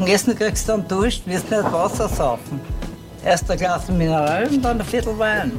[0.00, 2.58] dem Essen kriegst du dann Durst, wirst nicht Wasser saufen.
[3.22, 5.52] Erst ein Glas Mineral und dann ein Viertel Wein.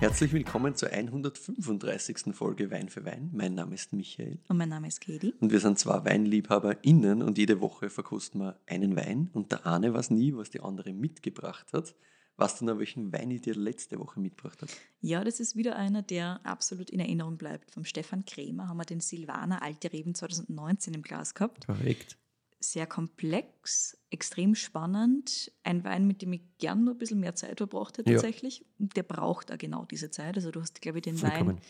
[0.00, 2.34] Herzlich willkommen zur 135.
[2.34, 3.30] Folge Wein für Wein.
[3.32, 4.40] Mein Name ist Michael.
[4.48, 5.32] Und mein Name ist Katie.
[5.38, 9.30] Und wir sind zwei WeinliebhaberInnen und jede Woche verkosten wir einen Wein.
[9.32, 11.94] Und der eine weiß nie, was die andere mitgebracht hat.
[12.36, 14.72] Weißt du noch, welchen Wein ich dir letzte Woche mitgebracht habe?
[15.02, 17.70] Ja, das ist wieder einer, der absolut in Erinnerung bleibt.
[17.70, 21.66] Vom Stefan Krämer haben wir den Silvaner Alte Reben 2019 im Glas gehabt.
[21.66, 22.16] Korrekt.
[22.62, 25.50] Sehr komplex, extrem spannend.
[25.62, 28.16] Ein Wein, mit dem ich gern noch ein bisschen mehr Zeit verbracht hätte Ja.
[28.16, 28.66] tatsächlich.
[28.78, 30.36] Und der braucht auch genau diese Zeit.
[30.36, 31.56] Also du hast, glaube ich, den Vollkommen.
[31.56, 31.62] Wein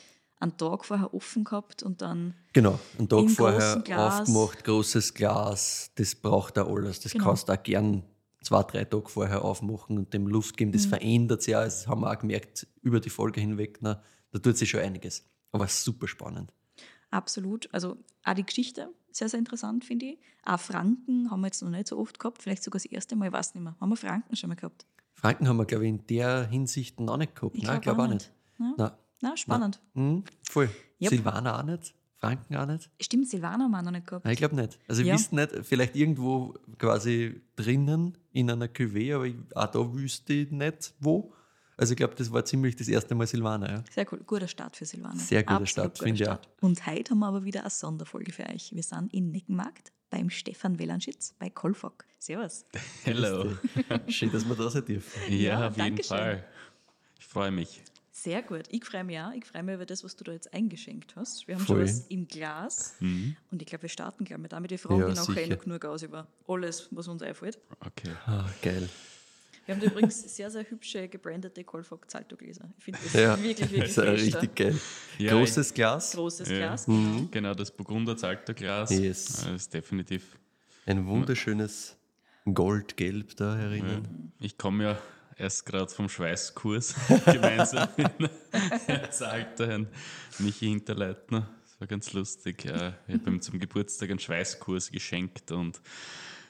[0.42, 4.20] einen Tag vorher offen gehabt und dann Genau, einen Tag vorher Glas.
[4.20, 6.98] aufgemacht, großes Glas, das braucht da alles.
[7.00, 7.26] Das Genau.
[7.26, 8.02] kannst du auch gern
[8.42, 10.70] zwei, drei Tage vorher aufmachen und dem Luft geben.
[10.70, 10.72] Mhm.
[10.72, 11.62] Das verändert sich ja.
[11.62, 13.78] Das haben wir auch gemerkt über die Folge hinweg.
[13.82, 15.28] Na, da tut sich schon einiges.
[15.52, 16.54] Aber super spannend.
[17.10, 17.68] Absolut.
[17.74, 20.18] Also auch die Geschichte, sehr, sehr interessant, finde ich.
[20.44, 23.26] Auch Franken haben wir jetzt noch nicht so oft gehabt, vielleicht sogar das erste Mal,
[23.28, 23.76] ich weiß nicht mehr.
[23.80, 24.86] Haben wir Franken schon mal gehabt?
[25.14, 27.54] Franken haben wir, glaube ich, in der Hinsicht noch nicht gehabt.
[27.56, 28.32] Ich Nein, ich glaub glaube auch nicht.
[28.58, 28.78] nicht.
[28.78, 28.90] Nein.
[29.22, 29.80] Na, spannend.
[29.94, 30.70] Mhm, voll.
[31.00, 31.10] Yep.
[31.10, 32.88] Silvaner auch nicht, Franken auch nicht.
[33.00, 34.24] Stimmt, Silvaner haben wir auch noch nicht gehabt.
[34.24, 34.78] Nein, ich glaube nicht.
[34.88, 35.14] Also ich Ja.
[35.14, 40.50] wüsste nicht, vielleicht irgendwo quasi drinnen in einer Cuvée, aber ich, auch da wüsste ich
[40.50, 41.34] nicht wo.
[41.80, 43.70] Also ich glaube, das war ziemlich das erste Mal Silvaner.
[43.70, 43.84] Ja.
[43.90, 44.20] Sehr cool.
[44.26, 45.18] Guter Start für Silvaner.
[45.18, 46.46] Sehr guter Absolut Start, finde ich Start.
[46.60, 48.74] Und heute haben wir aber wieder eine Sonderfolge für euch.
[48.74, 52.04] Wir sind in Neckenmarkt beim Stefan Welanschitz bei Kolfok.
[52.18, 52.66] Servus.
[53.04, 53.56] Hello.
[54.08, 55.32] Schön, dass wir da sein dürfen.
[55.32, 56.16] Ja, Ja, auf jeden dankeschön.
[56.18, 56.44] Fall.
[57.18, 57.80] Ich freue mich.
[58.12, 58.64] Sehr gut.
[58.68, 59.32] Ich freue mich auch.
[59.32, 61.48] Ich freue mich über das, was du da jetzt eingeschenkt hast.
[61.48, 61.86] Wir haben Voll.
[61.86, 62.94] schon was im Glas.
[63.00, 63.36] Mhm.
[63.50, 64.70] Und ich glaube, wir starten gleich mit damit.
[64.70, 67.58] Wir fragen Ja, dich nachher noch genug aus über alles, was uns einfällt.
[67.80, 68.12] Okay.
[68.26, 68.86] Ah, geil.
[69.70, 72.68] Wir haben übrigens sehr, sehr hübsche gebrandete Kolfok Zalto-Gläser.
[72.76, 74.38] Ich finde das Ja, wirklich, das wirklich ist ja frisch da.
[74.40, 74.80] richtig geil.
[75.18, 76.56] Ja, Großes Glas, Großes Ja.
[76.56, 76.86] Glas.
[77.30, 78.90] Genau, das Burgunder Zalterglas.
[78.90, 79.26] Yes.
[79.26, 80.24] Das ist definitiv.
[80.86, 81.96] ein wunderschönes
[82.52, 84.32] Goldgelb da herinnen.
[84.40, 84.98] Ich komme ja
[85.36, 86.96] erst gerade vom Schweißkurs
[87.26, 89.86] gemeinsam mit Zalter, Herrn
[90.40, 91.48] Michi Hinterleitner.
[91.62, 92.64] Das war ganz lustig.
[92.64, 95.80] Ich habe ihm zum Geburtstag einen Schweißkurs geschenkt und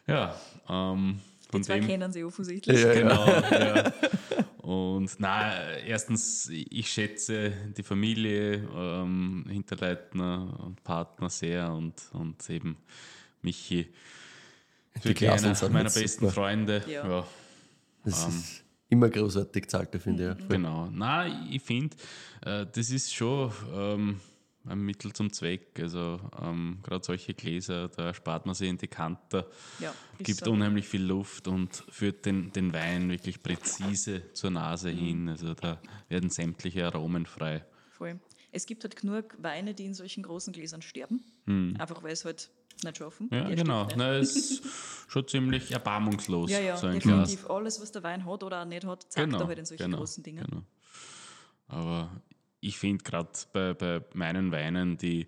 [0.06, 0.40] ja,
[0.70, 1.86] ähm, Die von zwei dem.
[1.88, 2.80] kennen sie offensichtlich.
[2.80, 3.92] Ja, Genau, ja.
[4.62, 12.76] Und na, erstens, ich schätze die Familie, ähm, Hinterleitner und Partner sehr und, und eben
[13.42, 13.88] Michi.
[15.02, 16.32] Wirklich einer meiner besten super.
[16.32, 16.84] Freunde.
[16.86, 17.08] Ja.
[17.08, 17.26] Ja.
[18.04, 18.28] Das Ähm.
[18.30, 20.28] ist immer großartig Zalter, finde ich.
[20.28, 20.34] Ja.
[20.36, 20.56] Voll.
[20.56, 20.88] Genau.
[20.92, 21.96] Na, ich finde,
[22.44, 24.20] äh, das ist schon ähm,
[24.66, 25.78] ein Mittel zum Zweck.
[25.80, 30.50] Also ähm, gerade solche Gläser, da spart man sich in die Kante, Ja, gibt so.
[30.52, 34.96] unheimlich viel Luft und führt den, den Wein wirklich präzise zur Nase Mhm.
[34.98, 35.28] hin.
[35.30, 37.64] Also da werden sämtliche Aromen frei.
[37.90, 38.18] Voll.
[38.52, 41.22] Es gibt halt genug Weine, die in solchen großen Gläsern sterben.
[41.78, 42.50] Einfach weil es halt
[42.82, 43.28] nicht schaffen.
[43.32, 43.86] Ja, Der genau.
[43.96, 44.62] Na, ist
[45.08, 47.28] schon ziemlich erbarmungslos, Ja, ja, so ein Glas.
[47.28, 47.50] definitiv.
[47.50, 50.22] Alles, was der Wein hat oder auch nicht hat, zeigt er halt in solchen großen
[50.24, 50.44] Dingen.
[50.48, 50.62] Genau.
[51.68, 52.10] Aber
[52.60, 55.26] ich finde gerade bei, bei meinen Weinen, die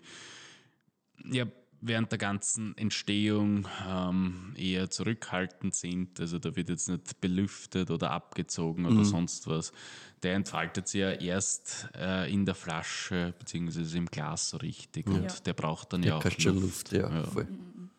[1.31, 1.45] ja
[1.85, 8.11] während der ganzen Entstehung ähm, eher zurückhaltend sind, also da wird jetzt nicht belüftet oder
[8.11, 8.95] abgezogen Mhm.
[8.95, 9.73] oder sonst was,
[10.21, 15.23] der entfaltet sich ja erst äh, in der Flasche beziehungsweise im Glas so richtig und
[15.23, 15.33] Ja.
[15.45, 17.23] der braucht dann Der ja auch schon Luft, ja, Ja.
[17.25, 17.47] voll.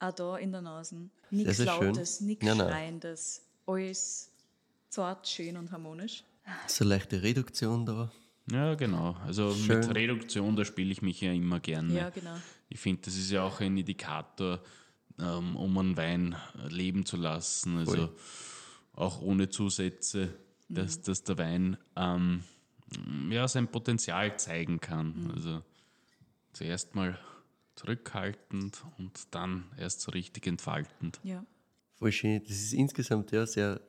[0.01, 1.11] Auch da in der Nase.
[1.31, 1.59] Nichts.
[1.59, 2.57] Lautes, nichts nein.
[2.57, 3.43] Schreiendes.
[3.67, 4.31] Alles
[4.89, 6.25] zart, schön und harmonisch.
[6.69, 8.11] So eine leichte Reduktion da.
[8.51, 9.17] Ja, genau.
[9.25, 9.81] Also Schön.
[9.81, 11.95] mit Reduktion, da spiele ich mich ja immer gerne.
[11.95, 12.37] Ja, genau.
[12.69, 14.61] Ich finde, das ist ja auch ein Indikator,
[15.19, 16.37] ähm, um einen Wein
[16.69, 17.79] leben zu lassen.
[17.79, 18.17] Also Voll.
[18.93, 20.35] auch ohne Zusätze,
[20.69, 22.45] dass, dass der Wein ähm,
[23.31, 25.31] ja, sein Potenzial zeigen kann.
[25.35, 25.63] Also
[26.53, 27.19] zuerst mal
[27.77, 31.19] zurückhaltend und dann erst so richtig entfaltend.
[31.23, 31.45] Ja.
[31.95, 32.43] Voll schön.
[32.43, 33.81] Das ist insgesamt ja sehr,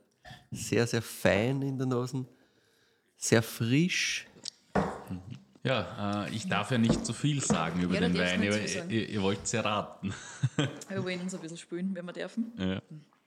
[0.52, 2.26] sehr, sehr fein in der Nase.
[3.18, 4.28] Sehr frisch.
[5.64, 8.40] Ja, äh, ich darf ja nicht zu viel sagen über Ja, den Wein.
[8.40, 10.14] nicht Ihr, ihr, ihr wollt es erraten.
[10.90, 12.52] Wir wollen uns ein bisschen spülen, wenn wir dürfen.
[12.58, 12.82] ja.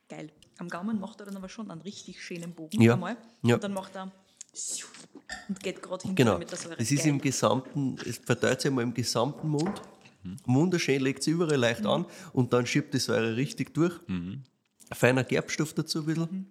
[0.09, 0.31] Geil.
[0.59, 2.95] Am Gaumen macht er dann aber schon einen richtig schönen Bogen Ja.
[2.95, 3.17] einmal.
[3.43, 3.57] Ja.
[3.57, 4.11] Und dann macht er
[5.49, 6.39] und geht gerade hinten Genau.
[6.39, 6.77] mit der Säure.
[6.77, 7.09] Das ist Geil.
[7.09, 9.83] im gesamten, es verteilt sich einmal im gesamten Mund.
[10.47, 14.01] Wunderschön, legt es überall leicht an und dann schiebt die Säure richtig durch.
[14.93, 16.47] Feiner Gerbstoff dazu ein bisschen.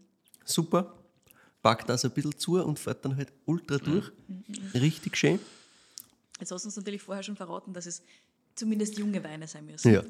[0.45, 0.94] Super.
[1.68, 4.12] Packt das ein bisschen zu und fährt dann halt ultra durch.
[4.74, 5.40] Richtig schön.
[6.40, 8.02] Jetzt hast du uns natürlich vorher schon verraten, dass es
[8.56, 9.94] zumindest junge Weine sein müssen.
[9.94, 10.04] Ja.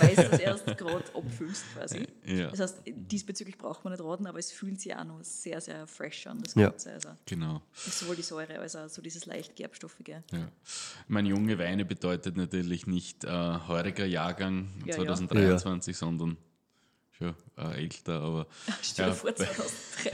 [0.00, 2.06] Weil du das erst gerade abfüllst quasi.
[2.26, 2.50] Ja.
[2.50, 5.86] Das heißt, diesbezüglich braucht man nicht raten, aber es fühlt sich auch noch sehr, sehr
[5.86, 6.68] fresh an, das Ja.
[6.70, 6.92] Ganze.
[6.92, 7.62] Also Genau.
[7.74, 10.22] sowohl die Säure als auch so dieses leicht gerbstoffige.
[10.32, 10.48] Ja.
[10.64, 13.28] Ich meine, junge Weine bedeutet natürlich nicht äh,
[13.68, 14.94] heuriger Jahrgang Ja, ja.
[14.96, 16.36] 2023, sondern
[17.16, 18.46] schon äh, älter, aber
[18.82, 20.10] Stell dir Ja, vor, bei- 2003.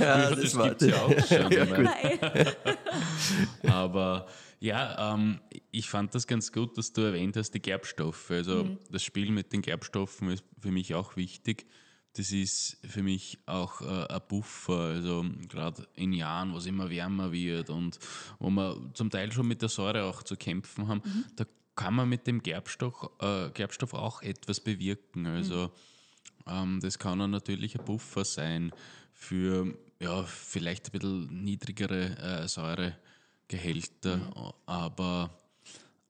[0.00, 1.82] Ja, das, war gibt's ja auch schon.
[1.84, 2.18] Nein.
[3.70, 4.26] Aber
[4.60, 5.40] ja, ähm,
[5.70, 8.30] ich fand das ganz gut, dass du erwähnt hast, die Gerbstoffe.
[8.30, 8.78] Also Mhm.
[8.90, 11.66] das Spiel mit den Gerbstoffen ist für mich auch wichtig.
[12.14, 16.90] Das ist für mich auch äh, ein Buffer, also gerade in Jahren, wo es immer
[16.90, 17.98] wärmer wird und
[18.40, 21.24] wo wir zum Teil schon mit der Säure auch zu kämpfen haben, Mhm.
[21.36, 21.44] da
[21.76, 25.24] kann man mit dem Gerbstoff, äh, Gerbstoff auch etwas bewirken.
[25.26, 25.70] Also ähm,
[26.80, 28.72] das kann ein natürlicher Buffer sein
[29.12, 35.30] für ja, vielleicht ein bisschen niedrigere äh, Säuregehälter, aber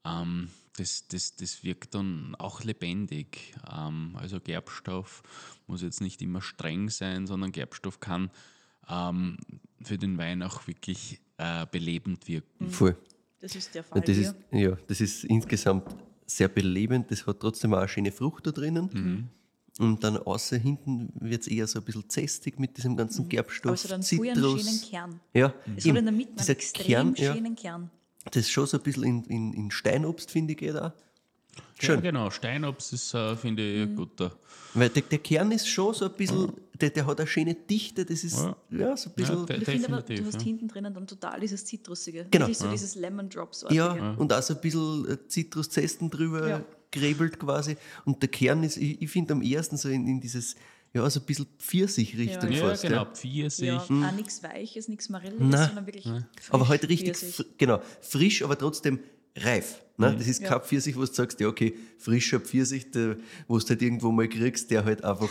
[0.05, 3.55] ähm, das, das, das wirkt dann auch lebendig.
[3.71, 5.23] Ähm, also Gerbstoff
[5.67, 8.31] muss jetzt nicht immer streng sein, sondern Gerbstoff kann
[8.89, 9.37] ähm,
[9.83, 12.71] für den Wein auch wirklich äh, belebend wirken.
[12.71, 12.97] Voll.
[13.41, 14.29] Das ist der Fall das hier.
[14.29, 15.97] ist, ja, das ist insgesamt
[16.27, 17.11] sehr belebend.
[17.11, 19.31] Das hat trotzdem auch eine schöne Frucht da drinnen.
[19.81, 23.71] Und dann außer hinten wird es eher so ein bisschen zästig mit diesem ganzen Gerbstoff.
[23.71, 25.21] Aber es hat einen schönen Kern.
[25.35, 25.95] Ja, Es eben.
[25.97, 27.91] hat in der Mitte einen extrem Kern, ja, schönen Kern.
[28.27, 30.93] das ist schon so ein bisschen in, in, in Steinobst, finde ich, geht auch.
[31.53, 32.03] Ja, Schön.
[32.03, 32.31] genau.
[32.31, 33.93] Steinobst ist, äh, finde ich, Mhm.
[33.93, 34.33] ein guter.
[34.75, 38.05] Weil der, der Kern ist schon so ein bisschen, der, der hat eine schöne Dichte,
[38.05, 38.57] das ist Ja.
[38.71, 39.35] ja, so ein bisschen.
[39.35, 40.41] Ja, Ja, de- Ich finde aber, du hast ja.
[40.41, 42.27] hinten drinnen dann total dieses Zitrusige.
[42.31, 42.45] Genau.
[42.45, 43.65] Wirklich so dieses Lemon Drops.
[43.65, 46.65] und auch so ein bisschen äh, Zitruszesten drüber Ja.
[46.93, 47.77] Gräbelt quasi.
[48.05, 50.57] Und der Kern ist, ich, ich finde am ersten so in, in dieses,
[50.93, 52.83] ja, so ein bisschen Pfirsich-Richtung Ja, Ja, fast.
[52.83, 52.97] genau.
[52.97, 53.05] Ja.
[53.07, 53.67] Pfirsich.
[53.69, 55.67] Ja, auch nichts Weiches, nichts Marilliges, Na.
[55.67, 58.99] sondern wirklich frisch Aber halt richtig, fr- genau, frisch, aber trotzdem
[59.37, 59.81] reif.
[59.97, 60.17] Ne?
[60.19, 60.49] Das ist Ja.
[60.49, 63.17] kein Pfirsich, wo du sagst, ja, okay, frischer Pfirsich, der,
[63.47, 65.29] wo du halt irgendwo mal kriegst, der halt einfach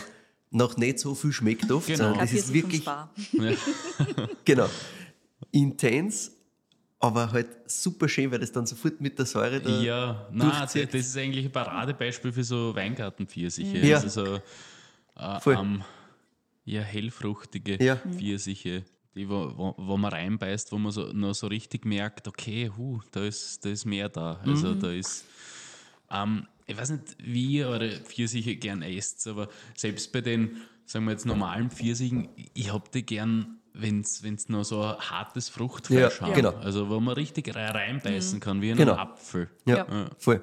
[0.52, 1.98] noch nicht so viel schmeckt oft, Genau.
[2.04, 2.82] sondern das ist wirklich,
[4.44, 4.68] genau,
[5.52, 6.32] intens,
[7.00, 10.74] aber halt super schön, weil das dann sofort mit der Säure da Ja, nein, das
[10.74, 13.78] ist eigentlich ein Paradebeispiel für so Weingartenpfirsiche.
[13.78, 13.96] Ja.
[13.96, 14.40] Also so
[15.16, 15.56] äh, Voll.
[15.58, 15.82] ähm,
[16.64, 17.96] ja, hellfruchtige Ja.
[17.96, 22.70] Pfirsiche, die wo, wo, wo man reinbeißt, wo man so, noch so richtig merkt, okay,
[22.76, 24.40] hu, da ist, da ist mehr da.
[24.44, 25.24] Also da ist
[26.10, 31.04] ähm, ich weiß nicht, wie ihr eure Pfirsiche gern esst, aber selbst bei den, sagen
[31.04, 36.20] wir jetzt, normalen Pfirsichen, ich hab die gern, wenn es noch so ein hartes Fruchtfleisch
[36.20, 36.34] Ja, haben.
[36.34, 36.54] genau.
[36.56, 38.92] Also wo man richtig rein- reinbeißen kann, wie in Genau.
[38.92, 39.48] einen Apfel.
[39.66, 40.10] Ja, Ja.
[40.18, 40.42] voll.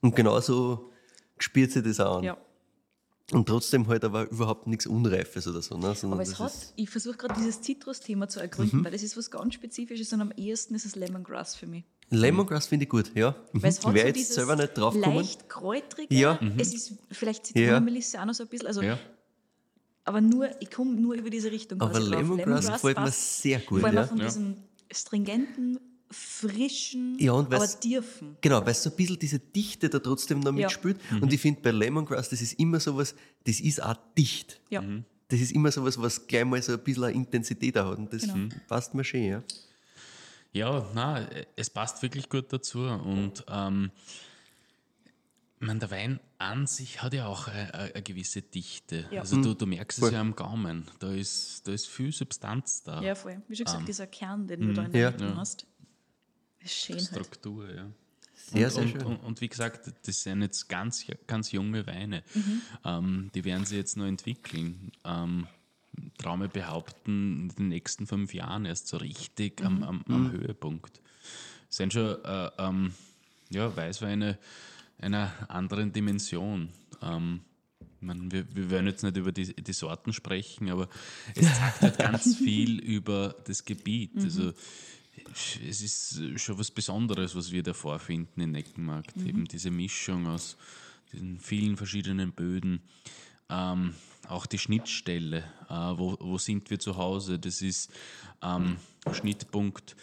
[0.00, 0.90] Und genauso
[1.38, 2.24] spürt sich das auch an.
[2.24, 2.36] Ja.
[3.30, 5.78] Und trotzdem halt aber überhaupt nichts Unreifes oder so.
[5.78, 5.94] Ne?
[5.94, 8.84] Sondern Aber es hat, ich versuche gerade dieses Zitrus-Thema zu ergründen, Mhm.
[8.84, 11.84] weil das ist was ganz Spezifisches und am ehesten ist es Lemongrass für mich.
[12.10, 13.34] Lemongrass finde ich gut, ja.
[13.52, 13.62] Mhm.
[13.62, 15.16] Weil es hat Wäre so jetzt dieses selber nicht drauf gekommen.
[15.16, 16.38] leicht kräutrige, Ja.
[16.58, 17.54] es ist vielleicht Ja.
[17.54, 18.98] Zitronenmelisse auch noch so ein bisschen, also, Ja.
[20.04, 22.20] Aber nur, ich komme nur über diese Richtung Aber quasi drauf.
[22.20, 24.04] Lemongrass gefällt mir sehr gut, Vor allem ja.
[24.04, 24.24] auch von Ja.
[24.26, 24.56] diesem
[24.92, 25.78] stringenten,
[26.10, 28.36] frischen, Ja, und aber tiefen.
[28.40, 30.66] Genau, weil es so ein bisschen diese Dichte da trotzdem noch Ja.
[30.66, 30.98] mitspielt.
[31.20, 33.14] Und ich finde bei Lemongrass, das ist immer sowas,
[33.44, 34.60] das ist auch dicht.
[34.70, 34.82] Ja.
[35.28, 37.98] Das ist immer sowas, was gleich mal so ein bisschen eine Intensität auch hat.
[37.98, 38.54] Und das Genau.
[38.68, 39.42] passt mir schön, ja.
[40.52, 41.26] Ja, na,
[41.56, 42.80] es passt wirklich gut dazu.
[42.80, 43.90] Und ähm,
[45.62, 49.06] meine, der Wein an sich hat ja auch eine, eine gewisse Dichte.
[49.10, 49.20] Ja.
[49.20, 50.08] Also du, du merkst Voll.
[50.08, 50.86] es ja am Gaumen.
[50.98, 53.00] Da ist, da ist viel Substanz da.
[53.00, 53.40] Ja, voll.
[53.48, 55.10] Wie schon gesagt, dieser Kern, den du da in der Ja.
[55.10, 55.36] Mitte Ja.
[55.36, 55.66] hast,
[56.60, 57.06] ist schön halt.
[57.06, 57.90] Struktur, ja.
[58.34, 59.02] Sehr, und, sehr und, schön.
[59.02, 62.24] Und, und wie gesagt, das sind jetzt ganz, ganz junge Weine.
[62.84, 64.90] Ähm, die werden sie jetzt noch entwickeln.
[65.04, 65.46] Ähm,
[66.18, 71.00] Traume behaupten, in den nächsten fünf Jahren erst so richtig am, am, am Höhepunkt.
[71.68, 72.94] Sind schon äh, ähm,
[73.50, 74.38] ja, Weißweine
[75.02, 76.68] einer anderen Dimension.
[77.02, 77.40] Ähm,
[78.00, 80.88] meine, wir, wir werden jetzt nicht über die, die Sorten sprechen, aber
[81.34, 84.12] es sagt halt ganz viel über das Gebiet.
[84.16, 84.52] Also
[85.68, 89.16] es ist schon was Besonderes, was wir da vorfinden in Neckenmarkt.
[89.18, 90.56] Eben diese Mischung aus
[91.12, 92.80] diesen vielen verschiedenen Böden.
[93.48, 93.94] Ähm,
[94.28, 97.38] auch die Schnittstelle, äh, wo, wo sind wir zu Hause?
[97.38, 97.92] Das ist
[98.42, 98.76] ähm,
[99.12, 99.96] Schnittpunkt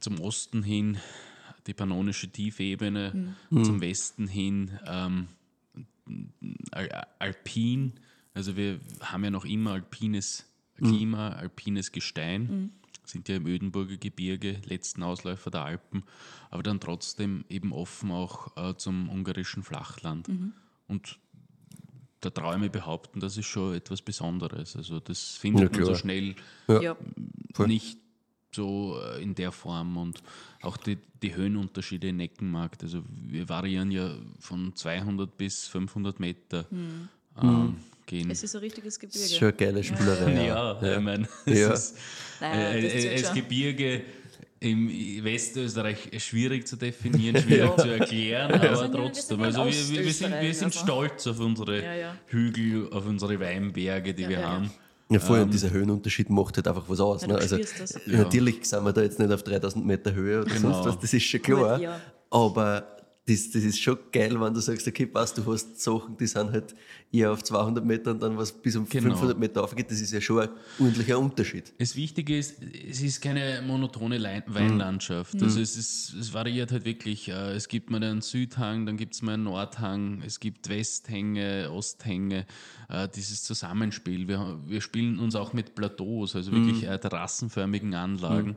[0.00, 0.98] zum Osten hin,
[1.68, 5.28] die pannonische Tiefebene, zum Westen hin ähm,
[6.72, 7.92] Al Alpin.
[8.34, 10.46] Also wir haben ja noch immer alpines
[10.76, 12.72] Klima, alpines Gestein,
[13.04, 16.04] sind ja im Ödenburger Gebirge, letzten Ausläufer der Alpen,
[16.50, 20.28] aber dann trotzdem eben offen auch äh, zum ungarischen Flachland.
[20.86, 21.18] Und
[22.20, 24.76] da traue ich mir behaupten, das ist schon etwas Besonderes.
[24.76, 26.34] Also das findet Ja, man so schnell
[26.68, 26.96] Ja.
[27.66, 27.98] Nicht
[28.54, 30.22] so äh, in der Form und
[30.62, 32.82] auch die, die Höhenunterschiede in Neckenmarkt.
[32.82, 36.66] Also wir variieren ja von 200 bis 500 Meter
[37.40, 37.76] ähm,
[38.06, 38.30] gehen.
[38.30, 39.18] Es ist ein richtiges Gebirge.
[39.18, 40.46] Das ist schon eine geile Spielerei.
[40.46, 41.72] ja, ich meine, es Ja.
[41.72, 41.96] ist
[42.40, 43.34] Naja, äh, das äh.
[43.40, 44.02] Gebirge
[44.60, 44.88] im
[45.22, 49.40] Westösterreich schwierig zu definieren, schwierig zu erklären, aber ja- trotzdem.
[49.42, 50.80] Also wir, wir, wir, sind, wir sind also.
[50.80, 52.16] stolz auf unsere Ja, ja.
[52.26, 54.62] Hügel, auf unsere Weinberge, die wir ja,
[55.10, 55.14] ja.
[55.14, 57.22] Ja, voll, und dieser Höhenunterschied macht halt einfach was aus.
[57.22, 57.34] Ja, ne?
[57.36, 57.98] Also, das.
[58.06, 60.72] Natürlich sind wir da jetzt nicht auf 3000 Meter Höhe oder Genau.
[60.72, 61.76] sonst was, das ist schon klar.
[61.76, 62.00] Gut, ja.
[62.30, 62.97] Aber
[63.28, 66.50] das, das ist schon geil, wenn du sagst, okay, passt, du hast Sachen, die sind
[66.50, 66.74] halt
[67.12, 69.10] eher auf 200 Meter und dann was bis um Genau.
[69.10, 69.90] 500 Meter aufgeht.
[69.90, 71.72] Das ist ja schon ein ordentlicher Unterschied.
[71.78, 72.56] Das Wichtige ist,
[72.88, 75.40] es ist keine monotone Lein- Weinlandschaft.
[75.42, 77.28] Also es, ist, es variiert halt wirklich.
[77.28, 81.70] Äh, Es gibt mal einen Südhang, dann gibt es mal einen Nordhang, es gibt Westhänge,
[81.70, 82.46] Osthänge.
[82.88, 84.26] Äh, Dieses Zusammenspiel.
[84.28, 88.56] Wir, wir spielen uns auch mit Plateaus, also wirklich äh, terrassenförmigen Anlagen.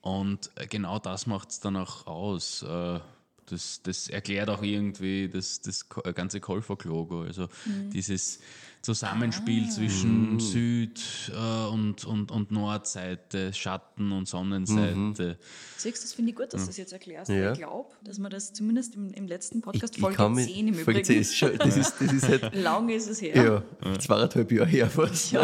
[0.00, 2.64] Und äh, genau das macht es dann auch aus.
[3.46, 7.22] Das, das erklärt auch irgendwie das, das äh, ganze Kolfok-Logo.
[7.22, 7.48] Also
[7.92, 8.40] dieses
[8.82, 15.38] Zusammenspiel zwischen Süd- äh, und, und, und Nordseite, Schatten- und Sonnenseite.
[15.76, 17.30] Siehst du, das finde ich gut, dass du das jetzt erklärst.
[17.30, 17.52] Ja.
[17.52, 20.68] Ich glaube, dass wir das zumindest im, im letzten Podcast, ich Folge kann mich- 10
[20.68, 23.64] im Folge Übrigen, 10 ist schon, das ist, das ist halt, lang ist es her.
[23.82, 25.34] ja, zweieinhalb Jahre her fast.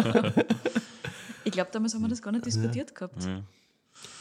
[1.44, 3.26] Ich glaube, damals haben wir das gar nicht diskutiert gehabt.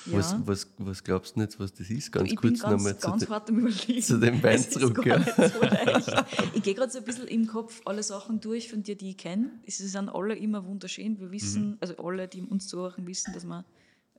[0.05, 0.17] Ja.
[0.17, 2.11] Was, was, was glaubst du nicht, was das ist?
[2.11, 5.21] Ganz ich kurz nochmal zu, de- zu dem Wein zurück, ja.
[5.21, 6.21] so.
[6.55, 9.17] Ich gehe gerade so ein bisschen im Kopf alle Sachen durch von dir, die ich
[9.17, 9.51] kenne.
[9.67, 11.19] Sie sind alle immer wunderschön.
[11.19, 11.31] Wir Mhm.
[11.31, 13.65] wissen, also alle, die uns zuhören, wissen, dass wir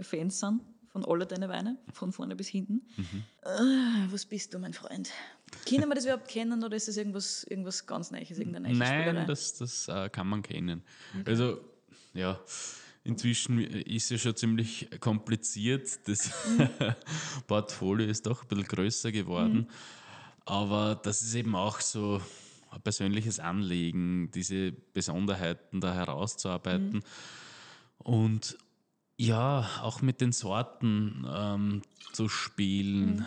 [0.01, 2.83] Fans sind von alle deine Weine, von vorne bis hinten.
[2.97, 3.23] Mhm.
[3.43, 5.11] Ah, was bist du, mein Freund?
[5.69, 9.25] Können wir das überhaupt kennen oder ist das irgendwas, irgendwas ganz Neues, irgendeine Nein, Spielerei?
[9.25, 10.83] das, das äh, kann man kennen.
[11.25, 11.59] Also,
[12.15, 12.39] ja,
[13.05, 16.09] inzwischen ist ja schon ziemlich kompliziert.
[16.09, 16.31] Das
[17.47, 19.69] Portfolio ist doch ein bisschen größer geworden.
[20.45, 22.21] Aber das ist eben auch so
[22.71, 27.03] ein persönliches Anliegen, diese Besonderheiten da herauszuarbeiten.
[27.99, 28.57] Und
[29.17, 33.27] ja, auch mit den Sorten ähm, zu spielen,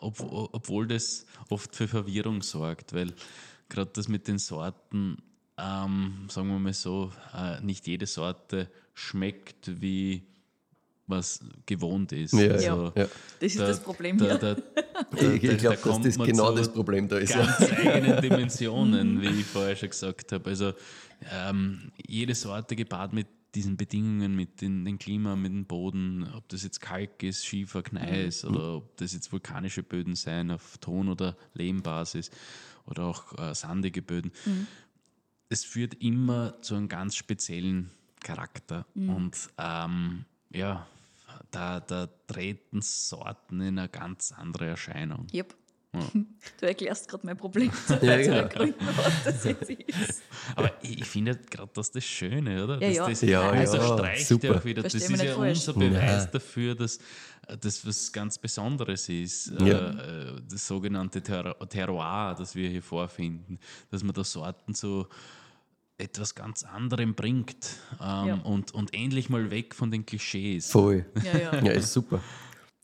[0.00, 3.12] ob, obwohl das oft für Verwirrung sorgt, weil
[3.68, 5.18] gerade das mit den Sorten,
[5.58, 10.22] ähm, sagen wir mal so, äh, nicht jede Sorte schmeckt wie
[11.06, 12.34] was gewohnt ist.
[12.34, 13.04] Ja, Also, ja.
[13.04, 13.10] Das
[13.40, 14.38] ist da- das Problem da, hier.
[14.38, 14.56] da,
[15.16, 17.30] Ich, ich glaube, dass kommt das genau das Problem da ist.
[17.34, 17.46] Ja.
[17.46, 20.50] ganz eigenen Dimensionen, wie ich vorher schon gesagt habe.
[20.50, 20.74] Also
[21.32, 26.46] ähm, jede Sorte gepaart mit diesen Bedingungen, mit den, den Klima, mit dem Boden, ob
[26.50, 31.08] das jetzt Kalk ist, Schiefer, Gneis oder ob das jetzt vulkanische Böden sein auf Ton-
[31.08, 32.30] oder Lehmbasis
[32.84, 34.32] oder auch äh, sandige Böden.
[35.48, 37.90] Es führt immer zu einem ganz speziellen
[38.20, 40.86] Charakter und ähm, ja,
[41.50, 45.26] da, da treten Sorten in eine ganz andere Erscheinung.
[45.32, 45.54] Yep.
[46.60, 48.34] Du erklärst gerade mein Problem zu Ja, genau.
[48.36, 50.22] ergründen, was das jetzt ist.
[50.54, 52.74] Aber ich, ich finde gerade das das Schöne, oder?
[52.86, 53.08] Ja, das, ja.
[53.08, 54.46] Das, Ja, das ja, erstreicht super.
[54.48, 54.82] ja auch wieder.
[54.82, 55.58] Das ist ja falsch.
[55.68, 56.30] unser Beweis Ja.
[56.30, 56.98] dafür, dass
[57.46, 59.52] äh, das was ganz Besonderes ist.
[59.60, 59.90] Ja.
[59.90, 63.58] Äh, äh, das sogenannte Ter Terroir, das wir hier vorfinden.
[63.90, 65.06] Dass man da Sorten zu
[65.98, 67.66] etwas ganz anderem bringt
[68.00, 68.34] ähm, Ja.
[68.44, 70.70] und, und endlich mal weg von den Klischees.
[70.70, 71.04] Voll.
[71.24, 71.54] Ja, ja.
[71.64, 72.20] Ja, ist super.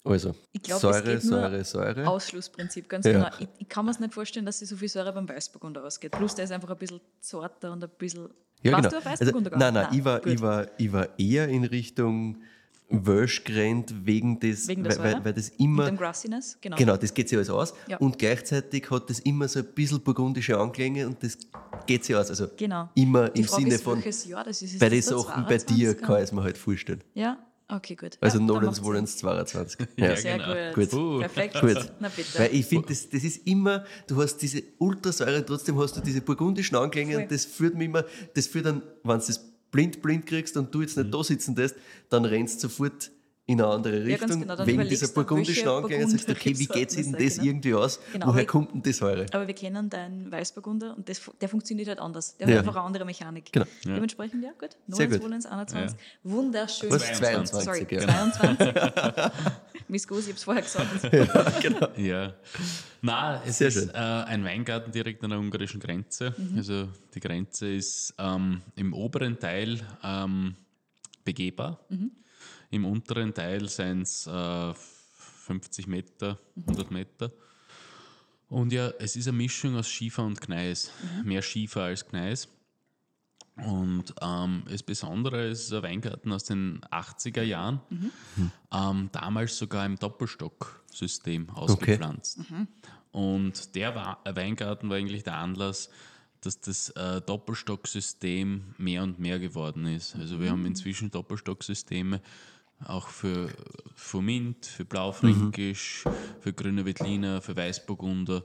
[0.07, 2.07] Also, Ich glaub, es Säure, Säure, Säure.
[2.09, 3.13] Ausschlussprinzip, ganz Ja.
[3.13, 3.29] genau.
[3.39, 6.13] Ich, ich kann mir es nicht vorstellen, dass sie so viel Säure beim Weißburgunder ausgeht.
[6.13, 8.29] Plus, der ist einfach ein bisschen zarter und ein bisschen.
[8.63, 8.91] Ja, Warst genau.
[8.91, 9.89] du auf Also, Weißburgunder nein, gegangen?
[9.91, 10.33] nein, ich war, gut.
[10.33, 12.43] ich, war, ich war eher in Richtung
[12.91, 15.25] Wölschgrend wegen des, Wegen der weil, weil, Säure?
[15.25, 16.77] weil das Mit immer, dem Grassiness, genau.
[16.77, 17.73] genau, das geht sich alles aus.
[17.87, 17.97] Ja.
[17.99, 21.39] Und gleichzeitig hat das immer so ein bisschen burgundische Anklänge und das
[21.87, 22.31] geht sich aus.
[22.31, 22.89] Also Genau.
[22.95, 24.73] immer Die im Frage Sinne ist, von, Jahr das ist.
[24.75, 25.95] ist bei den Sachen bei dir 22er?
[25.95, 27.03] kann ich es mir halt vorstellen.
[27.15, 27.39] Ja,
[27.69, 28.19] okay, gut.
[28.21, 28.85] Also ja, Sinn.
[28.85, 29.87] Wollens 22.
[29.97, 30.75] Ja, Sehr genau.
[30.75, 30.91] gut.
[30.91, 31.21] Gut.
[31.21, 31.61] Perfekt.
[31.61, 31.93] Gut.
[32.01, 32.39] Na bitte.
[32.39, 36.21] Weil ich finde, das, das ist immer, du hast diese Ultrasäure, trotzdem hast du diese
[36.21, 40.25] burgundischen Anklänge und das führt mich immer, das führt dann, wenn du das blind blind
[40.27, 41.75] kriegst und du jetzt nicht da sitzen lässt,
[42.09, 43.11] dann rennst du sofort
[43.47, 46.59] in eine andere Ja, Richtung, genau, dann wegen dieser du, burgundischen und sagst, Burgunder okay,
[46.59, 47.45] wie geht es denn da, das genau.
[47.47, 48.01] irgendwie aus?
[48.13, 49.27] Genau, Woher aber- kommt denn die Säure?
[49.33, 52.39] Aber wir kennen deinen Weißburgunder und das, der funktioniert halt anders.
[52.39, 52.55] Der Ja.
[52.55, 53.53] hat einfach eine andere Mechanik.
[53.53, 53.67] Genau.
[53.85, 54.71] Dementsprechend, ja, gut.
[54.89, 55.23] Sehr gut.
[55.23, 55.99] Wohlens 21.
[56.23, 56.91] Wunderschön.
[56.91, 57.13] Was?
[57.13, 58.01] 22, Sorry, ja.
[58.01, 58.73] 22.
[59.89, 61.99] Miss Goose, ich hab's vorher gesagt.
[61.99, 62.33] Ja.
[63.03, 63.91] Na, es Sehr ist schön.
[63.91, 66.35] äh, ein Weingarten direkt an der ungarischen Grenze.
[66.57, 70.55] Also die Grenze ist ähm, im oberen Teil ähm,
[71.25, 71.81] begehbar.
[72.75, 77.31] Im unteren Teil sind es äh, 50 Meter, 100 Meter.
[78.49, 80.91] Und ja, es ist eine Mischung aus Schiefer und Gneis.
[81.23, 82.49] Mehr Schiefer als Gneis.
[83.57, 87.81] Und ähm, das Besondere ist ein Weingarten aus den 80er Jahren,
[88.73, 92.41] ähm, damals sogar im Doppelstock-System ausgepflanzt.
[93.13, 95.91] Und der Weingarten war eigentlich der Anlass,
[96.41, 100.17] dass das äh, Doppelstocksystem mehr und mehr geworden ist.
[100.17, 102.21] Also wir haben inzwischen Doppelstocksysteme,
[102.85, 103.51] auch für
[103.95, 106.05] Fumint, für Blaufränkisch,
[106.41, 108.45] für Grüne Veltliner, für Weißburgunder.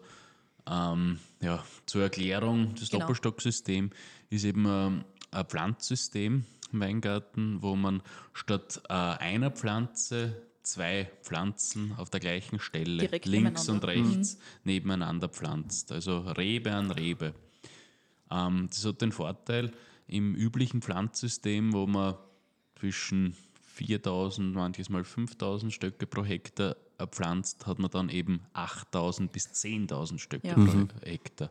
[0.67, 3.01] Ähm, ja, zur Erklärung, das Genau.
[3.01, 3.89] Doppelstocksystem
[4.29, 8.01] ist eben ähm, ein Pflanzsystem im Weingarten, wo man
[8.33, 15.27] statt äh, einer Pflanze zwei Pflanzen auf der gleichen Stelle, Direkt links und rechts, nebeneinander
[15.27, 15.91] pflanzt.
[15.91, 17.33] Also Rebe an Rebe.
[18.29, 19.71] Ähm, das hat den Vorteil,
[20.05, 22.15] im üblichen Pflanzsystem, wo man
[22.79, 23.35] zwischen
[23.85, 29.47] 4000, manches Mal 5000 Stöcke pro Hektar äh, pflanzt, hat man dann eben 8000 bis
[29.47, 30.53] 10.000 Stöcke Ja.
[30.55, 31.49] pro Hektar.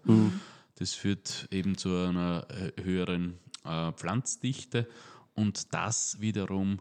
[0.76, 4.87] Das führt eben zu einer äh, höheren äh, Pflanzdichte
[5.35, 6.78] und das wiederum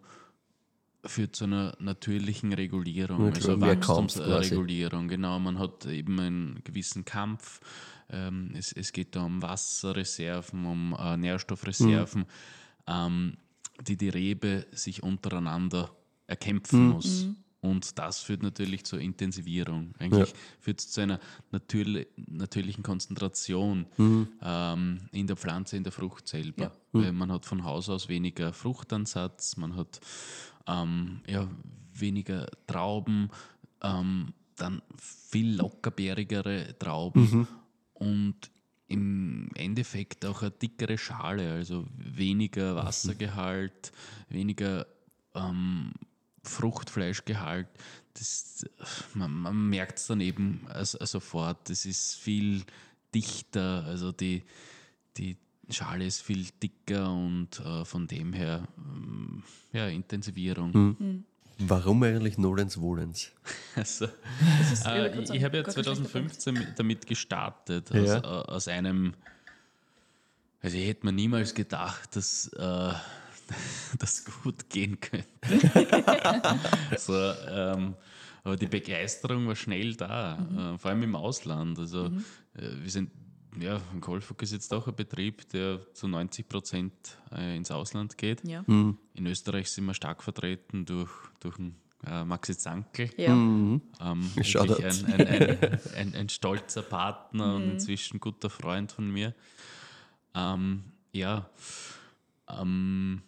[1.05, 3.61] führt zu einer natürlichen Regulierung, Ja, also.
[3.61, 5.07] Wachstumsregulierung.
[5.07, 7.61] Genau, man hat eben einen gewissen Kampf.
[8.09, 12.25] Ähm, es, es geht da um Wasserreserven, um äh, Nährstoffreserven,
[12.87, 13.37] ähm,
[13.81, 15.91] die die Rebe sich untereinander
[16.27, 17.27] erkämpfen muss.
[17.59, 19.93] Und das führt natürlich zur Intensivierung.
[19.97, 21.19] Eigentlich führt es zu einer
[21.51, 23.87] natürli natürlichen Konzentration
[24.41, 26.65] ähm, in der Pflanze, in der Frucht selber.
[26.65, 26.71] Ja.
[26.91, 29.99] Weil man hat von Haus aus weniger Fruchtansatz, man hat
[30.67, 31.47] ähm, ja,
[31.93, 33.29] weniger Trauben,
[33.81, 37.47] ähm, dann viel lockerbeerigere Trauben
[37.93, 38.35] und
[38.87, 43.91] im Endeffekt auch eine dickere Schale, also weniger Wassergehalt,
[44.29, 44.87] weniger
[45.35, 45.91] ähm,
[46.43, 47.67] Fruchtfleischgehalt.
[48.13, 48.65] Das,
[49.13, 52.63] man, man merkt es dann eben also, sofort, das ist viel
[53.13, 54.43] dichter, also die,
[55.17, 55.37] die
[55.69, 60.71] Schale ist viel dicker und äh, von dem her ähm, ja, Intensivierung.
[61.59, 63.31] Warum eigentlich Nolens Wohlens?
[63.75, 64.11] Also, ich
[64.85, 68.01] äh, ich sagen, habe ja gar kein schlechter 2015 mit- damit gestartet, Ja.
[68.01, 69.13] aus, äh, aus einem,
[70.63, 72.93] also ich hätte mir niemals gedacht, dass äh,
[73.99, 75.27] das gut gehen könnte.
[76.97, 77.13] so,
[77.49, 77.93] ähm,
[78.43, 81.77] aber die Begeisterung war schnell da, äh, vor allem im Ausland.
[81.77, 82.11] Also äh,
[82.81, 83.11] wir sind,
[83.59, 86.93] ja, Golfhock ist jetzt auch ein Betrieb, der zu 90 Prozent
[87.31, 88.43] äh, ins Ausland geht.
[88.47, 88.63] Ja.
[88.67, 93.09] In Österreich sind wir stark vertreten durch, durch den, äh, Maxi Zankel.
[93.17, 93.31] Ja.
[93.31, 93.81] Ähm,
[94.41, 94.69] Shoutout.
[94.81, 99.33] wirklich ein, ein, ein, ein, ein stolzer Partner und inzwischen guter Freund von mir.
[100.35, 101.49] Ähm, ja,
[102.49, 103.21] ähm,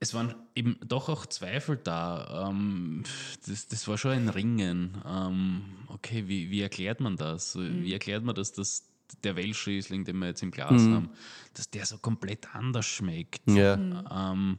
[0.00, 2.48] es waren eben doch auch Zweifel da.
[2.50, 3.04] Ähm,
[3.46, 4.98] das, das war schon ein Ringen.
[5.06, 7.56] Ähm, okay, wie, wie erklärt man das?
[7.56, 8.91] Wie erklärt man das, dass
[9.24, 11.10] der Welschriesling, den wir jetzt im Glas haben,
[11.54, 13.48] dass der so komplett anders schmeckt?
[13.48, 13.74] Ja.
[13.74, 14.58] Ähm,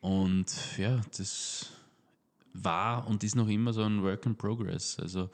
[0.00, 1.70] und ja, das
[2.52, 4.98] war und ist noch immer so ein Work in Progress.
[4.98, 5.30] Also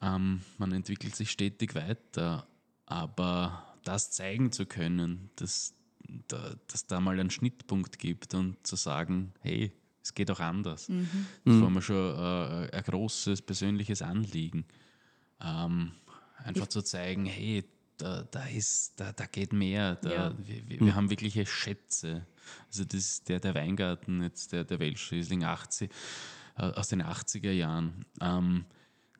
[0.00, 2.46] ähm, man entwickelt sich stetig weiter,
[2.86, 5.74] aber das zeigen zu können, dass
[6.28, 10.86] da, dass da mal einen Schnittpunkt gibt und zu sagen, hey, es geht auch anders.
[11.44, 14.64] Das war mir schon äh, ein großes persönliches Anliegen.
[15.40, 15.92] Ähm,
[16.46, 17.64] einfach zu zeigen, hey,
[17.98, 20.34] da, da ist, da, da geht mehr, da, Ja.
[20.38, 22.26] wir, wir, wir haben wirkliche Schätze.
[22.68, 25.90] Also das ist der, der Weingarten, jetzt der, der Welschriesling 80,
[26.58, 28.04] äh, aus den 80er Jahren.
[28.20, 28.64] Ähm,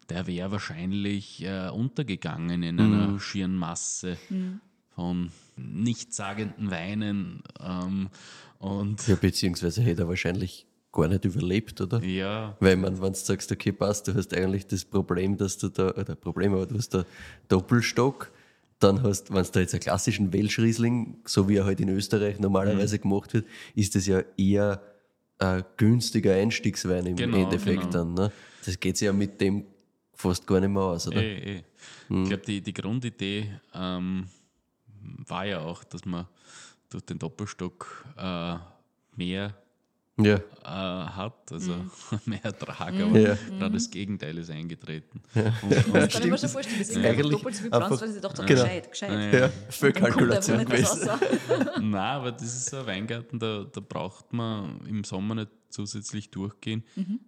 [0.08, 4.16] der wäre wahrscheinlich äh, untergegangen in einer schieren Masse
[4.94, 7.42] von nichtssagenden Weinen.
[7.60, 8.08] Ähm,
[8.58, 12.02] und ja, beziehungsweise hätte er wahrscheinlich gar nicht überlebt, oder?
[12.02, 15.68] ja, Weil man, wenn du sagst, okay, passt, du hast eigentlich das Problem, dass du
[15.68, 17.04] da, oder Problem, aber du hast da
[17.48, 18.30] Doppelstock,
[18.78, 22.38] dann hast, wenn du da jetzt einen klassischen Welschriesling, so wie er halt in Österreich
[22.38, 24.82] normalerweise gemacht wird, ist das ja eher
[25.38, 27.92] ein günstiger Einstiegswein im Genau, Endeffekt genau.
[27.92, 28.14] dann.
[28.14, 28.32] Ne?
[28.64, 29.64] Das geht ja mit dem
[30.14, 31.22] fast gar nicht mehr aus, oder?
[31.22, 31.62] eh, eh.
[32.08, 34.26] ich glaube, die, die Grundidee ähm,
[35.26, 36.26] war ja auch, dass man
[36.88, 38.56] durch den Doppelstock äh,
[39.16, 39.54] mehr
[40.18, 40.36] Ja.
[40.36, 41.90] äh, hat, also Mhm.
[42.26, 43.34] mehr Ertrag, aber Ja.
[43.58, 45.20] gerade das Gegenteil ist eingetreten.
[45.34, 47.70] Und, Das und, kann ich mir schon vorstellen, das ist einfach Eigentlich doppelt so viel
[47.70, 48.62] Pflanzen, weil sie dachten, Genau.
[48.62, 49.34] gescheit, gescheit.
[49.34, 49.50] Ja,
[49.80, 51.08] kommt Kalkulation gewesen.
[51.90, 56.30] Nein, aber das ist so ein Weingarten, da, da braucht man im Sommer nicht zusätzlich
[56.30, 56.82] durchgehen,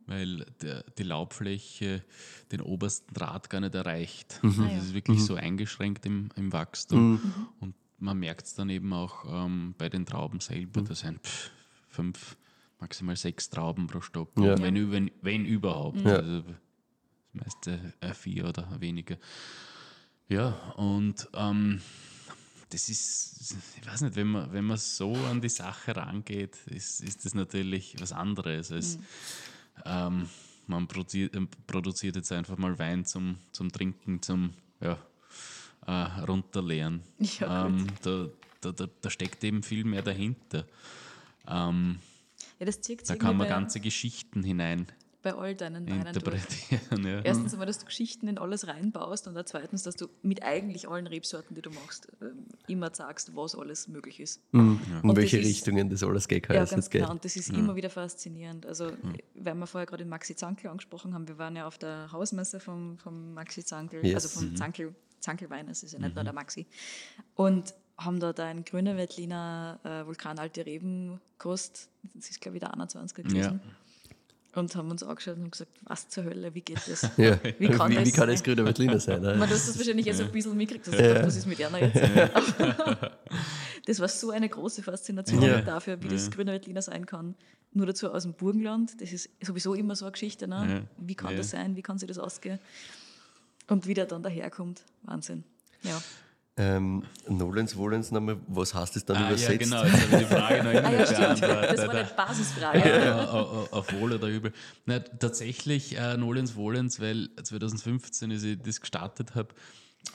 [0.06, 2.02] weil der, die Laubfläche
[2.50, 4.40] den obersten Draht gar nicht erreicht.
[4.42, 4.76] Also Ah, ja.
[4.76, 7.20] Das ist wirklich so eingeschränkt im, im Wachstum.
[7.60, 10.80] Und man merkt es dann eben auch ähm, bei den Trauben selber.
[10.80, 11.20] Da sind
[11.90, 12.36] fünf,
[12.80, 14.58] maximal sechs Trauben pro Stock, Ja.
[14.60, 16.00] wenn, wenn, wenn überhaupt.
[16.00, 16.16] Ja.
[16.16, 16.56] Also, das
[17.44, 19.16] meiste äh, vier oder weniger.
[20.28, 21.80] Ja, und ähm,
[22.70, 27.00] das ist, ich weiß nicht, wenn man, wenn man so an die Sache rangeht, ist,
[27.00, 28.98] ist das natürlich was anderes als
[29.84, 30.28] ähm,
[30.66, 34.98] man produziert, äh, produziert jetzt einfach mal Wein zum, zum Trinken, zum ja,
[35.86, 37.02] äh, Runterleeren.
[37.18, 38.28] Ja, ähm, da,
[38.60, 40.66] da, da, da steckt eben viel mehr dahinter.
[41.46, 41.98] Ähm,
[42.58, 44.86] Ja, das zieht sich Da kann man ganze Geschichten hinein
[45.20, 47.04] bei all deinen interpretieren.
[47.04, 47.20] Ja.
[47.22, 50.88] Erstens einmal, dass du Geschichten in alles reinbaust und dann zweitens, dass du mit eigentlich
[50.88, 54.40] allen Rebsorten, die du machst, ähm, immer sagst, was alles möglich ist.
[54.52, 57.10] In Und welche das ist- Richtungen das alles geht, Ja, ganz genau.
[57.10, 58.64] Und das ist immer wieder faszinierend.
[58.64, 58.92] Also,
[59.34, 62.60] weil wir vorher gerade den Maxi Zankl angesprochen haben, wir waren ja auf der Hausmesse
[62.60, 64.14] vom, vom Maxi Zankl, Yes.
[64.24, 66.64] also vom Zankl, Zankl-Wein, es ist ja nicht nur der Maxi.
[67.34, 71.88] Und haben da einen grünen Veltliner äh, Vulkanalte Reben gekostet.
[72.14, 73.60] Das ist, glaube ich, der 21er gewesen.
[74.54, 77.02] Und haben uns angeschaut und gesagt, was zur Hölle, wie geht das?
[77.16, 77.38] Ja.
[77.58, 78.44] Wie kann wie, das wie kann das sein?
[78.46, 79.20] grüne Veltliner sein?
[79.22, 79.46] Man, ne?
[79.46, 80.14] du hast das wahrscheinlich ja.
[80.14, 80.88] so ein bisschen mitgekriegt.
[80.88, 81.24] Also, ja.
[81.24, 82.00] Was ist mit einer jetzt?
[83.86, 85.60] das war so eine große Faszination Ja.
[85.60, 87.34] dafür, wie das grüne Veltliner sein kann.
[87.72, 89.00] Nur dazu aus dem Burgenland.
[89.00, 90.48] Das ist sowieso immer so eine Geschichte.
[90.48, 90.66] Ne?
[90.68, 91.04] Ja.
[91.04, 91.36] Wie kann Ja.
[91.38, 91.76] das sein?
[91.76, 92.58] Wie kann sich das ausgehen?
[93.68, 94.82] Und wie der dann daherkommt.
[95.02, 95.44] Wahnsinn.
[95.82, 96.00] Ja.
[96.60, 99.58] Ähm, Nolens Wollens nochmal, was heißt das dann Ah, ja, übersetzt?
[99.60, 101.18] genau, jetzt habe ich die Frage noch Ah immer ja, stimmt.
[101.40, 101.78] beantwortet.
[101.78, 103.04] Das war eine Basisfrage.
[103.04, 104.52] Ja, auf, auf Wohl oder Übel.
[104.84, 109.48] Na, tatsächlich äh, Nolens Wohlens, weil 2015, als ich das gestartet habe,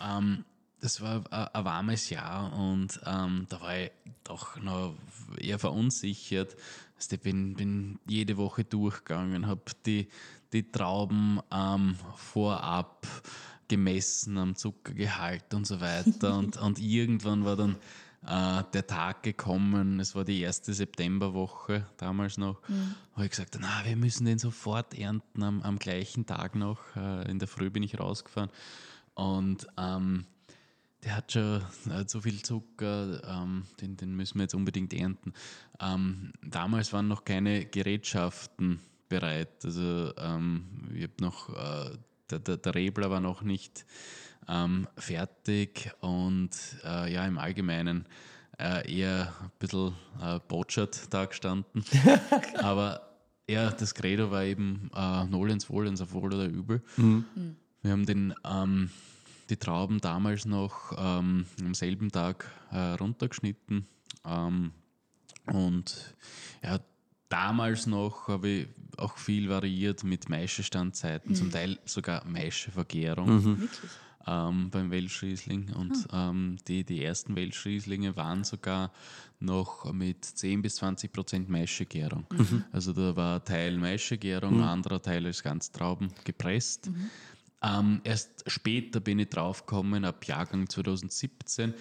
[0.03, 0.43] ähm,
[0.81, 3.91] das war ein, ein warmes Jahr und ähm, da war ich
[4.25, 4.95] doch noch
[5.39, 6.57] eher verunsichert.
[6.97, 10.09] Also ich bin, bin jede Woche durchgegangen, habe die,
[10.51, 13.07] die Trauben ähm, vorab
[13.75, 16.35] gemessen am Zuckergehalt und so weiter.
[16.37, 17.75] und, und irgendwann war dann
[18.25, 22.61] äh, der Tag gekommen, es war die erste Septemberwoche damals noch,
[23.13, 26.79] habe ich gesagt, na, wir müssen den sofort ernten am, am gleichen Tag noch.
[26.95, 28.49] Äh, in der Früh bin ich rausgefahren
[29.15, 30.25] und ähm,
[31.03, 35.33] der hat schon äh, so viel Zucker, ähm, den, den müssen wir jetzt unbedingt ernten.
[35.81, 39.65] Ähm, damals waren noch keine Gerätschaften bereit.
[39.65, 41.97] Also ähm, ich habe noch, äh,
[42.29, 43.85] der, der, der Rebler war noch nicht
[44.47, 46.51] ähm, fertig und
[46.83, 48.07] äh, ja, im Allgemeinen
[48.59, 51.83] äh, eher ein bisschen äh, botschert da gestanden.
[52.57, 53.13] Aber
[53.47, 56.81] ja, das Credo war eben äh, Nolens Wohlens auf Wohl oder Übel.
[57.81, 58.89] Wir haben den, ähm,
[59.49, 63.87] die Trauben damals noch ähm, am selben Tag äh, runtergeschnitten.
[64.25, 64.71] Ähm,
[65.47, 66.15] und
[66.63, 66.79] ja,
[67.33, 68.67] damals noch habe ich
[68.97, 73.91] auch viel variiert mit Maischestandzeiten, zum Teil sogar Maischevergärung Wirklich.
[74.27, 75.73] ähm, beim Welschriesling.
[75.73, 78.91] Und ähm, die, die ersten Welschrieslinge waren sogar
[79.39, 82.27] noch mit 10 bis 20 Prozent Maischegärung.
[82.71, 86.91] Also da war Teil Maischegärung, ein anderer Teil als Ganztrauben gepresst.
[87.63, 91.73] Ähm, erst später bin ich draufgekommen, ab Jahrgang 2017,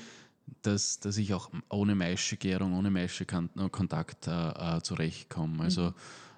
[0.62, 5.62] dass, dass ich auch ohne Maischegärung, ohne Maischekontakt äh, äh, zurechtkomme.
[5.64, 5.94] Also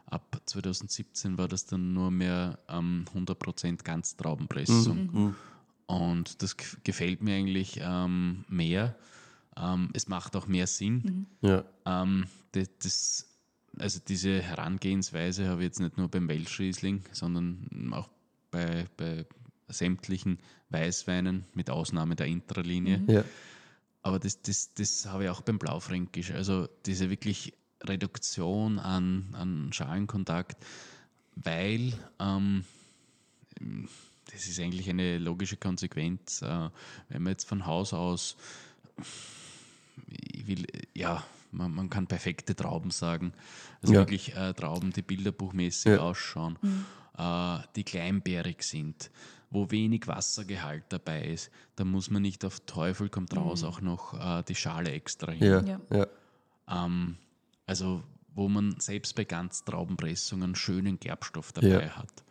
[0.07, 5.35] ab 2017 war das dann nur mehr ähm, 100% Ganztraubenpressung.
[5.87, 8.95] Und das gef- gefällt mir eigentlich ähm, mehr.
[9.57, 11.27] Ähm, es macht auch mehr Sinn.
[11.43, 11.65] Ja.
[11.85, 13.27] Ähm, das, das,
[13.79, 18.09] also diese Herangehensweise habe ich jetzt nicht nur beim Welschriesling, sondern auch
[18.51, 19.27] bei, bei
[19.69, 20.39] sämtlichen
[20.71, 23.03] Weißweinen, mit Ausnahme der Intralinie.
[23.09, 23.25] Ja.
[24.05, 26.31] Aber das, das, das habe ich auch beim Blaufränkisch.
[26.31, 30.63] Also diese wirklich Reduktion an, an Schalenkontakt,
[31.37, 32.65] weil ähm,
[34.31, 36.43] das ist eigentlich eine logische Konsequenz.
[36.43, 36.69] Äh,
[37.09, 38.37] wenn man jetzt von Haus aus,
[40.07, 43.33] ich will, ja, man, man kann perfekte Trauben sagen.
[43.81, 44.01] Also Ja.
[44.01, 45.99] wirklich äh, Trauben, die bilderbuchmäßig Ja.
[46.01, 46.59] ausschauen,
[47.17, 49.11] äh, die kleinbärig sind,
[49.55, 51.51] wo wenig Wassergehalt dabei ist.
[51.77, 55.45] Da muss man nicht auf Teufel kommt raus auch noch äh, die Schale extra hin.
[55.47, 55.63] Ja.
[55.65, 55.81] Ja.
[56.69, 56.85] Ja.
[56.85, 57.17] Ähm,
[57.67, 58.03] also
[58.35, 61.97] wo man selbst bei Ganztraubenpressungen schönen Gerbstoff dabei Ja.
[61.97, 62.25] hat.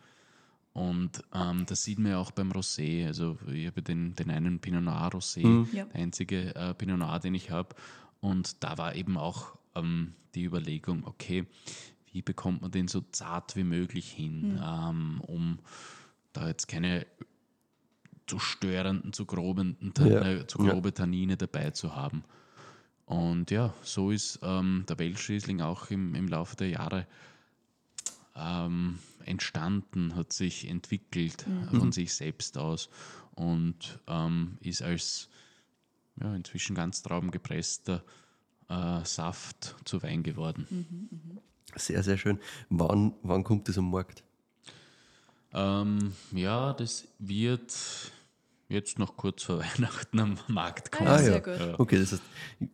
[0.74, 3.06] Und ähm, das sieht man ja auch beim Rosé.
[3.06, 5.84] Also ich habe den, den einen Pinot Noir Rosé, Ja.
[5.84, 7.74] der einzige äh, Pinot Noir, den ich habe.
[8.20, 11.46] Und da war eben auch ähm, die Überlegung, okay,
[12.12, 15.58] wie bekommt man den so zart wie möglich hin, ähm, um
[16.34, 17.06] da jetzt keine
[18.26, 20.22] zu störenden, zu grobenden, Ja.
[20.22, 22.24] äh, zu grobe Tannine dabei zu haben.
[23.06, 27.06] Und ja, so ist ähm, der Welschriesling auch im, im Laufe der Jahre
[28.34, 32.88] ähm, entstanden, hat sich entwickelt äh, von sich selbst aus
[33.34, 35.28] und ähm, ist als
[36.20, 38.02] ja, inzwischen ganz traubengepresster
[38.68, 41.40] äh, Saft zu Wein geworden.
[41.76, 42.38] Sehr, sehr schön.
[42.70, 44.24] Wann, wann kommt das am Markt?
[45.54, 47.72] Ähm, ja, das wird
[48.68, 51.08] jetzt noch kurz vor Weihnachten am Markt kommen.
[51.08, 51.38] Ah, sehr ja.
[51.38, 51.78] gut.
[51.80, 52.22] Okay, das heißt,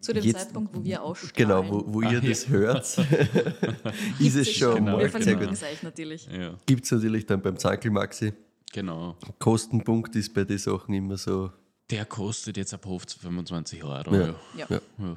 [0.01, 1.35] Zu dem jetzt- Zeitpunkt, wo wir ausstrahlen.
[1.37, 2.51] Genau, wo, wo ihr Ah, das ja.
[2.51, 2.99] hört,
[4.19, 5.25] ist es schon am Genau, Wir Markt.
[5.25, 5.49] Sehr gut.
[5.63, 6.27] euch natürlich.
[6.33, 8.33] Ja, Gibt es natürlich dann beim Zankel Maxi.
[8.73, 9.17] genau.
[9.39, 11.51] Kostenpunkt ist bei den Sachen immer so.
[11.91, 14.15] Der kostet jetzt ab Hof 25 Euro.
[14.15, 14.21] Ja.
[14.21, 14.35] Ja.
[14.57, 14.67] Ja.
[14.71, 14.81] Ja.
[14.99, 15.15] Ja,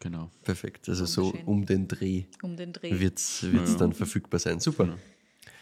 [0.00, 0.30] Genau.
[0.42, 0.88] Perfekt.
[0.88, 2.98] Also so um den Dreh Um den Dreh.
[2.98, 4.58] wird es dann verfügbar sein.
[4.60, 4.98] Super.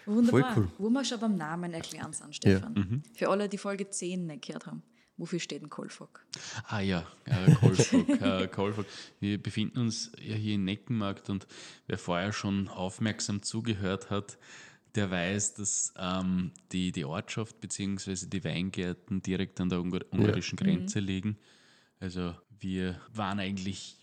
[0.07, 0.55] Wunderbar.
[0.55, 0.71] Voll cool.
[0.79, 3.03] Wo wir schon beim Namen erklären sind, Stefan.
[3.15, 4.83] Für alle, die Folge 10 nicht gehört haben.
[5.19, 6.25] Wofür steht ein Kolfog?
[6.67, 8.09] Ah ja, äh, Kolfog.
[8.09, 8.87] äh, Kolfog.
[9.21, 11.47] Wir befinden uns ja hier in Neckenmarkt und
[11.87, 14.39] wer vorher schon aufmerksam zugehört hat,
[14.95, 18.27] der weiß, dass ähm, die, die Ortschaft bzw.
[18.27, 21.39] die Weingärten direkt an der ungar ungarischen Grenze liegen.
[22.01, 23.97] Also wir waren eigentlich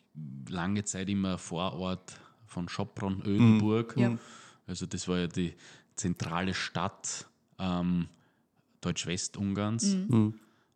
[0.47, 3.95] lange Zeit immer Vorort von Schopron, Ödenburg.
[3.97, 4.17] Ja.
[4.67, 5.53] Also das war ja die
[5.99, 7.27] zentrale Stadt
[7.59, 8.07] ähm,
[8.81, 9.83] Deutsch-Westungarns.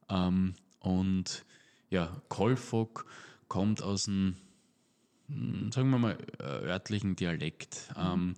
[0.10, 1.46] Ähm, und
[1.90, 3.06] ja, Kolfog
[3.48, 4.36] kommt aus einem,
[5.30, 7.90] hm, sagen wir mal, äh, örtlichen Dialekt.
[7.98, 8.36] Ähm,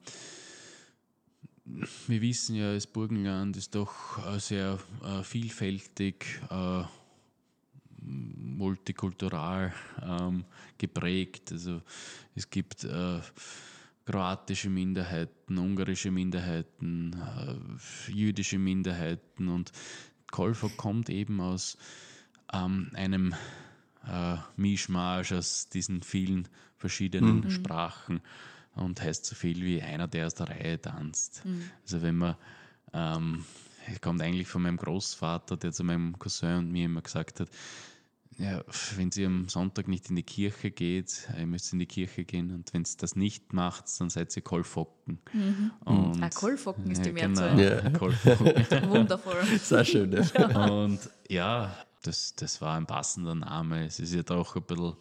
[2.07, 6.83] wir wissen ja, das Burgenland ist doch äh, sehr äh, vielfältig, äh,
[8.01, 10.45] multikultural ähm,
[10.77, 11.51] geprägt.
[11.51, 11.81] Also
[12.35, 13.19] es gibt äh,
[14.05, 19.71] kroatische Minderheiten, ungarische Minderheiten, äh, jüdische Minderheiten und
[20.31, 21.77] Kolfog kommt eben aus
[22.53, 23.33] ähm, einem
[24.07, 28.21] äh, Mischmasch aus diesen vielen verschiedenen Sprachen
[28.75, 31.43] und heißt so viel wie einer, der aus der Reihe tanzt.
[31.83, 32.35] Also wenn man
[32.93, 33.45] ähm,
[34.01, 37.49] kommt eigentlich von meinem Großvater, der zu meinem Cousin und mir immer gesagt hat,
[38.37, 38.63] ja,
[38.97, 42.51] wenn sie am Sonntag nicht in die Kirche geht, ihr müsst in die Kirche gehen
[42.51, 45.19] und wenn es das nicht macht, dann seid ihr Kolfocken.
[45.85, 47.55] Und, Ah, Kolfocken ist die ja, Mehrzahl.
[47.55, 47.89] Genau, Ja.
[47.97, 48.89] Kolfocken.
[48.89, 49.43] Wundervoll.
[49.61, 50.11] Sehr schön.
[50.11, 50.65] Ja.
[50.67, 53.85] Und ja, das, das war ein passender Name.
[53.85, 54.95] Es ist ja doch ein bisschen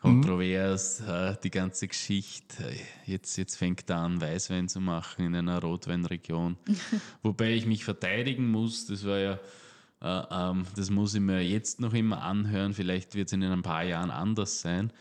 [0.00, 2.72] kontrovers, äh, die ganze Geschichte.
[3.04, 6.56] Jetzt, jetzt fängt er an, Weißwein zu machen in einer Rotweinregion.
[7.22, 9.38] Wobei ich mich verteidigen muss, das war ja, äh,
[10.02, 12.74] ähm, das muss ich mir jetzt noch immer anhören.
[12.74, 14.92] Vielleicht wird es in ein paar Jahren anders sein.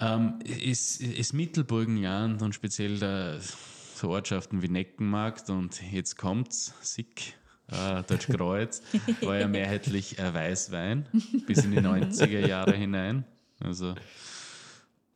[0.00, 3.40] Ähm, ist, ist Mittelburgenland und speziell der,
[3.94, 7.34] so Ortschaften wie Neckenmarkt und jetzt kommt's, Sick,
[7.66, 8.82] äh, Deutschkreuz,
[9.22, 11.06] war ja mehrheitlich äh, Weißwein
[11.46, 13.24] bis in die 90er Jahre hinein.
[13.60, 13.94] Also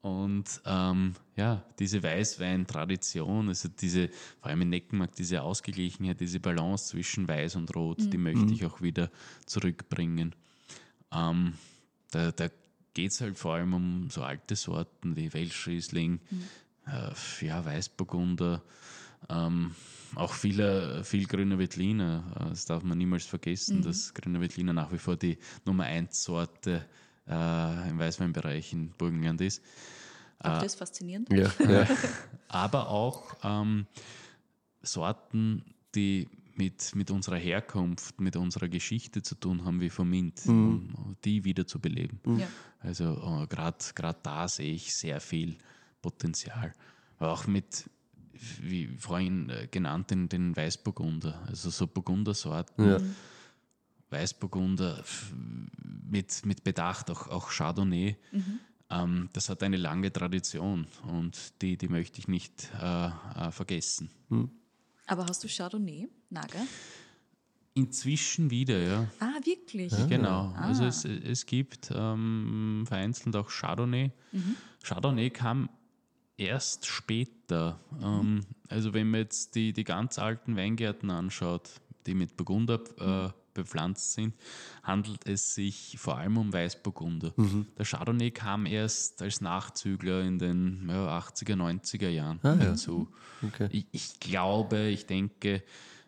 [0.03, 4.09] und ähm, ja, diese Weißwein-Tradition, also diese,
[4.41, 8.67] vor allem in Neckenmarkt, diese Ausgeglichenheit, diese Balance zwischen Weiß und Rot, die möchte ich
[8.67, 9.11] auch wieder
[9.47, 10.35] zurückbringen.
[11.13, 11.55] Ähm,
[12.11, 12.49] da da
[12.95, 16.21] geht es halt vor allem um so alte Sorten wie Welschriesling,
[16.87, 18.63] äh, ja, Weißburgunder,
[19.31, 19.71] ähm,
[20.15, 22.25] auch viele, viel grüner Veltliner.
[22.41, 26.23] Äh, Das darf man niemals vergessen, dass grüner Veltliner nach wie vor die Nummer 1
[26.25, 26.85] Sorte
[27.29, 29.63] äh, im Weißweinbereich in Burgenland ist.
[30.39, 31.33] Auch das ist faszinierend.
[31.33, 31.87] Ja, ja.
[32.49, 33.87] Aber auch ähm,
[34.83, 41.17] Sorten, die mit, mit unserer Herkunft, mit unserer Geschichte zu tun haben, wie Vermint, um
[41.25, 42.21] die wieder zu beleben.
[42.39, 42.49] Ja.
[42.81, 45.57] Also äh, gerade da sehe ich sehr viel
[46.03, 46.73] Potenzial.
[47.19, 47.89] Auch mit,
[48.61, 51.43] wie vorhin äh, genannt, den, den Weißburgunder.
[51.47, 52.89] Also so Burgundersorten.
[52.89, 52.99] Ja.
[54.13, 55.03] Weißburgunder
[56.09, 58.17] mit, mit Bedacht, auch, auch Chardonnay.
[58.91, 64.11] Ähm, das hat eine lange Tradition und die, die möchte ich nicht äh, äh, vergessen.
[65.07, 66.09] Aber hast du Chardonnay?
[66.31, 66.61] Naga?
[67.75, 69.07] Inzwischen wieder, ja.
[69.19, 69.93] Ah, wirklich?
[70.09, 70.53] Genau.
[70.53, 74.13] Also es, es gibt ähm, vereinzelt auch Chardonnay.
[74.83, 75.71] Chardonnay kam
[76.37, 77.81] erst später.
[78.03, 81.71] Ähm, also wenn man jetzt die, die ganz alten Weingärten anschaut,
[82.07, 84.35] die mit Burgunder äh, bepflanzt sind,
[84.83, 87.33] handelt es sich vor allem um Weißburgunder.
[87.79, 93.09] Der Chardonnay kam erst als Nachzügler in den ja, 80er, 90er Jahren dazu.
[93.43, 93.69] Okay.
[93.71, 95.63] Ich, ich glaube, ich denke,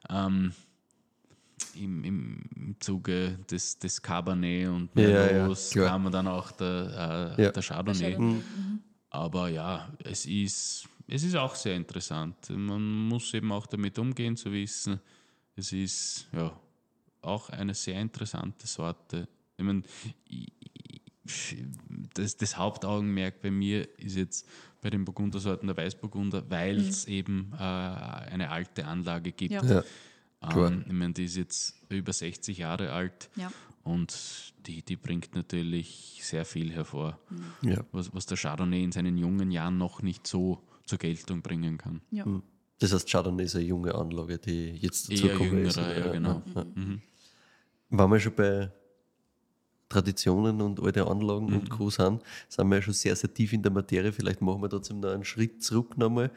[0.08, 0.52] ähm,
[1.76, 5.88] im, im Zuge des, des Cabernet und Ja, ja, Merlots klar.
[5.88, 7.50] kam dann auch der, äh, Ja.
[7.50, 8.12] der Chardonnay.
[8.12, 8.42] Chardonnay.
[9.10, 12.36] Aber ja, es ist, es ist auch sehr interessant.
[12.50, 15.00] Man muss eben auch damit umgehen, zu wissen,
[15.56, 16.52] es ist ja
[17.24, 19.28] auch eine sehr interessante Sorte.
[19.56, 19.82] Ich meine,
[22.14, 24.46] das, das Hauptaugenmerk bei mir ist jetzt
[24.82, 29.52] bei den Burgundersorten der Weißburgunder, weil es eben äh, eine alte Anlage gibt.
[29.52, 29.64] Ja.
[29.64, 29.84] Ja.
[30.68, 33.50] Ähm, ich meine, die ist jetzt über 60 Jahre alt Ja.
[33.82, 37.18] und die, die bringt natürlich sehr viel hervor,
[37.62, 37.82] Ja.
[37.92, 42.02] was, was der Chardonnay in seinen jungen Jahren noch nicht so zur Geltung bringen kann.
[42.10, 42.26] Ja.
[42.80, 45.40] Das heißt, Chardonnay ist eine junge Anlage, die jetzt dazu Eher ist.
[45.40, 45.98] jüngerer, oder?
[46.06, 46.42] ja, genau.
[47.96, 48.70] Wenn wir schon bei
[49.88, 51.54] Traditionen und alte Anlagen Mhm.
[51.56, 51.90] und Co.
[51.90, 54.12] sind, sind wir ja schon sehr, sehr tief in der Materie.
[54.12, 56.30] Vielleicht machen wir trotzdem noch einen Schritt zurück nochmal.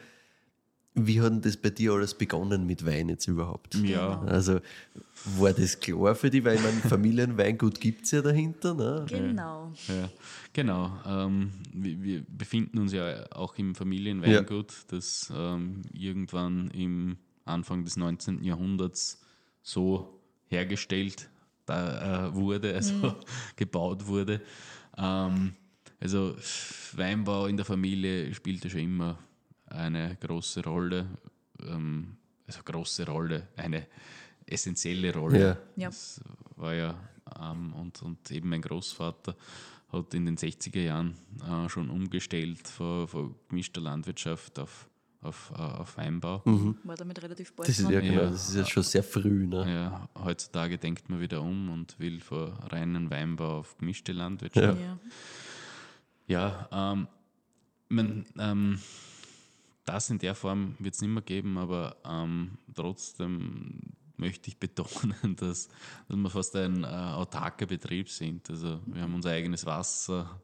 [1.00, 3.76] wie hat denn das bei dir alles begonnen mit Wein jetzt überhaupt?
[3.76, 4.58] Ja, Also
[5.38, 8.74] war das klar für dich, weil ich meine, Familienweingut gibt es ja dahinter.
[8.74, 9.06] Ne?
[9.08, 9.72] Genau.
[9.86, 10.08] Ja,
[10.52, 10.90] genau.
[11.06, 17.96] Ähm, wir, wir befinden uns ja auch im Familienweingut, das ähm, irgendwann im Anfang des
[17.96, 18.42] 19.
[18.42, 19.20] Jahrhunderts
[19.62, 20.18] so
[20.48, 21.28] hergestellt
[21.68, 23.14] da, äh, wurde, also
[23.56, 24.40] gebaut wurde.
[24.96, 25.54] Ähm,
[26.00, 26.36] also
[26.94, 29.18] Weinbau in der Familie spielte schon immer
[29.66, 31.06] eine große Rolle.
[31.60, 33.86] Ähm, also große Rolle, eine
[34.46, 35.40] essentielle Rolle.
[35.40, 35.58] Ja.
[35.76, 35.88] Ja.
[35.88, 36.20] Das
[36.56, 36.98] war ja,
[37.40, 39.36] ähm, und, und eben mein Großvater
[39.92, 41.14] hat in den 60er Jahren
[41.46, 44.88] äh, schon umgestellt von, von gemischter Landwirtschaft auf,
[45.20, 46.42] auf, äh, auf Weinbau.
[46.84, 48.30] War damit relativ bald Das ist ja genau, Ja.
[48.30, 49.46] das ist ja schon sehr früh.
[49.46, 49.72] Ne?
[49.72, 54.80] Ja, heutzutage denkt man wieder um und will von reinen Weinbau auf gemischte Landwirtschaft.
[54.80, 54.98] Ja.
[56.28, 57.08] Ja, ähm,
[57.88, 58.78] man, ähm,
[59.86, 63.80] das in der Form wird es nicht mehr geben, aber ähm, trotzdem
[64.18, 65.68] möchte ich betonen, dass,
[66.08, 68.50] dass wir fast ein äh, autarker Betrieb sind.
[68.50, 70.40] Also wir haben unser eigenes Wasser,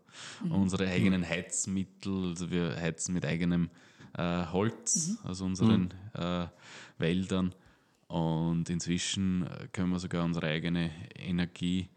[0.49, 3.69] unsere eigenen Heizmittel, also wir heizen mit eigenem
[4.15, 6.47] äh, Holz aus unseren äh,
[6.99, 7.55] Wäldern
[8.09, 11.89] und inzwischen äh, können wir sogar unsere eigene Energie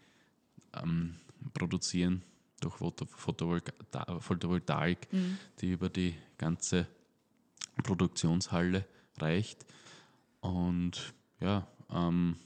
[0.73, 1.15] ähm,
[1.53, 2.23] produzieren
[2.59, 5.07] durch Photo Photovolta Photovoltaik,
[5.61, 6.87] die über die ganze
[7.83, 8.85] Produktionshalle
[9.19, 9.65] reicht.
[10.41, 12.37] Und ja, ähm,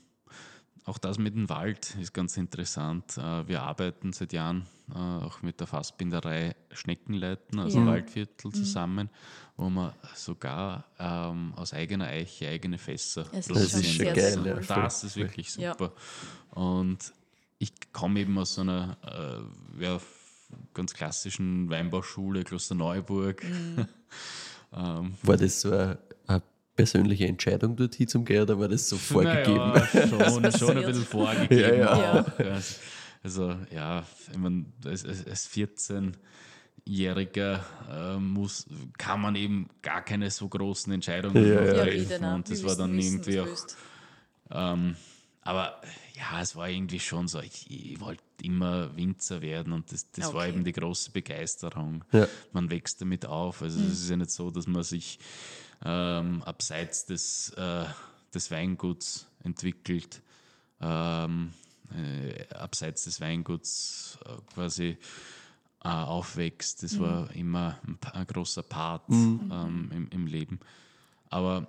[0.84, 3.16] auch das mit dem Wald ist ganz interessant.
[3.16, 7.92] Äh, wir arbeiten seit Jahren äh, auch mit der Fassbinderei Schneckenleiten aus dem Ja.
[7.92, 9.08] Waldviertel zusammen,
[9.56, 14.54] wo wir sogar ähm, aus eigener Eiche eigene Fässer Das ist schon geil, ja.
[14.82, 15.72] das ist wirklich Ja.
[15.72, 15.92] super.
[16.50, 16.98] Und
[17.58, 18.96] ich komme eben aus so einer
[19.78, 20.00] äh, ja,
[20.74, 23.42] ganz klassischen Weinbauschule, Klosterneuburg.
[23.44, 23.86] Mhm.
[24.74, 26.42] ähm, War das so eine, eine
[26.76, 29.56] persönliche Entscheidung, dorthin zum gehen oder war das so vorgegeben?
[29.56, 31.78] Naja, schon, schon ein bisschen vorgegeben.
[31.78, 32.60] Ja, ja.
[33.22, 33.24] Ja.
[33.24, 38.66] Also ja, ich mein, als, als als 14-Jähriger äh, muss,
[38.98, 41.64] kann man eben gar keine so großen Entscheidungen Ja, ja.
[41.64, 42.08] Ja, treffen.
[42.08, 42.34] denn auch.
[42.34, 43.76] Und das Wir war dann wissen, irgendwie was
[44.50, 44.96] auch ähm,
[45.44, 45.80] aber
[46.14, 50.26] ja, es war irgendwie schon so, ich, ich wollte immer Winzer werden und das, das
[50.34, 50.50] war Okay.
[50.50, 52.04] eben die große Begeisterung.
[52.12, 52.28] Ja.
[52.52, 53.62] Man wächst damit auf.
[53.62, 55.18] Also es ist ja nicht so, dass man sich
[55.84, 57.84] ähm, abseits des, äh,
[58.34, 60.22] des Weinguts entwickelt,
[60.80, 61.52] ähm,
[61.96, 64.96] äh, abseits des Weinguts äh, quasi
[65.84, 66.82] äh, aufwächst.
[66.82, 70.60] Das war immer ein, ein großer Part ähm, im, im Leben.
[71.30, 71.66] Aber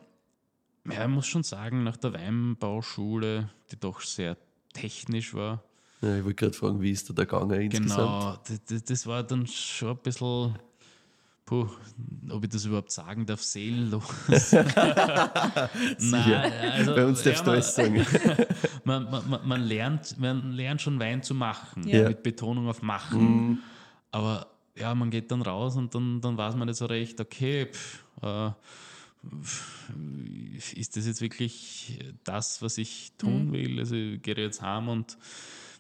[0.85, 4.37] ja, ich muss schon sagen, nach der Weinbauschule, die doch sehr
[4.73, 5.63] technisch war,
[6.01, 8.19] Ja, ich wollte gerade fragen, wie ist da der Gang insgesamt?
[8.21, 10.57] genau, das, das, das war dann schon ein bisschen,
[11.45, 11.67] puh,
[12.29, 14.03] ob ich das überhaupt sagen darf, seelenlos.
[15.99, 18.05] Nein, also, Bei uns darfst du man, alles sagen.
[18.83, 22.07] man, man, man- lernt, man lernt schon Wein zu machen, Ja.
[22.07, 23.61] mit Betonung auf machen.
[24.11, 27.67] Aber ja, man geht dann raus und dann, dann weiß man nicht so recht, okay,
[27.71, 28.51] pff, äh,
[30.75, 33.79] ist das jetzt wirklich das, was ich tun will?
[33.79, 35.17] Also ich gehe jetzt heim und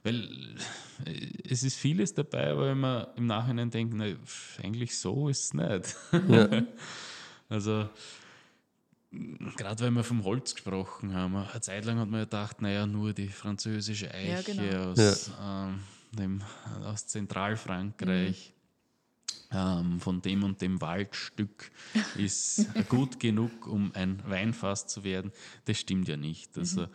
[0.03, 0.57] weil
[1.05, 4.05] äh, es ist vieles dabei, aber wenn man im Nachhinein denkt, na,
[4.61, 5.95] eigentlich so ist es nicht.
[7.49, 7.89] also
[9.55, 12.85] gerade wenn wir vom Holz gesprochen haben, eine Zeit lang hat man ja gedacht, naja,
[12.85, 14.91] nur die französische Eiche genau.
[14.91, 15.79] aus, ähm,
[16.11, 16.41] dem,
[16.83, 18.53] aus Zentralfrankreich.
[19.51, 21.71] Ähm, von dem und dem Waldstück
[22.17, 25.31] ist gut genug, um ein Weinfass zu werden.
[25.65, 26.57] Das stimmt ja nicht.
[26.57, 26.87] Also,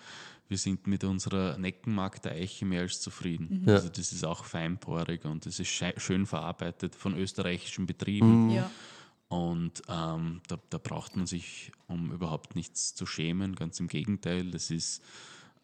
[0.48, 3.64] wir sind mit unserer Neckenmark der Eiche mehr als zufrieden.
[3.66, 3.74] Ja.
[3.74, 8.50] Also das ist auch feinporig und das ist schön verarbeitet von österreichischen Betrieben.
[8.50, 8.70] Ja.
[9.28, 13.54] Und ähm, da, da braucht man sich um überhaupt nichts zu schämen.
[13.54, 15.04] Ganz im Gegenteil, das ist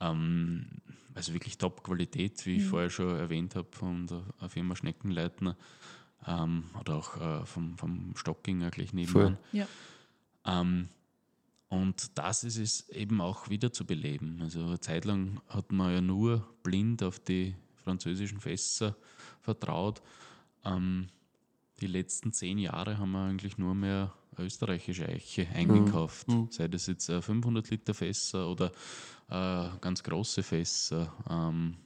[0.01, 0.67] ähm,
[1.15, 5.57] also wirklich Top-Qualität, wie ich vorher schon erwähnt habe, von der Firma Schneckenleitner
[6.27, 9.39] ähm, oder auch äh, vom, vom Stockinger gleich nebenan.
[9.53, 9.67] Ja.
[10.45, 10.89] Ähm,
[11.75, 14.39] und das ist es eben auch wieder zu beleben.
[14.43, 18.97] Also eine Zeit lang hat man ja nur blind auf die französischen Fässer
[19.41, 20.01] vertraut.
[20.65, 21.09] Ähm,
[21.81, 26.29] die letzten zehn Jahre haben wir eigentlich nur mehr österreichische Eiche eingekauft.
[26.51, 28.71] Sei das jetzt äh, 500 Liter Fässer oder
[29.29, 31.77] äh, ganz große Fässer, ähm,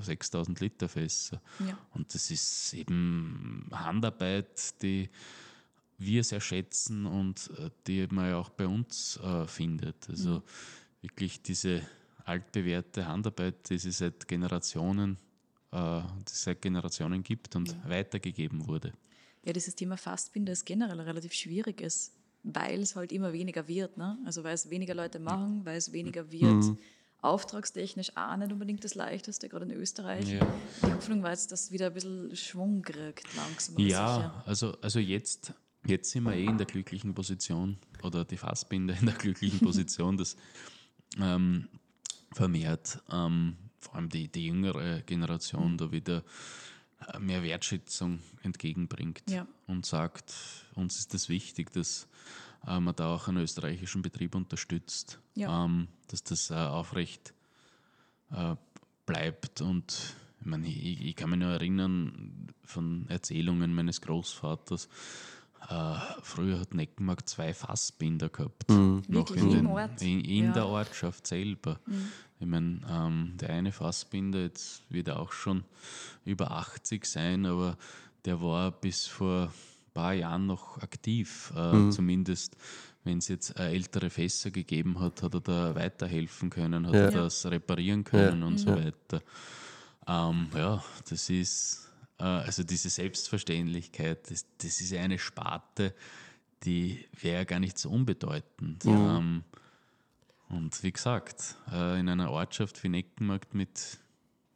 [0.00, 1.40] 6000 Liter Fässer.
[1.66, 1.78] Ja.
[1.94, 5.10] Und das ist eben Handarbeit, die
[6.04, 10.08] wir sehr schätzen und äh, die man ja auch bei uns äh, findet.
[10.08, 10.42] Also
[11.00, 11.82] wirklich diese
[12.24, 15.18] altbewährte Handarbeit, die es seit Generationen,
[15.72, 18.92] äh, die es seit Generationen gibt und weitergegeben wurde.
[19.44, 22.12] ja, dieses Thema Fastbinder ist generell relativ schwierig ist.
[22.44, 23.96] weil es halt immer weniger wird.
[23.96, 24.18] Ne?
[24.24, 26.76] Also weil es weniger Leute machen, weil es weniger wird.
[27.20, 30.28] Auftragstechnisch auch nicht unbedingt das Leichteste, gerade in Österreich.
[30.28, 30.40] Ja.
[30.84, 33.78] Die Hoffnung war jetzt, dass es wieder ein bisschen Schwung kriegt, langsam.
[33.78, 34.42] Ja, sicher.
[34.44, 35.54] also, also jetzt,
[35.86, 40.16] jetzt sind wir eh in der glücklichen Position, oder die Fassbinder in der glücklichen Position,
[40.16, 40.36] dass
[41.20, 41.68] ähm,
[42.32, 46.22] vermehrt ähm, vor allem die, die jüngere Generation da wieder
[47.12, 49.46] äh, mehr Wertschätzung entgegenbringt Ja.
[49.66, 50.32] und sagt,
[50.74, 52.06] uns ist es wichtig, dass
[52.66, 55.64] äh, man da auch einen österreichischen Betrieb unterstützt, Ja.
[55.64, 57.34] ähm, dass das äh, aufrecht
[58.30, 58.54] äh,
[59.04, 59.60] bleibt.
[59.60, 64.88] Und ich, meine, ich, ich kann mich nur erinnern von Erzählungen meines Großvaters.
[65.68, 68.68] Äh, früher hat Neckenmarkt zwei Fassbinder gehabt.
[68.68, 69.42] Noch Wirklich?
[69.44, 70.52] in, den, in, in Ja.
[70.52, 71.78] der Ortschaft selber.
[72.40, 75.64] Ich meine, ähm, der eine Fassbinder, jetzt wird er auch schon
[76.24, 77.76] über 80 sein, aber
[78.24, 79.50] der war bis vor ein
[79.94, 81.52] paar Jahren noch aktiv.
[81.56, 82.56] Äh, Zumindest,
[83.04, 87.00] wenn es jetzt äh, ältere Fässer gegeben hat, hat er da weiterhelfen können, hat Ja.
[87.02, 89.22] er das reparieren können und so weiter.
[90.08, 91.88] Ähm, ja, das ist,
[92.24, 95.94] also diese Selbstverständlichkeit, das, das ist eine Sparte,
[96.64, 98.84] die wäre ja gar nicht so unbedeutend.
[98.86, 99.42] Ähm,
[100.48, 103.98] und wie gesagt, äh, in einer Ortschaft wie Neckenmarkt mit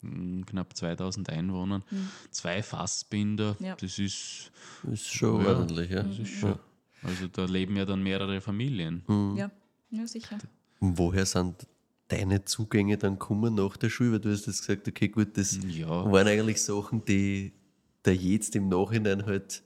[0.03, 1.83] mm, knapp 2000 Einwohnern,
[2.31, 3.75] zwei Fassbinder, Ja.
[3.77, 4.53] das ist,
[4.91, 6.03] Ist schon Ja, ordentlich, ja.
[6.03, 6.59] das ist schon.
[7.03, 9.03] Also da leben ja dann mehrere Familien.
[9.37, 9.51] Ja,
[9.91, 10.39] ja, sicher.
[10.81, 11.67] Und woher sind
[12.09, 14.13] deine Zugänge dann gekommen nach der Schule?
[14.13, 16.11] Weil du hast jetzt gesagt, okay, gut, das Ja.
[16.11, 17.53] waren eigentlich Sachen, die
[18.03, 19.63] da jetzt im Nachhinein halt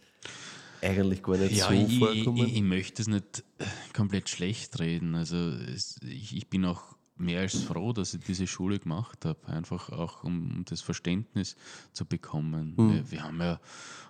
[0.83, 2.49] eigentlich gar nicht Ja, so ich, vorkommen.
[2.49, 3.45] ich, ich möchte es nicht
[3.93, 5.15] komplett schlecht reden.
[5.15, 9.39] Also es, ich, ich bin auch mehr als froh, dass ich diese Schule gemacht habe.
[9.47, 11.57] Einfach auch, um, das Verständnis
[11.93, 12.75] zu bekommen.
[12.77, 13.61] Wir, wir haben ja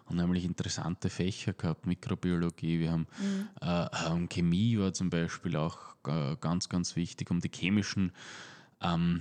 [0.06, 3.06] unheimlich interessante Fächer gehabt, Mikrobiologie, wir haben
[3.60, 8.12] äh, ähm, Chemie war zum Beispiel auch äh, ganz, ganz wichtig, um die chemischen
[8.80, 9.20] ähm,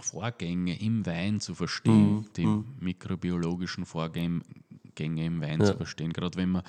[0.00, 2.46] Vorgänge im Wein zu verstehen, die
[2.80, 4.42] mikrobiologischen Vorgänge
[4.98, 6.12] im Wein zu verstehen.
[6.12, 6.62] Gerade wenn man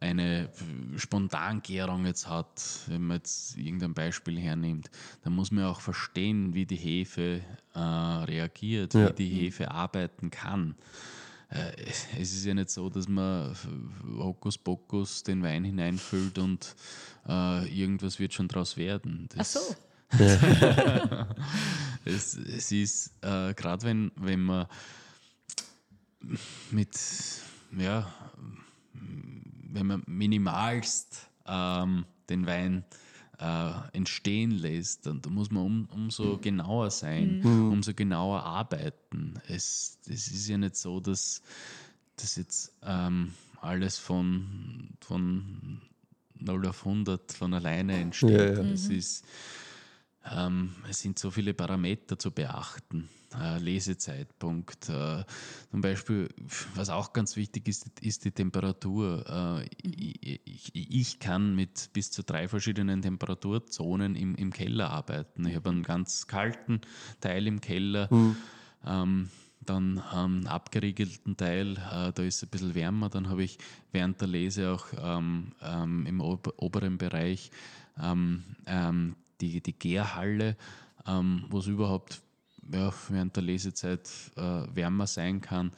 [0.00, 0.48] eine
[0.96, 4.90] Spontangärung jetzt hat, wenn man jetzt irgendein Beispiel hernimmt,
[5.22, 7.40] dann muss man auch verstehen, wie die Hefe
[7.74, 9.08] äh, reagiert, Ja.
[9.10, 10.74] wie die Hefe arbeiten kann.
[11.48, 11.72] Äh,
[12.18, 13.54] es ist ja nicht so, dass man
[14.18, 16.74] Hokuspokus den Wein hineinfüllt und
[17.28, 19.28] äh, irgendwas wird schon draus werden.
[19.32, 19.60] Ach Das, so.
[22.04, 24.66] es, es ist, äh, gerade wenn, wenn man
[26.70, 26.96] mit,
[27.76, 28.12] ja,
[29.76, 32.84] wenn man minimalst ähm, den Wein
[33.38, 39.34] äh, entstehen lässt, dann, dann muss man um, umso genauer sein, umso genauer arbeiten.
[39.48, 41.42] Es, es ist ja nicht so, dass
[42.16, 45.80] das jetzt ähm, alles von, von
[46.38, 48.30] 0 auf 100 von alleine entsteht.
[48.30, 48.62] Ja, ja.
[48.62, 49.24] Das ist
[50.34, 53.08] ähm, es sind so viele Parameter zu beachten.
[53.38, 54.88] Äh, Lesezeitpunkt.
[54.88, 55.24] Äh,
[55.70, 56.28] zum Beispiel,
[56.74, 59.60] was auch ganz wichtig ist, ist die Temperatur.
[59.62, 65.46] Äh, ich, ich, kann mit bis zu drei verschiedenen Temperaturzonen im, im Keller arbeiten.
[65.46, 66.80] Ich habe einen ganz kalten
[67.20, 68.08] Teil im Keller.
[68.84, 69.28] Ähm,
[69.60, 73.08] dann einen abgeriegelten Teil, äh, da ist es ein bisschen wärmer.
[73.08, 73.58] Dann habe ich
[73.92, 77.50] während der Lese auch ähm, ähm, im ober oberen Bereich
[78.00, 80.56] ähm, ähm, die, die Gärhalle,
[81.06, 82.22] ähm, wo es überhaupt
[82.72, 84.40] ja, während der Lesezeit äh,
[84.74, 85.72] wärmer sein kann.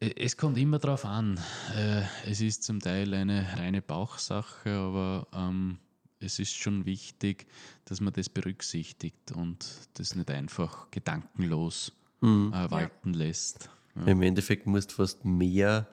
[0.00, 1.38] E- Es kommt immer darauf an.
[1.76, 5.78] Äh, es ist zum Teil eine reine Bauchsache, aber ähm,
[6.18, 7.46] es ist schon wichtig,
[7.84, 11.92] dass man das berücksichtigt und das nicht einfach gedankenlos
[12.22, 12.26] äh,
[12.70, 13.68] walten lässt.
[13.96, 14.04] Ja.
[14.06, 15.88] Im Endeffekt musst du fast mehr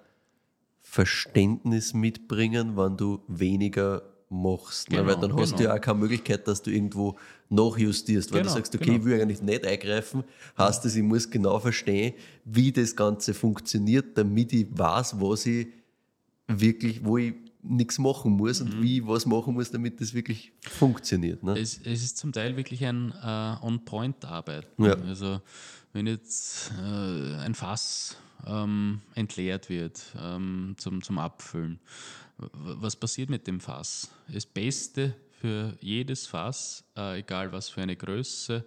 [0.82, 4.90] Verständnis mitbringen, wenn du weniger machst.
[4.90, 4.98] ne?
[4.98, 5.70] Genau, Weil dann hast du genau.
[5.72, 7.18] ja auch keine Möglichkeit, dass du irgendwo
[7.50, 8.32] nachjustierst.
[8.32, 8.98] Weil Genau, du sagst, okay, genau.
[9.00, 10.24] ich will eigentlich nicht eingreifen,
[10.58, 12.14] heißt das, ich muss genau verstehen,
[12.46, 15.68] wie das Ganze funktioniert, damit ich weiß, was ich
[16.48, 18.68] wirklich, wo ich nichts machen muss Mhm.
[18.68, 21.44] und wie ich was machen muss, damit das wirklich funktioniert.
[21.44, 21.58] Ne?
[21.60, 24.68] Es, es ist zum Teil wirklich ein äh, On-Point-Arbeit.
[24.78, 24.94] Ja.
[24.94, 25.42] Also
[25.94, 31.80] wenn jetzt äh, ein Fass ähm, entleert wird ähm, zum, zum Abfüllen,
[32.38, 34.10] was passiert mit dem Fass?
[34.28, 38.66] Das Beste für jedes Fass, äh, egal was für eine Größe,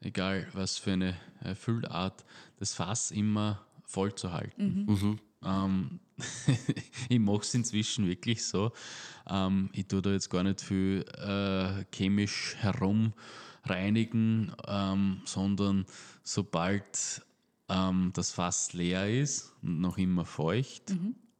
[0.00, 2.24] egal was für eine äh, Füllart,
[2.58, 4.84] das Fass immer voll zu halten.
[5.44, 6.00] Ähm,
[7.08, 8.72] ich mache es inzwischen wirklich so.
[9.28, 12.56] Ähm, ich tue da jetzt gar nicht viel äh, chemisch
[13.62, 15.86] herumreinigen, ähm, sondern
[16.22, 17.22] sobald
[17.68, 20.94] ähm, das Fass leer ist und noch immer feucht,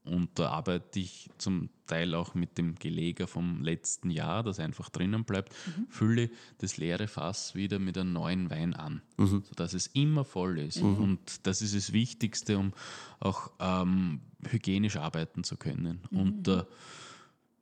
[0.04, 4.88] und da arbeite ich zum Teil auch mit dem Geleger vom letzten Jahr, das einfach
[4.90, 5.54] drinnen bleibt,
[5.88, 10.78] fülle das leere Fass wieder mit einem neuen Wein an, sodass es immer voll ist.
[10.98, 12.72] Und das ist das Wichtigste, um
[13.20, 16.00] auch ähm, hygienisch arbeiten zu können.
[16.10, 16.64] Und äh,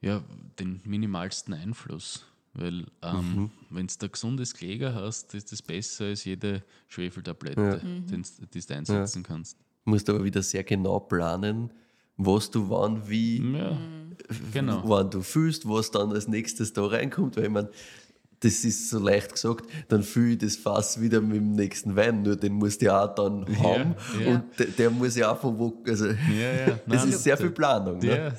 [0.00, 0.22] ja,
[0.58, 2.24] den minimalsten Einfluss.
[2.52, 8.24] Weil ähm, wenn du ein gesundes Kläger hast, ist das besser als jede Schwefeltablette, den,
[8.52, 9.56] die du einsetzen kannst.
[9.84, 11.72] Du musst aber wieder sehr genau planen,
[12.16, 13.78] was du wann wie, Ja,
[14.52, 14.82] genau.
[14.84, 17.70] wann du fühlst, was dann als nächstes da reinkommt, weil ich meine,
[18.40, 22.22] das ist so leicht gesagt, dann fühle ich das Fass wieder mit dem nächsten Wein,
[22.22, 24.32] nur den musst du ja auch dann haben ja.
[24.32, 26.14] und der, der muss ja auch von wo, also Ja,
[26.68, 26.80] ja.
[26.86, 27.98] Nein, ist sehr viel Planung.
[27.98, 28.06] Ne?
[28.16, 28.32] Ja,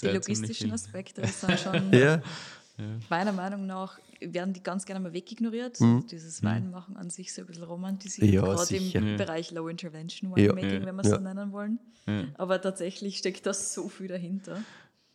[0.00, 0.72] Die logistischen.
[0.72, 2.22] Aspekte sind schon Ja,
[3.10, 5.80] meiner Meinung nach werden die ganz gerne mal wegignoriert.
[5.80, 6.06] Mhm.
[6.10, 8.98] Dieses Weinmachen an sich so ein bisschen romantisiert, Ja, gerade sicher.
[8.98, 9.16] im Ja.
[9.16, 10.36] Bereich Low Intervention Ja.
[10.36, 10.86] Winemaking, Ja.
[10.86, 11.16] wenn wir es Ja.
[11.16, 11.78] so nennen wollen.
[12.06, 12.24] Ja.
[12.34, 14.62] Aber tatsächlich steckt da so viel dahinter.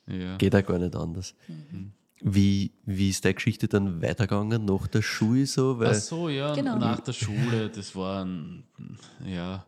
[0.08, 0.36] Ja.
[0.38, 1.34] geht auch gar nicht anders.
[2.26, 5.80] Wie, wie ist deine Geschichte dann weitergegangen nach der Schule so?
[5.80, 6.78] Weil, Ach so, ja, Genau.
[6.78, 8.64] nach der Schule, das war ein,
[9.26, 9.66] ja,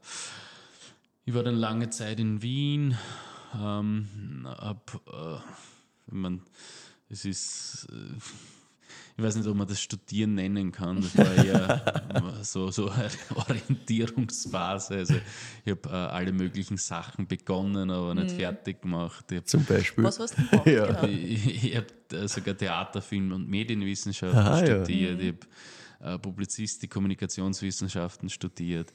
[1.25, 2.97] ich war dann lange Zeit in Wien,
[3.57, 5.37] ähm, ab, äh,
[6.07, 6.41] wenn man,
[7.09, 8.17] es ist, äh,
[9.17, 13.09] ich weiß nicht, ob man das Studieren nennen kann, das war eher so, so eine
[13.35, 15.15] Orientierungsphase, also
[15.63, 19.25] ich habe äh, alle möglichen Sachen begonnen, aber nicht fertig gemacht.
[19.31, 20.03] Ich habe zum Beispiel.
[20.03, 20.67] Was hast du denn gemacht?
[20.67, 20.85] Ja.
[20.87, 21.03] Genau.
[21.07, 24.65] ich, ich habe sogar Theater, Film und Medienwissenschaft Aha, ja.
[24.65, 25.21] studiert.
[25.21, 28.91] Ich habe äh, Publizistik, Kommunikationswissenschaften studiert.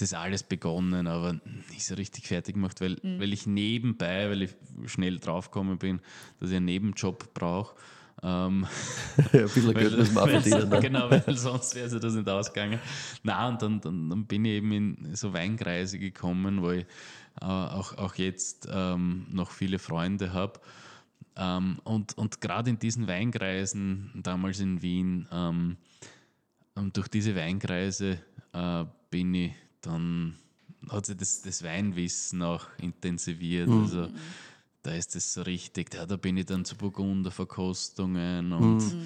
[0.00, 1.34] Das alles begonnen, aber
[1.70, 4.54] nicht so richtig fertig gemacht, weil, weil ich nebenbei, weil ich
[4.86, 6.00] schnell draufgekommen bin,
[6.38, 7.76] dass ich einen Nebenjob brauche.
[8.22, 8.66] Ähm,
[9.32, 10.68] Ja, ein bisschen Geld muss man verdienen.
[10.70, 10.80] Ne?
[10.80, 12.78] Genau, weil sonst wäre sich das nicht ausgegangen.
[13.22, 16.86] Na und dann, dann, dann bin ich eben in so Weinkreise gekommen, wo ich
[17.40, 20.60] äh, auch, auch jetzt ähm, noch viele Freunde habe.
[21.36, 25.76] Ähm, und und gerade in diesen Weinkreisen, damals in Wien, ähm,
[26.74, 28.18] und durch diese Weinkreise
[28.52, 30.36] äh, bin ich dann,
[30.88, 33.68] hat sich das, das Weinwissen auch intensiviert.
[33.68, 34.08] Also
[34.82, 38.96] da ist es so richtig, ja, da bin ich dann zu Burgunderverkostungen und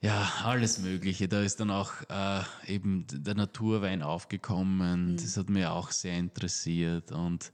[0.00, 1.28] ja, alles Mögliche.
[1.28, 5.16] Da ist dann auch äh, eben der Naturwein aufgekommen.
[5.16, 7.50] Das hat mich auch sehr interessiert und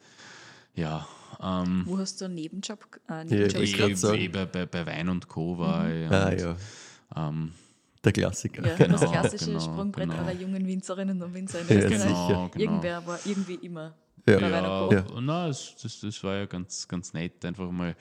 [0.74, 1.06] ja,
[1.40, 3.00] ähm, Wo hast du einen Nebenjob?
[3.08, 4.32] Äh, ich Nebenjob wollte ich, ich, sagen.
[4.32, 5.58] bei, bei, bei Wein und Co.
[5.58, 6.10] war ich.
[6.10, 6.56] Ah und, ja,
[7.16, 7.52] ähm,
[8.04, 8.66] der Klassiker.
[8.66, 10.22] ja, Genau, das klassische genau, Sprungbrett genau.
[10.22, 12.00] aller jungen Winzerinnen und Winzer in Ja, Österreich.
[12.00, 12.26] sicher.
[12.28, 12.64] genau, genau.
[12.64, 13.94] Irgendwer war irgendwie immer
[14.28, 14.38] Ja.
[14.40, 14.90] Ja.
[14.92, 15.04] Ja.
[15.20, 17.94] na, es, das, das war ja ganz, ganz nett, einfach mal.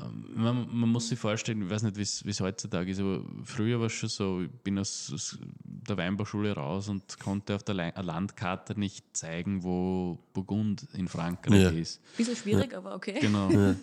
[0.00, 3.78] ähm, Man, man muss sich vorstellen, ich weiß nicht, wie es heutzutage ist, aber früher
[3.78, 7.74] war es schon so, ich bin aus, aus der Weinbauschule raus und konnte auf der
[7.74, 11.70] Lei- Landkarte nicht zeigen, wo Burgund in Frankreich Ja.
[11.70, 12.00] ist.
[12.16, 13.18] Bisschen schwierig, aber okay.
[13.20, 13.50] Genau.
[13.50, 13.74] Äh,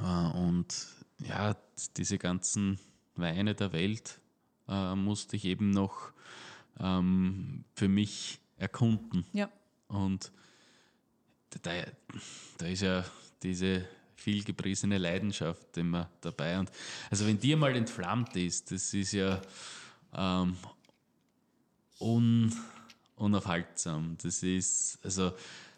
[0.00, 0.86] Und
[1.26, 1.56] ja,
[1.96, 2.78] diese ganzen
[3.16, 4.20] Weine der Welt
[4.68, 6.12] äh, musste ich eben noch
[6.80, 9.24] ähm, für mich erkunden.
[9.32, 9.50] Ja.
[9.88, 10.30] Und
[11.62, 11.70] da,
[12.58, 13.04] da ist ja
[13.42, 13.84] diese
[14.16, 16.58] vielgepriesene Leidenschaft immer dabei.
[16.58, 16.70] Und
[17.10, 19.40] also wenn die mal entflammt ist, das ist ja
[20.12, 20.56] ähm,
[22.00, 22.52] un,
[23.16, 24.16] unaufhaltsam.
[24.22, 25.32] Das ist also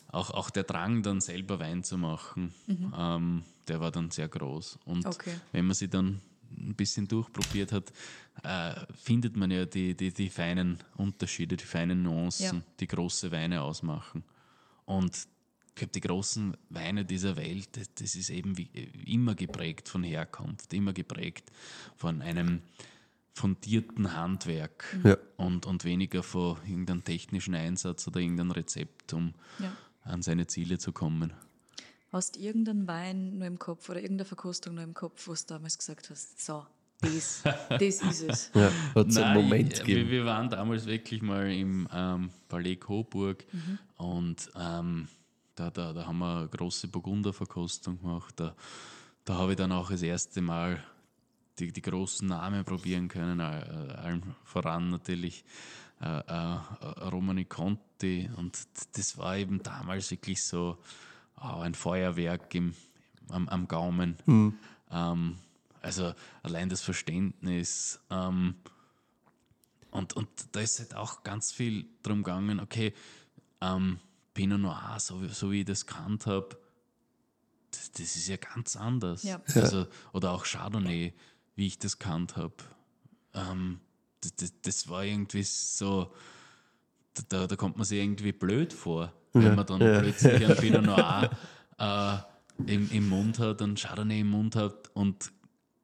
[0.09, 2.53] auch, auch der Drang, dann selber Wein zu machen,
[2.97, 4.79] ähm, der war dann sehr groß.
[4.85, 5.35] Und Okay.
[5.53, 6.21] wenn man sie dann
[6.57, 7.93] ein bisschen durchprobiert hat,
[8.43, 12.63] äh, findet man ja die, die, die feinen Unterschiede, die feinen Nuancen, Ja.
[12.81, 14.25] die große Weine ausmachen.
[14.85, 15.17] Und
[15.69, 18.69] ich glaube, die großen Weine dieser Welt, das, das ist eben wie,
[19.07, 21.51] immer geprägt von Herkunft, immer geprägt
[21.97, 22.61] von einem
[23.33, 25.17] fundierten Handwerk Ja.
[25.37, 29.73] und, und weniger von irgendeinem technischen Einsatz oder irgendeinem Rezept, um Ja.
[30.03, 31.33] an seine Ziele zu kommen.
[32.13, 35.41] Hast du irgendeinen Wein nur im Kopf oder irgendeine Verkostung nur im Kopf, wo du
[35.47, 36.67] damals gesagt hast, so,
[37.01, 38.51] das, das ist es.
[38.55, 40.01] Ja, hat es einen Nein, Moment ich- gegeben.
[40.11, 43.45] Wir, wir waren damals wirklich mal im ähm, Palais Coburg
[43.97, 45.09] und ähm,
[45.55, 48.35] da, da, da haben wir eine große Burgunderverkostung gemacht.
[48.41, 48.55] Da,
[49.25, 50.83] da habe ich dann auch das erste Mal
[51.59, 55.45] die, die großen Namen probieren können, äh, allen voran natürlich
[56.01, 56.59] äh, äh,
[57.09, 58.59] Romani Conti und
[58.97, 60.79] das war eben damals wirklich so
[61.41, 62.75] oh, ein Feuerwerk im,
[63.29, 64.17] am, am Gaumen.
[64.91, 65.39] Ähm,
[65.83, 68.01] also allein das Verständnis.
[68.11, 68.55] Ähm,
[69.91, 72.93] und, und da ist halt auch ganz viel drum gegangen, okay,
[73.61, 73.99] ähm,
[74.35, 76.57] Pinot Noir, so, wie- so wie ich das kannt habe,
[77.73, 79.23] das, das ist ja ganz anders.
[79.25, 79.41] Ja.
[79.55, 81.13] Also, oder auch Chardonnay,
[81.57, 82.55] wie ich das kannt habe.
[83.35, 83.81] Ähm,
[84.21, 86.13] das, das, das war irgendwie so,
[87.29, 91.31] da, da kommt man sich irgendwie blöd vor, wenn man dann plötzlich ein Pinot Noir
[91.79, 95.33] äh, im, im Mund hat und Chardonnay im Mund hat und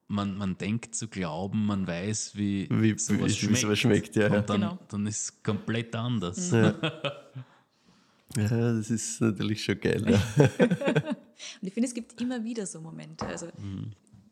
[0.09, 3.59] man, man denkt zu glauben, man weiß, wie, Wie- sowas wie schmeckt.
[3.59, 4.39] sowas schmeckt, ja, ja.
[4.39, 4.79] Und dann, Genau.
[4.89, 6.51] dann ist es komplett anders.
[6.53, 6.75] Ja.
[8.37, 10.05] ja, das ist natürlich schon geil.
[10.09, 10.23] Ja.
[11.61, 13.27] Und ich finde, es gibt immer wieder so Momente.
[13.27, 13.49] Also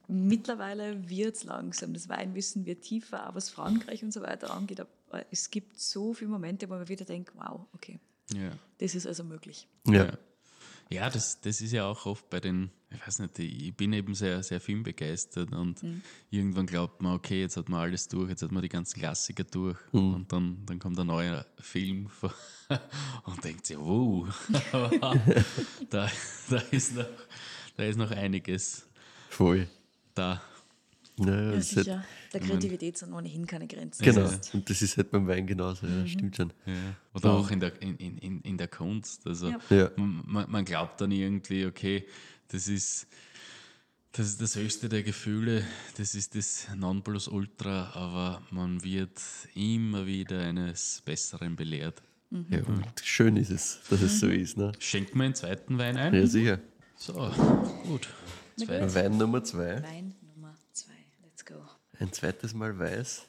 [0.09, 4.81] mittlerweile wird es langsam, das Weinwissen wird tiefer, auch was Frankreich und so weiter angeht.
[4.81, 7.99] Aber es gibt so viele Momente, wo man wieder denkt, wow, okay,
[8.33, 8.53] Ja.
[8.79, 9.69] das ist also möglich.
[9.87, 10.17] Ja.
[10.91, 14.15] Ja, das, das ist ja auch oft bei den, ich weiß nicht, ich bin eben
[14.15, 15.83] sehr, sehr filmbegeistert und
[16.31, 19.45] irgendwann glaubt man, okay, jetzt hat man alles durch, jetzt hat man die ganzen Klassiker
[19.45, 22.35] durch und dann, dann kommt ein neuer Film vor
[23.25, 24.29] und denkt sich, wow,
[25.91, 26.11] da,
[26.51, 27.07] da, ist noch,
[27.77, 28.87] da ist noch einiges
[29.31, 29.67] Voll.
[30.15, 30.43] da.
[31.17, 32.05] Ja, Ja, ist halt, sicher.
[32.33, 34.03] Der Kreativität sind ohnehin keine Grenzen.
[34.05, 34.23] genau.
[34.25, 36.01] Ist- Und das ist halt beim Wein genauso, Mhm.
[36.01, 36.53] ja, stimmt schon.
[36.67, 36.73] Ja.
[37.15, 39.25] Oder auch in der, in, in, in- in der Kunst.
[39.27, 39.59] Also Ja.
[39.71, 39.91] Ja.
[39.97, 42.05] man, man- glaubt dann irgendwie, okay,
[42.49, 43.07] das ist,
[44.13, 45.65] das ist das höchste der Gefühle,
[45.97, 49.21] das ist das Nonplusultra, aber man wird
[49.55, 52.03] immer wieder eines Besseren belehrt.
[52.51, 54.57] Ja, und schön ist es, dass es so ist.
[54.57, 54.73] Ne?
[54.81, 56.13] Schenkt mir einen zweiten Wein ein?
[56.13, 56.59] Ja, sicher.
[56.97, 57.13] So,
[57.87, 58.09] gut.
[58.57, 58.93] Zwei.
[58.93, 59.81] Wein Nummer zwei.
[59.83, 60.93] Wein Nummer zwei.
[61.23, 61.55] Let's go.
[62.01, 63.27] Ein zweites Mal weiß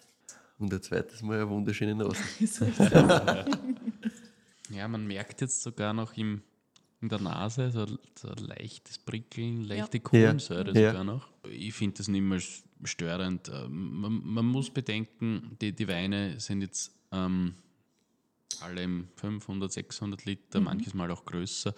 [0.59, 2.19] und ein zweites Mal eine wunderschöne Nase.
[4.71, 6.41] Ja, man merkt jetzt sogar noch im,
[6.99, 7.85] in der Nase so,
[8.17, 10.03] so ein leichtes Prickeln, leichte Ja.
[10.03, 10.89] Kohlensäure Ja.
[10.89, 11.27] sogar noch.
[11.47, 12.41] Ich finde das nicht mehr
[12.83, 13.51] störend.
[13.53, 17.53] Ähm, Man, man muss bedenken, die, die Weine sind jetzt ähm,
[18.61, 21.75] alle im 500, 600 Liter, manches Mal auch größer.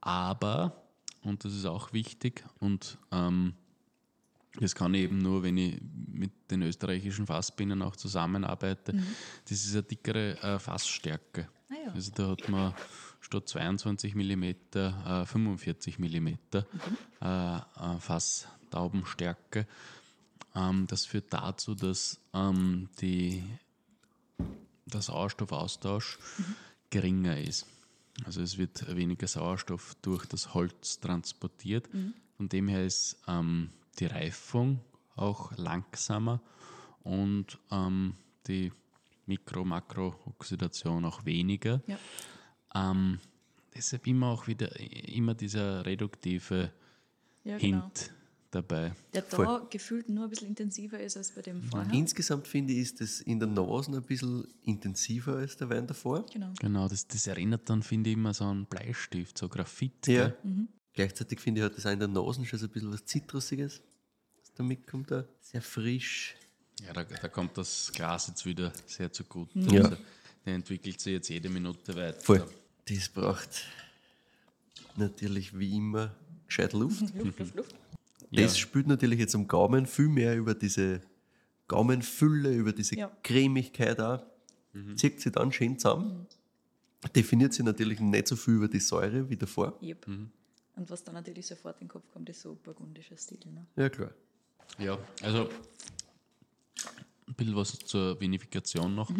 [0.00, 0.82] Aber,
[1.24, 3.52] und das ist auch wichtig, und ähm,
[4.60, 5.80] das kann ich eben nur, wenn ich
[6.12, 8.92] mit den österreichischen Fassbienen auch zusammenarbeite.
[9.48, 11.48] Das ist eine dickere äh, Fassstärke.
[11.68, 11.92] Ah ja.
[11.92, 12.74] Also da hat man
[13.20, 14.44] statt 22 mm
[14.74, 16.58] äh, 45 mm äh,
[17.20, 17.60] äh,
[17.98, 19.66] Fasstaubenstärke.
[20.54, 23.42] Ähm, das führt dazu, dass ähm, die,
[24.86, 26.18] der Sauerstoffaustausch
[26.90, 27.66] geringer ist.
[28.24, 31.88] Also es wird weniger Sauerstoff durch das Holz transportiert.
[32.36, 34.80] Von dem her ist ähm, die Reifung
[35.16, 36.40] auch langsamer
[37.02, 38.14] und ähm,
[38.46, 38.72] die
[39.26, 41.82] Mikro-Makro-Oxidation auch weniger.
[41.86, 41.98] Ja.
[42.74, 43.18] Ähm,
[43.74, 44.78] deshalb immer auch wieder
[45.08, 46.72] immer dieser reduktive
[47.44, 47.82] Ja, genau.
[47.82, 48.12] Hint
[48.50, 48.92] dabei.
[49.12, 49.66] Der da Voll.
[49.70, 51.92] gefühlt nur ein bisschen intensiver ist als bei dem vorher.
[51.92, 56.24] Insgesamt finde ich, ist das in der Nase ein bisschen intensiver als der Wein davor.
[56.32, 56.52] Genau.
[56.60, 60.06] Genau, das, das erinnert dann, finde ich, immer so an Bleistift, so Graphit.
[60.06, 60.28] Ja.
[60.28, 60.68] gell?
[60.94, 63.82] Gleichzeitig finde ich, hat das auch in der Nase schon so ein bisschen was Zitrusiges,
[64.40, 65.10] was da mitkommt.
[65.10, 65.24] Da.
[65.40, 66.36] Sehr frisch.
[66.86, 69.48] Ja, da, da kommt das Glas jetzt wieder sehr zu gut.
[69.54, 69.82] Ja.
[69.84, 69.96] Also,
[70.46, 72.20] der entwickelt sich jetzt jede Minute weiter.
[72.20, 72.46] Voll.
[72.86, 73.64] Das braucht
[74.96, 76.14] natürlich wie immer
[76.46, 77.00] gescheit Luft.
[77.14, 77.74] Luft, Luft, Luft.
[78.30, 78.42] Ja.
[78.42, 81.00] Das spült natürlich jetzt am Gaumen viel mehr über diese
[81.68, 83.10] Gaumenfülle, über diese Ja.
[83.22, 84.24] Cremigkeit auch.
[84.96, 86.26] Zieht sich dann schön zusammen.
[87.14, 89.78] Definiert sich natürlich nicht so viel über die Säure wie davor.
[89.80, 90.06] Yep.
[90.76, 93.38] Und was dann natürlich sofort in den Kopf kommt, ist so burgundischer Stil.
[93.46, 93.66] Ne?
[93.76, 94.10] Ja, klar.
[94.78, 95.48] Ja, also
[97.26, 99.10] ein bisschen was zur Vinifikation noch.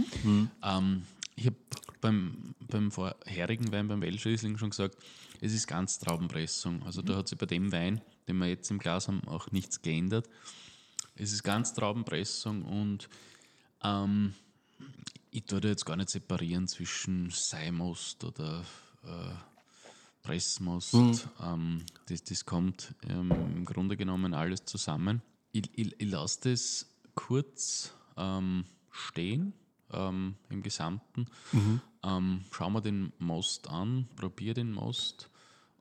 [0.62, 1.56] Ähm, ich habe
[2.00, 4.96] beim, beim vorherigen Wein, beim Welschriesling schon gesagt,
[5.40, 6.82] es ist ganz Traubenpressung.
[6.82, 9.80] Also da hat sich bei dem Wein, den wir jetzt im Glas haben, auch nichts
[9.80, 10.28] geändert.
[11.16, 13.08] Es ist ganz Traubenpressung und
[13.82, 14.34] ähm,
[15.30, 18.64] ich tue da jetzt gar nicht separieren zwischen Seimost oder
[19.04, 19.53] äh,
[20.24, 20.94] Pressmost.
[21.40, 25.22] Ähm, das, das kommt ähm, im Grunde genommen alles zusammen.
[25.52, 29.52] Ich, ich, ich lasse das kurz ähm, stehen
[29.92, 31.26] ähm, im Gesamten.
[32.02, 35.30] Ähm, schau mir den Most an, probiere den Most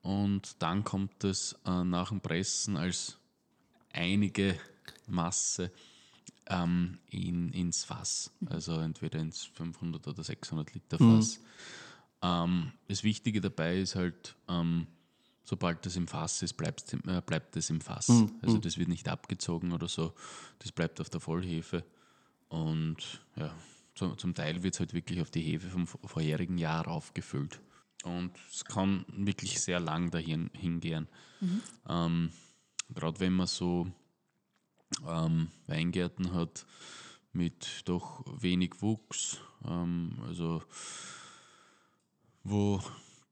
[0.01, 3.17] und dann kommt es äh, nach dem Pressen als
[3.93, 4.59] einige
[5.07, 5.71] Masse
[6.47, 8.31] ähm, in, ins Fass.
[8.47, 11.39] Also entweder ins 500 oder 600 Liter Fass.
[12.23, 14.87] Ähm, das Wichtige dabei ist halt, ähm,
[15.43, 18.07] sobald das im Fass ist, bleibt, äh, bleibt es im Fass.
[18.41, 20.13] Also das wird nicht abgezogen oder so.
[20.59, 21.83] Das bleibt auf der Vollhefe.
[22.47, 22.97] Und
[23.35, 23.53] ja,
[23.95, 27.59] zu, zum Teil wird es halt wirklich auf die Hefe vom vor- vorherigen Jahr aufgefüllt.
[28.03, 31.07] Und es kann wirklich sehr lang dahin hingehen.
[31.89, 32.31] Ähm,
[32.93, 33.87] Gerade wenn man so
[35.07, 36.65] ähm, Weingärten hat
[37.31, 40.61] mit doch wenig Wuchs, ähm, also
[42.43, 42.81] wo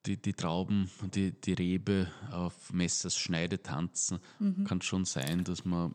[0.06, 4.20] die, die Trauben und die, die Rebe auf Messers Schneide tanzen,
[4.66, 5.94] kann es schon sein, dass man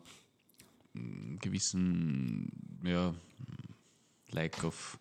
[0.95, 3.14] einen gewissen ja,
[4.31, 4.99] Like of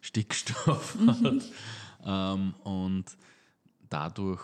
[0.00, 1.44] Stickstoff hat.
[2.04, 3.04] Ähm, und
[3.88, 4.42] dadurch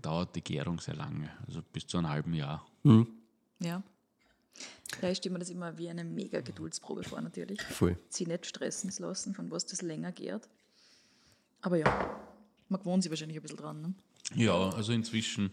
[0.00, 2.64] dauert die Gärung sehr lange, also bis zu einem halben Jahr.
[3.58, 3.82] Ja.
[5.00, 7.60] Da stelle mir das immer wie eine mega Geduldsprobe vor, natürlich.
[7.60, 7.98] Voll.
[8.08, 10.48] Sie nicht stressen zu lassen, von was das länger gärt.
[11.60, 12.25] Aber ja,
[12.68, 13.82] man gewohnt sich wahrscheinlich ein bisschen dran.
[13.82, 13.94] Ne?
[14.34, 15.50] Ja, also inzwischen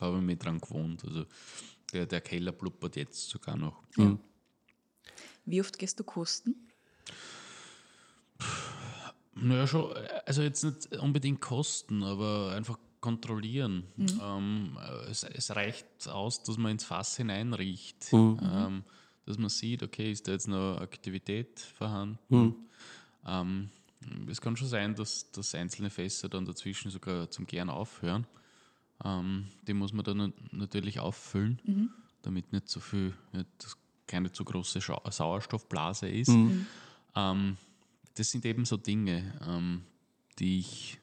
[0.00, 1.04] habe ich mich dran gewohnt.
[1.04, 1.26] Also
[1.92, 3.82] der, der Keller blubbert jetzt sogar noch.
[5.44, 6.54] Wie oft gehst du kosten?
[9.34, 9.92] Naja, schon,
[10.26, 13.84] also jetzt nicht unbedingt kosten, aber einfach kontrollieren.
[14.20, 14.76] Ähm,
[15.08, 18.12] es, es reicht aus, dass man ins Fass hineinriecht.
[18.12, 18.84] Ähm,
[19.26, 22.18] dass man sieht, okay, ist da jetzt noch Aktivität vorhanden.
[23.26, 23.70] Ähm,
[24.28, 28.26] es kann schon sein, dass, dass einzelne Fässer dann dazwischen sogar zum Gären aufhören.
[29.04, 31.92] Ähm, die muss man dann nat- natürlich auffüllen,
[32.22, 36.30] damit nicht so viel, nicht, dass keine zu große Schau Sauerstoffblase ist.
[37.14, 37.56] Ähm,
[38.14, 39.82] das sind eben so Dinge, ähm,
[40.38, 40.98] die ich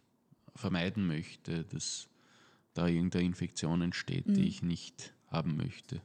[0.55, 2.07] vermeiden möchte, dass
[2.73, 5.95] da irgendeine Infektion entsteht, die ich nicht haben möchte.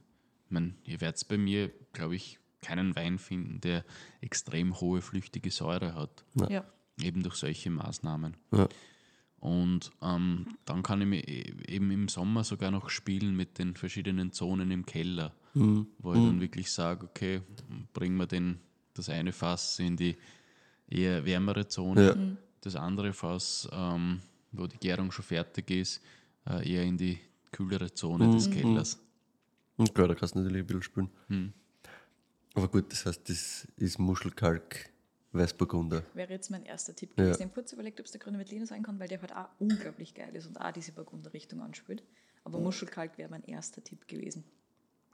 [0.45, 3.83] Ich meine, ihr werdet bei mir, glaube ich, keinen Wein finden, der
[4.21, 6.63] extrem hohe flüchtige Säure hat, Ja.
[7.01, 8.35] Eben durch solche Maßnahmen.
[8.51, 8.67] Ja.
[9.39, 13.75] Und ähm, dann kann ich mir e- eben im Sommer sogar noch spielen mit den
[13.75, 17.41] verschiedenen Zonen im Keller, wo ich dann wirklich sage, okay,
[17.93, 18.59] bringen wir den,
[18.93, 20.15] das eine Fass in die
[20.87, 22.15] eher wärmere Zone, Ja.
[22.61, 24.19] das andere Fass, ähm,
[24.51, 26.01] wo die Gärung schon fertig ist,
[26.47, 27.17] äh, eher in die
[27.51, 28.99] kühlere Zone des Kellers.
[29.77, 31.53] Und klar, da kannst du natürlich ein bisschen spielen.
[32.53, 34.90] Aber gut, das heißt, das ist Muschelkalk
[35.33, 36.03] Weißburgunder.
[36.13, 37.23] Wäre jetzt mein erster Tipp Ja.
[37.23, 37.35] gewesen.
[37.39, 39.47] Ich habe kurz überlegt, ob es der grüne Veltliner sein kann, weil der halt auch
[39.59, 42.03] unglaublich geil ist und auch diese Burgunder-Richtung anspielt.
[42.43, 44.43] Aber Muschelkalk wäre mein erster Tipp gewesen.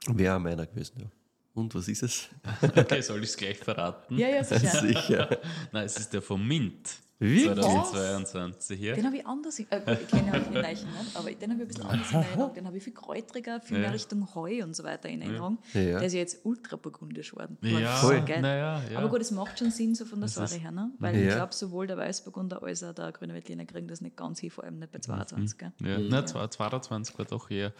[0.06, 1.06] Wäre auch meiner gewesen, ja.
[1.54, 2.28] Und was ist es?
[2.62, 4.16] Okay, soll ich es gleich verraten?
[4.16, 4.80] Ja, ja, sicher.
[4.86, 5.40] Sicher.
[5.72, 6.96] Nein, es ist der vom Mint.
[7.20, 7.46] Wirklich?
[7.46, 8.94] 2022 hier.
[8.94, 11.64] Den habe ich anders, äh, ich kenne halt den Leichen nicht, aber den habe ich
[11.64, 12.54] ein bisschen anders in Erinnerung.
[12.54, 13.92] Den habe ich viel kräutriger, viel mehr Ja.
[13.92, 15.58] Richtung Heu und so weiter in Erinnerung.
[15.74, 15.80] Ja.
[15.98, 17.58] Der ist ja jetzt ultra burgundisch geworden.
[17.62, 18.20] Ja, so Voll.
[18.24, 18.40] geil.
[18.40, 18.98] naja, ja.
[18.98, 20.92] Aber gut, es macht schon Sinn so von der Säure her, ne?
[20.98, 24.38] weil ich glaube, sowohl der Weißburgunder als auch der grüne Veltliner kriegen das nicht ganz
[24.38, 25.58] hin, vor allem nicht bei 22.
[25.58, 25.72] Gell?
[25.80, 27.72] Ja, na, 22 war doch eher.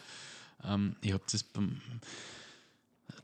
[0.65, 1.81] Ähm, ich habe das beim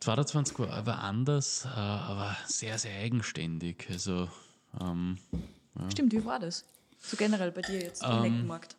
[0.01, 3.87] 22 war aber anders, äh, aber sehr, sehr eigenständig.
[3.91, 4.29] Also,
[4.81, 5.19] ähm,
[5.91, 6.65] Stimmt, wie war das?
[7.01, 8.77] So generell bei dir jetzt im Ähm, Neckenmarkt.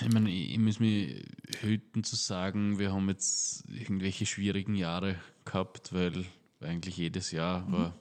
[0.00, 1.24] ich meine, ich, muss mich
[1.60, 6.26] hüten zu sagen, wir haben jetzt irgendwelche schwierigen Jahre gehabt, weil
[6.60, 7.94] eigentlich jedes Jahr war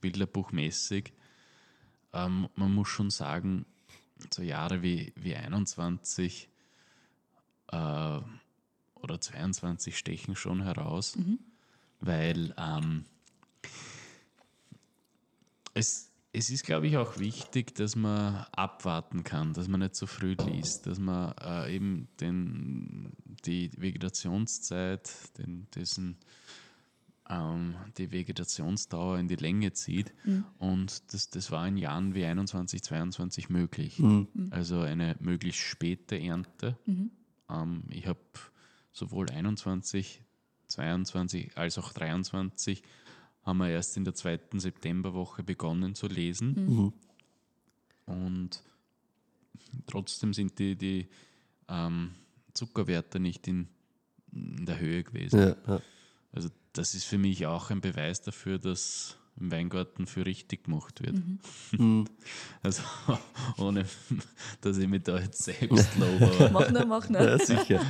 [0.00, 1.12] bilderbuchmäßig.
[2.12, 3.64] Ähm, man muss schon sagen,
[4.32, 6.48] so Jahre wie, wie 21
[7.68, 8.20] äh,
[8.94, 11.16] oder 22 stechen schon heraus,
[12.00, 13.04] weil ähm,
[15.74, 20.06] es, es ist, glaube ich, auch wichtig, dass man abwarten kann, dass man nicht so
[20.06, 23.12] früh liest, dass man äh, eben den,
[23.44, 26.16] die Vegetationszeit, den, dessen,
[27.28, 30.12] ähm, die Vegetationsdauer in die Länge zieht.
[30.58, 33.98] Und das, das war in Jahren wie 21, 22 möglich.
[34.50, 36.78] Also eine möglichst späte Ernte.
[37.50, 38.20] Ähm, ich habe
[38.92, 40.22] sowohl 21,
[40.68, 42.82] 22 als auch 23
[43.48, 46.54] haben wir erst in der zweiten Septemberwoche begonnen zu lesen.
[48.04, 48.62] Und
[49.86, 51.08] trotzdem sind die, die
[51.66, 52.10] ähm,
[52.52, 53.68] Zuckerwerte nicht in,
[54.32, 55.40] in der Höhe gewesen.
[55.40, 55.80] Ja, ja.
[56.30, 61.00] Also das ist für mich auch ein Beweis dafür, dass im Weingarten für richtig gemacht
[61.02, 61.16] wird.
[62.62, 62.82] Also
[63.58, 63.84] ohne,
[64.60, 66.50] dass ich mich da jetzt selbst lobe.
[66.52, 67.20] Mach nur, mach nur.
[67.22, 67.80] ja sicher.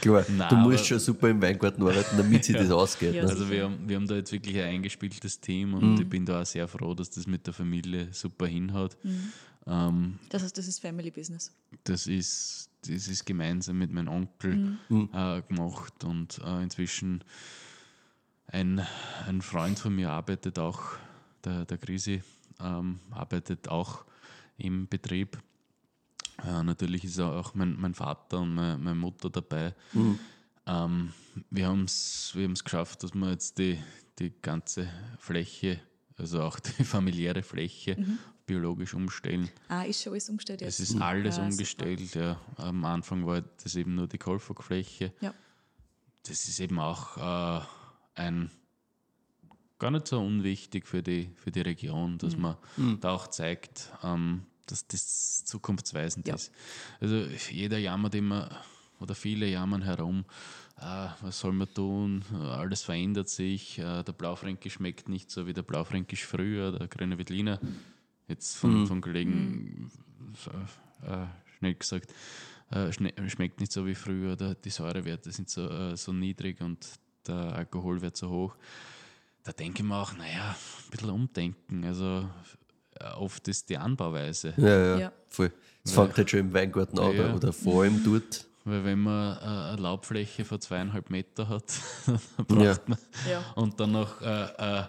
[0.00, 3.14] Klar, Nein, du musst aber- schon super im Weingarten arbeiten, damit sich das ausgeht.
[3.14, 3.28] Ja, ne?
[3.30, 6.42] Also wir haben, wir haben da jetzt wirklich ein eingespieltes Team und ich bin da
[6.42, 8.96] auch sehr froh, dass das mit der Familie super hinhaut.
[9.66, 11.52] Ähm, Das heißt, das ist Family Business.
[11.84, 17.24] das, ist, das ist gemeinsam mit meinem Onkel äh, gemacht und äh, inzwischen
[18.46, 18.86] ein,
[19.26, 20.80] ein Freund von mir arbeitet auch,
[21.44, 22.22] der, der Grisi,
[22.60, 24.04] ähm, arbeitet auch
[24.56, 25.38] im Betrieb.
[26.44, 29.74] Äh, natürlich ist auch mein, mein Vater und meine, meine Mutter dabei.
[30.66, 31.12] Ähm,
[31.50, 33.78] wir haben es wir haben's geschafft, dass wir jetzt die,
[34.18, 34.88] die ganze
[35.18, 35.80] Fläche,
[36.16, 37.96] also auch die familiäre Fläche,
[38.46, 39.48] biologisch umstellen.
[39.68, 40.80] Ah, ist schon alles umgestellt jetzt?
[40.80, 42.14] Es ist alles Ah, umgestellt.
[42.14, 42.40] Ja.
[42.56, 45.06] Am Anfang war das eben nur die Kolfagfläche.
[45.08, 45.24] super.
[45.26, 45.34] Ja.
[46.26, 47.64] Das ist eben auch äh,
[48.14, 48.50] ein
[49.78, 52.56] gar nicht so unwichtig für die, für die Region, dass man
[53.00, 56.36] da auch zeigt, ähm, dass das zukunftsweisend Ja.
[56.36, 56.52] ist.
[57.00, 57.16] Also
[57.50, 58.50] jeder jammert immer
[59.00, 60.24] oder viele jammern herum,
[60.78, 65.52] äh, was soll man tun, alles verändert sich, äh, der Blaufränkisch schmeckt nicht so wie
[65.52, 67.60] der Blaufränkisch früher, der grüne Veltliner,
[68.28, 69.90] jetzt von, von Kollegen
[71.04, 71.26] äh, äh,
[71.58, 72.14] schnell gesagt,
[72.70, 76.86] äh, schmeckt nicht so wie früher oder die Säurewerte sind so, äh, so niedrig und
[77.28, 78.54] der Alkoholwert so hoch.
[79.42, 80.50] Da denke ich mir auch, naja,
[80.84, 81.84] ein bisschen umdenken.
[81.84, 82.28] Also
[82.98, 84.54] äh, oft ist die Anbauweise.
[84.56, 85.12] Ja, ja, Ja.
[85.28, 85.52] voll.
[85.84, 87.34] Es fängt halt schon im Weingarten an Ja.
[87.34, 88.46] oder vor allem dort.
[88.64, 89.40] Weil wenn man äh,
[89.72, 91.64] eine Laubfläche von zweieinhalb Meter hat,
[92.06, 92.76] dann braucht Ja.
[92.86, 92.98] man
[93.30, 93.44] Ja.
[93.56, 94.44] und dann noch äh,
[94.80, 94.84] äh,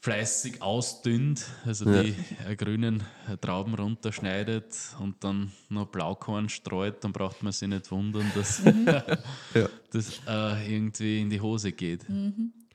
[0.00, 2.02] fleißig ausdünnt, also Ja.
[2.02, 2.14] die
[2.46, 3.02] äh, grünen
[3.32, 8.60] äh, Trauben runterschneidet und dann noch Blaukorn streut, dann braucht man sich nicht wundern, dass
[9.54, 9.68] Ja.
[9.94, 12.04] Das äh, irgendwie in die Hose geht.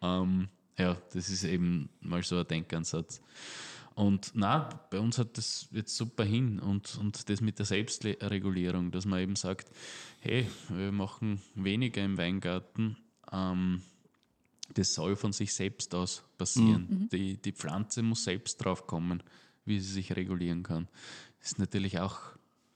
[0.01, 0.47] Ähm,
[0.78, 3.22] ja, das ist eben mal so ein Denkansatz.
[3.95, 8.91] Und na, bei uns hat das jetzt super hin und, und das mit der Selbstregulierung,
[8.91, 9.70] dass man eben sagt,
[10.22, 12.95] hey, wir machen weniger im Weingarten,
[13.34, 13.82] ähm,
[14.74, 17.09] das soll von sich selbst aus passieren.
[17.11, 19.22] Die, die Pflanze muss selbst drauf kommen,
[19.65, 20.88] wie sie sich regulieren kann.
[21.39, 22.20] Das ist natürlich auch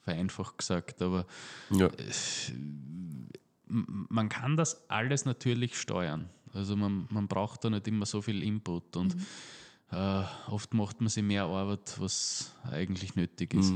[0.01, 1.25] vereinfacht gesagt, aber
[1.69, 1.89] Ja.
[3.67, 6.29] Man kann das alles natürlich steuern.
[6.53, 9.15] Also man, man braucht da nicht immer so viel Input und
[9.91, 13.73] äh, oft macht man sich mehr Arbeit, was eigentlich nötig ist.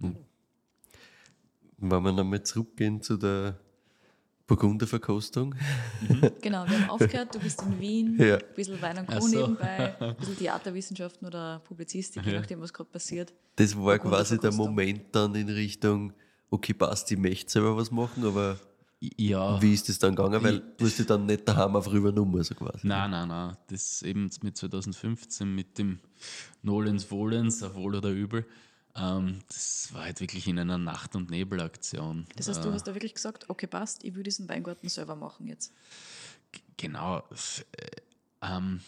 [0.00, 0.16] Wenn
[2.02, 3.58] wir nochmal zurückgehen zu der
[4.48, 5.54] Burgunderverkostung.
[6.40, 8.36] Genau, wir haben aufgehört, du bist in Wien, Ja.
[8.36, 9.20] ein bisschen Wein und Co.
[9.20, 9.40] So.
[9.40, 13.32] nebenbei, ein bisschen Theaterwissenschaften oder Publizistik, je nachdem, was gerade passiert.
[13.56, 14.52] Das war quasi der.
[14.52, 16.12] Moment dann in Richtung,
[16.50, 18.58] okay, passt, ich möchte selber was machen, aber
[19.00, 20.42] Ja, wie ist das dann gegangen?
[20.42, 22.86] Weil du hast dich dann nicht daheim auf rübergenommen, so quasi.
[22.86, 23.56] nein, nein, nein.
[23.68, 26.00] Das eben mit 2015 mit dem
[26.62, 28.44] Nolens Wohlens, auf Wohl oder Übel,
[28.96, 32.26] ähm, das war halt wirklich in einer Nacht- und Nebelaktion.
[32.34, 35.46] Das heißt, du hast da wirklich gesagt, okay, passt, ich will diesen Weingarten selber machen
[35.46, 35.72] jetzt.
[36.76, 37.18] Genau.
[37.18, 37.86] äh,
[38.42, 38.80] Ähm,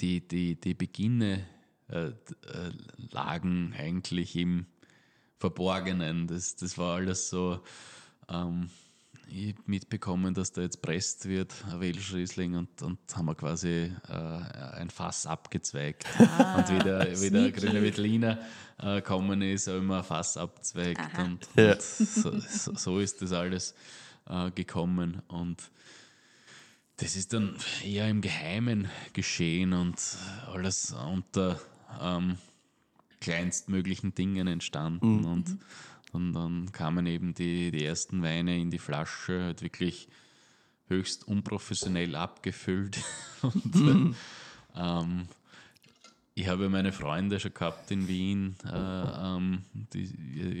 [0.00, 1.46] die, die, die Beginne
[1.88, 2.12] äh, äh,
[3.10, 4.66] lagen eigentlich im
[5.38, 6.26] Verborgenen.
[6.26, 7.60] Das, das war alles so.
[8.30, 8.70] Ähm,
[9.32, 13.36] ich hab mitbekommen, dass da jetzt presst wird, ein Welsch Riesling, und, und haben wir
[13.36, 16.04] quasi äh, ein Fass abgezweigt.
[16.18, 17.52] und wie der, wie der sneaky.
[17.60, 18.38] grüne Veltliner
[18.78, 21.00] äh, gekommen ist, habe ich mir ein Fass abzweigt.
[21.00, 21.22] Aha.
[21.24, 21.72] Und, Ja.
[21.74, 23.74] und so, so, so ist das alles
[24.28, 25.22] äh, gekommen.
[25.28, 25.70] Und
[26.96, 27.54] das ist dann
[27.84, 29.96] eher im Geheimen geschehen und
[30.52, 31.60] alles unter
[32.00, 32.36] ähm,
[33.20, 35.24] kleinstmöglichen Dingen entstanden.
[35.24, 35.58] Und, und
[36.12, 40.08] dann kamen eben die, die ersten Weine in die Flasche, halt wirklich
[40.88, 42.98] höchst unprofessionell abgefüllt.
[43.42, 43.74] und,
[44.76, 45.28] ähm,
[46.34, 50.04] ich habe meine Freunde schon gehabt in Wien, äh, ähm, die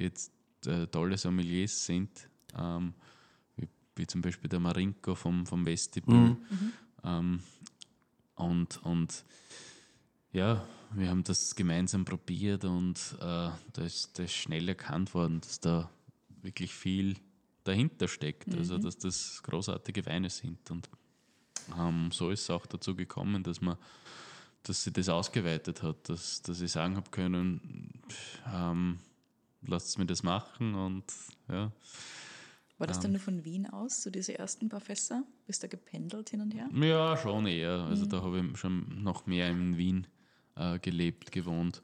[0.02, 0.32] jetzt
[0.66, 2.10] äh, tolle Sommeliers sind,
[2.56, 2.94] ähm,
[3.56, 6.36] wie, wie zum Beispiel der Marinko vom, vom Vestibül.
[7.02, 7.40] Ähm,
[8.34, 9.24] und, und
[10.32, 15.40] ja, wir haben das gemeinsam probiert und äh, da, ist, da ist schnell erkannt worden,
[15.40, 15.90] dass da
[16.42, 17.16] wirklich viel
[17.64, 20.70] dahinter steckt, also dass das großartige Weine sind.
[20.70, 20.88] Und
[21.78, 23.76] ähm, so ist es auch dazu gekommen, dass man
[24.62, 27.90] dass sie das ausgeweitet hat, dass, dass ich sagen habe können,
[28.52, 28.98] ähm,
[29.62, 31.04] lasst mir das machen und
[31.48, 31.72] ja.
[32.78, 35.22] War das dann nur von Wien aus, so diese ersten paar Fässer?
[35.46, 36.68] Bist du gependelt hin und her?
[36.72, 37.84] Ja, schon eher.
[37.84, 40.06] Also da habe ich schon noch mehr in Wien
[40.56, 41.82] äh, gelebt, gewohnt.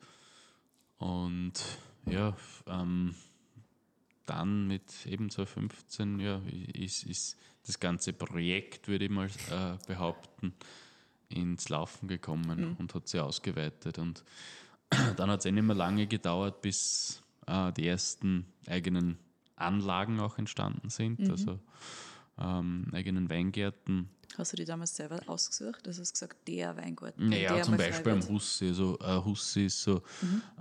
[0.98, 1.52] Und
[2.06, 2.36] ja,
[2.66, 3.14] ähm,
[4.26, 6.40] dann mit eben 2015 ja,
[6.72, 7.36] ist, ist
[7.66, 10.54] das ganze Projekt, würde ich mal äh, behaupten,
[11.28, 13.98] ins Laufen gekommen und hat sich ausgeweitet.
[13.98, 14.24] Und
[15.16, 19.18] dann hat es eh nicht mehr lange gedauert, bis äh, die ersten eigenen
[19.56, 21.58] Anlagen auch entstanden sind, also
[22.38, 24.08] ähm, eigenen Weingärten.
[24.38, 25.86] Hast du die damals selber ausgesucht?
[25.86, 27.28] Das hast gesagt, der Weingarten.
[27.28, 28.28] Naja, der zum Beispiel am.
[28.28, 28.66] Hussi.
[28.68, 30.02] Also, äh, Hussi ist so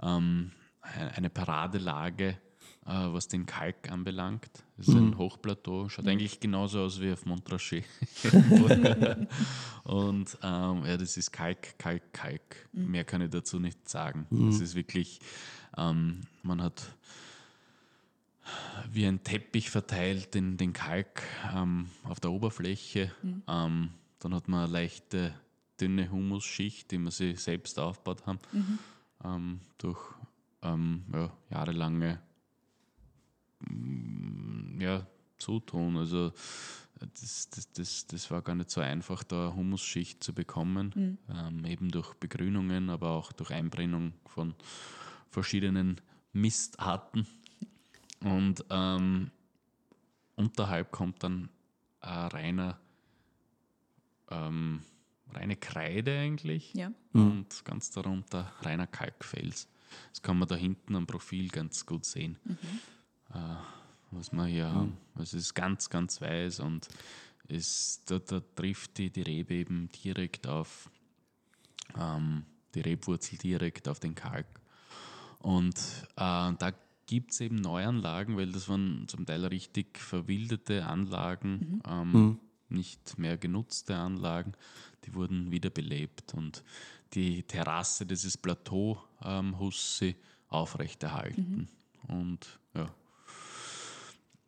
[0.02, 0.52] ähm,
[0.82, 2.38] ein- eine Paradelage, äh,
[2.88, 4.50] was den Kalk anbelangt.
[4.78, 7.84] Das ist ein Hochplateau, schaut eigentlich genauso aus wie auf Montrachet.
[9.84, 12.70] Und ähm, ja, das ist Kalk, Kalk, Kalk.
[12.74, 14.26] Mehr kann ich dazu nicht sagen.
[14.50, 15.20] Es ist wirklich,
[15.78, 16.84] ähm, man hat
[18.92, 21.24] wie ein Teppich verteilt den, den Kalk
[21.54, 23.12] ähm, auf der Oberfläche.
[23.48, 23.90] Ähm,
[24.20, 25.34] dann hat man eine leichte,
[25.80, 28.40] dünne Humusschicht, die man sich selbst aufgebaut haben,
[29.24, 30.00] ähm, durch
[30.62, 32.20] ähm, ja, jahrelange
[33.60, 35.06] mm, ja,
[35.38, 35.98] Zutun.
[35.98, 36.32] Also
[37.00, 41.66] das, das, das, das war gar nicht so einfach, da eine Humusschicht zu bekommen, ähm,
[41.66, 44.56] eben durch Begrünungen, aber auch durch Einbrennung von
[45.30, 46.00] verschiedenen
[46.34, 47.28] Mistarten.
[48.26, 49.30] Und ähm,
[50.36, 51.50] unterhalb kommt dann
[52.02, 52.80] ein reiner,
[54.32, 54.82] ähm,
[55.32, 56.74] reine Kreide eigentlich.
[56.74, 56.92] Ja.
[57.14, 59.68] Und ganz darunter reiner Kalkfels.
[60.10, 62.40] Das kann man da hinten am Profil ganz gut sehen.
[63.32, 63.38] Äh,
[64.10, 64.98] was wir hier haben.
[65.14, 66.88] Also es ist ganz, ganz weiß und
[67.48, 70.90] es, da, da trifft die, die Rebe eben direkt auf
[71.96, 74.48] ähm, die Rebwurzel direkt auf den Kalk.
[75.40, 75.78] Und
[76.16, 76.72] äh, da
[77.08, 82.40] gibt es eben Neuanlagen, weil das waren zum Teil richtig verwilderte Anlagen, ähm,
[82.70, 84.54] nicht mehr genutzte Anlagen,
[85.06, 86.64] die wurden wiederbelebt und
[87.14, 90.16] die Terrasse dieses Plateau ähm, Hussi
[90.48, 91.70] aufrechterhalten.
[92.08, 92.90] Und ja.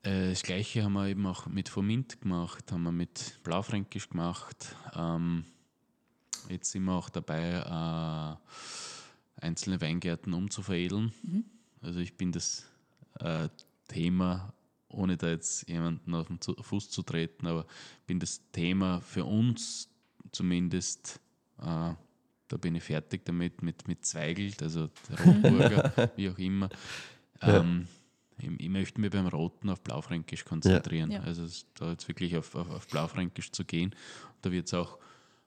[0.04, 4.76] Äh, Das gleiche haben wir eben auch mit Formint gemacht, haben wir mit Blaufränkisch gemacht.
[4.96, 5.46] Ähm,
[6.50, 8.38] jetzt sind wir auch dabei,
[9.40, 11.14] äh, einzelne Weingärten umzuveredeln.
[11.82, 12.66] Also ich bin das
[13.20, 13.50] äh,
[13.88, 14.54] Thema,
[14.90, 17.66] ohne da jetzt jemanden auf den Fuß zu treten, aber
[18.06, 19.90] bin das Thema für uns
[20.32, 21.20] zumindest,
[21.60, 21.94] äh,
[22.50, 26.70] da bin ich fertig damit, mit, mit Zweigelt, also der Rotburger, wie auch immer.
[27.42, 27.88] Ähm,
[28.40, 31.12] ich, ich möchte mich beim Roten auf Blaufränkisch konzentrieren.
[31.12, 31.22] Ja.
[31.22, 33.94] Also es- da jetzt wirklich auf, auf, auf Blaufränkisch zu gehen.
[34.42, 34.98] Da wird es auch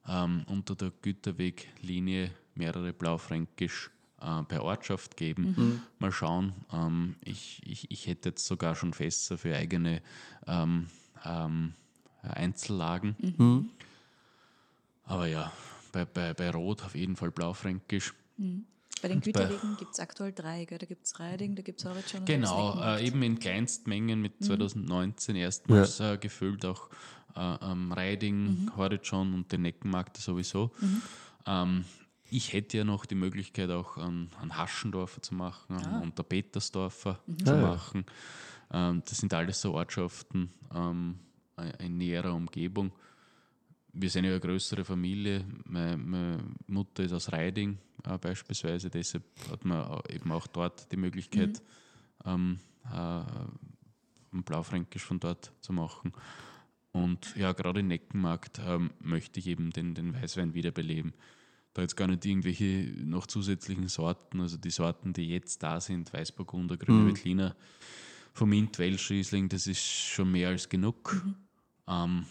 [0.08, 3.90] ähm, unter der Güterweglinie mehrere Blaufränkisch
[4.20, 5.82] äh, per Ortschaft geben.
[5.98, 6.52] Mal schauen.
[6.72, 10.02] Ähm, ich, ich, ich hätte jetzt sogar schon Fässer für eigene
[10.46, 10.86] ähm,
[11.24, 11.74] ähm,
[12.22, 13.70] Einzellagen.
[15.04, 15.52] Aber ja,
[15.92, 18.14] bei, bei, bei Rot auf jeden Fall Blaufränkisch.
[19.02, 20.78] Bei den Güterwegen gibt es aktuell drei, gell?
[20.78, 22.24] da gibt es Reiding, da gibt es Horizon.
[22.24, 26.90] Genau, äh, eben in Kleinstmengen mit 2019 erstmals äh, gefüllt, auch
[27.34, 30.70] äh, ähm, Riding, Horizon und den Neckenmarkt sowieso.
[31.46, 31.84] Ähm,
[32.30, 36.22] ich hätte ja noch die Möglichkeit, auch an, an Haschendorfer zu machen an, und der
[36.22, 38.04] Petersdorfer zu machen.
[38.72, 41.18] Ähm, das sind alles so Ortschaften ähm,
[41.78, 42.92] in näherer Umgebung.
[43.92, 45.44] Wir sind ja eine größere Familie.
[45.64, 50.96] Meine, meine Mutter ist aus Reiding äh, beispielsweise, deshalb hat man eben auch dort die
[50.96, 51.62] Möglichkeit,
[52.24, 53.22] ähm, äh,
[54.32, 56.12] ein Blaufränkisch von dort zu machen.
[56.92, 61.14] Und ja, gerade im Neckenmarkt ähm, möchte ich eben den, den Weißwein wiederbeleben.
[61.72, 66.12] Da jetzt gar nicht irgendwelche noch zusätzlichen Sorten, also die Sorten, die jetzt da sind,
[66.12, 67.54] Weißburgunder, Grüne Veltliner,
[68.34, 71.24] Vermint, Welschriesling, das ist schon mehr als genug.
[71.86, 72.26] Ähm,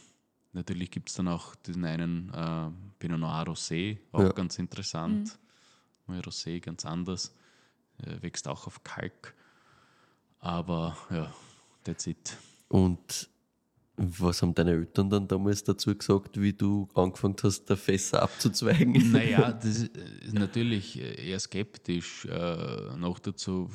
[0.54, 2.70] natürlich gibt es dann auch den einen äh,
[3.00, 4.30] Pinot Noir Rosé, auch Ja.
[4.32, 5.40] ganz interessant.
[6.08, 7.34] Weil Rosé ganz anders,
[8.00, 9.36] äh, wächst auch auf Kalk.
[10.40, 11.34] Aber ja,
[11.84, 12.38] that's it.
[12.70, 13.30] Und
[14.02, 18.94] was haben deine Eltern dann damals dazu gesagt, wie du angefangen hast, der Fässer abzuzweigen?
[19.12, 22.26] Naja, das ist ist natürlich eher skeptisch.
[22.26, 23.70] Äh, noch dazu,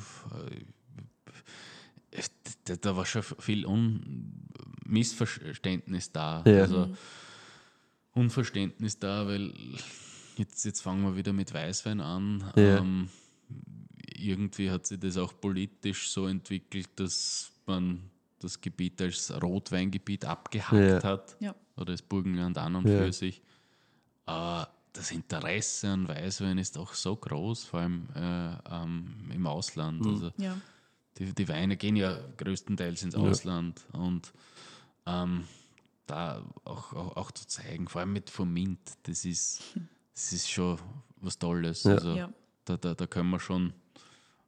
[2.11, 2.21] äh,
[2.63, 4.49] da, da war schon viel Un
[4.85, 6.43] Missverständnis da.
[6.45, 6.61] Ja.
[6.61, 6.95] Also
[8.13, 9.53] Unverständnis da, weil
[10.37, 12.43] jetzt, jetzt fangen wir wieder mit Weißwein an.
[12.55, 12.77] Ja.
[12.77, 13.09] Ähm,
[14.17, 17.99] irgendwie hat sich das auch politisch so entwickelt, dass man
[18.45, 21.03] das Gebiet als Rotweingebiet abgehackt Ja.
[21.03, 21.35] hat.
[21.39, 21.55] Ja.
[21.75, 22.97] Oder das Burgenland an und Ja.
[22.97, 23.41] für sich.
[24.25, 30.05] Aber das Interesse an Weißwein ist auch so groß, vor allem äh, ähm, im Ausland.
[30.05, 30.57] Also Ja.
[31.17, 34.31] die, die Weine gehen ja größtenteils ins Ausland und
[35.05, 35.43] ähm,
[36.07, 39.61] da auch, auch, auch zu zeigen, vor allem mit Formint, das ist,
[40.13, 40.79] das ist schon
[41.17, 41.83] was Tolles.
[41.83, 41.93] Ja.
[41.93, 42.29] Also Ja.
[42.65, 43.73] da, da, da können wir schon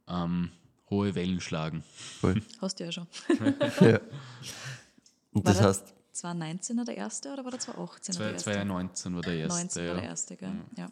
[0.08, 0.52] ähm,
[0.90, 1.84] hohe Wellen schlagen.
[2.20, 2.42] Voll.
[2.62, 3.08] Hast du ja schon.
[3.82, 4.00] ja.
[5.32, 8.52] Und War das heißt, 2019 der erste oder war der 2018 Zwei- der erste?
[8.52, 9.60] 2019 war der erste.
[9.60, 10.00] 19 war ja.
[10.02, 10.52] der erste, gell?
[10.76, 10.90] Ja.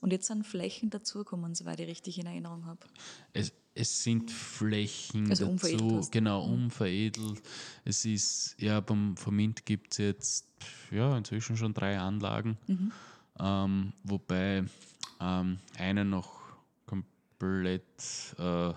[0.00, 2.80] Und jetzt sind Flächen dazugekommen, soweit ich richtig in Erinnerung habe.
[3.32, 6.12] Es, es sind Flächen Also unveredelt dazu, hast.
[6.12, 7.42] genau, unveredelt.
[7.84, 10.46] Es ist, ja, beim Vermint gibt es jetzt
[10.90, 12.58] ja, inzwischen schon drei Anlagen,
[13.40, 14.64] ähm, wobei
[15.20, 16.40] ähm, eine noch
[16.84, 17.82] komplett,
[18.38, 18.72] äh,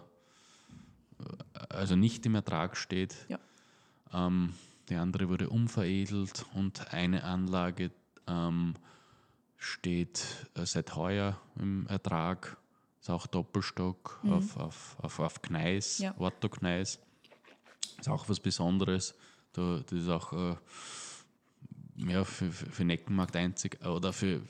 [1.70, 3.16] also nicht im Ertrag steht.
[3.28, 3.40] Ja.
[4.14, 4.54] Ähm,
[4.90, 7.92] die andere wurde unveredelt und eine Anlage
[8.28, 8.76] ähm,
[9.58, 12.58] steht äh, seit heuer im Ertrag.
[13.00, 16.14] Ist auch Doppelstock auf, auf, auf, auf Gneis, Ja.
[16.18, 17.00] Otto Gneis.
[17.98, 19.16] Ist auch was Besonderes.
[19.54, 20.56] Da, das ist auch äh,
[21.96, 24.42] ja, für, für, für Neckenmarkt einzig oder für,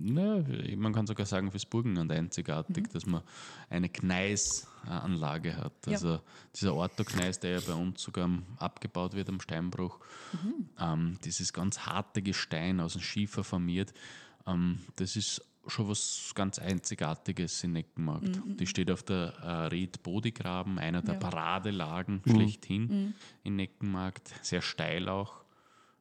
[0.00, 0.44] na,
[0.76, 3.22] man kann sogar sagen, fürs Burgenland einzigartig, dass man
[3.68, 5.72] eine Gneis-Anlage hat.
[5.86, 5.92] Ja.
[5.92, 6.20] Also
[6.54, 9.98] dieser Ortho-Gneis, der ja bei uns sogar abgebaut wird am Steinbruch,
[10.78, 13.92] ähm, dieses ganz harte Gestein aus dem Schiefer formiert,
[14.46, 18.40] ähm, das ist schon was ganz Einzigartiges in Neckenmarkt.
[18.58, 21.20] Die steht auf der äh, Ried-Bodigraben, einer der Ja.
[21.20, 23.14] Paradelagen schlechthin
[23.44, 25.44] in Neckenmarkt, sehr steil auch.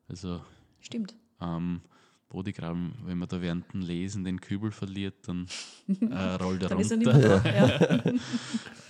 [0.07, 0.41] Also
[0.79, 1.15] Stimmt.
[1.41, 1.81] ähm,
[2.29, 5.47] Bodegraben, wenn man da während dem Lesen den Kübel verliert, dann
[5.87, 7.41] äh, rollt er Dann ist er nicht runter.
[7.41, 8.11] mehr da.
[8.11, 8.13] Ja.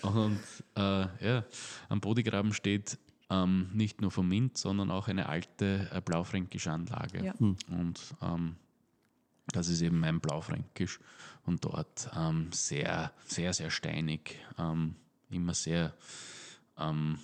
[0.10, 0.40] Und
[0.76, 1.44] äh, ja,
[1.90, 2.98] am Bodegraben steht
[3.30, 7.26] ähm, nicht nur vom Mint, sondern auch eine alte äh, blaufränkische Anlage.
[7.26, 7.34] Ja.
[7.40, 8.56] Und ähm,
[9.48, 11.00] das ist eben mein Blaufränkisch.
[11.46, 14.96] Und dort ähm, sehr, sehr, sehr steinig, ähm,
[15.30, 15.94] immer sehr
[16.78, 17.20] ähm,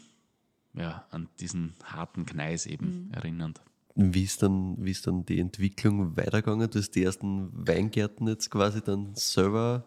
[0.73, 3.61] ja, an diesen harten Gneis eben erinnernd.
[3.95, 6.69] Wie ist, dann, wie ist dann die Entwicklung weitergegangen?
[6.69, 9.85] Du hast die ersten Weingärten jetzt quasi dann selber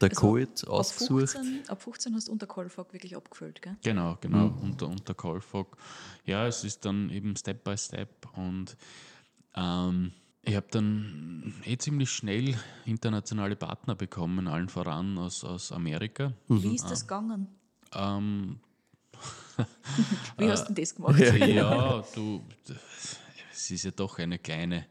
[0.00, 1.30] der Also, Coit Ab ausgesucht?
[1.30, 3.76] 15, ab 15 hast du unter Kolfag wirklich abgefüllt, gell?
[3.82, 5.76] Genau, genau, unter, unter Kolfog.
[6.24, 8.76] Ja, es ist dann eben Step by Step und
[9.56, 10.12] ähm,
[10.42, 12.54] ich habe dann eh ziemlich schnell
[12.84, 16.32] internationale Partner bekommen, allen voran aus, aus Amerika.
[16.48, 17.48] Wie ist das gegangen?
[17.94, 18.60] Ähm,
[20.38, 21.18] Wie hast du denn das gemacht?
[21.20, 22.42] ja, du,
[23.54, 24.86] es ist ja doch eine kleine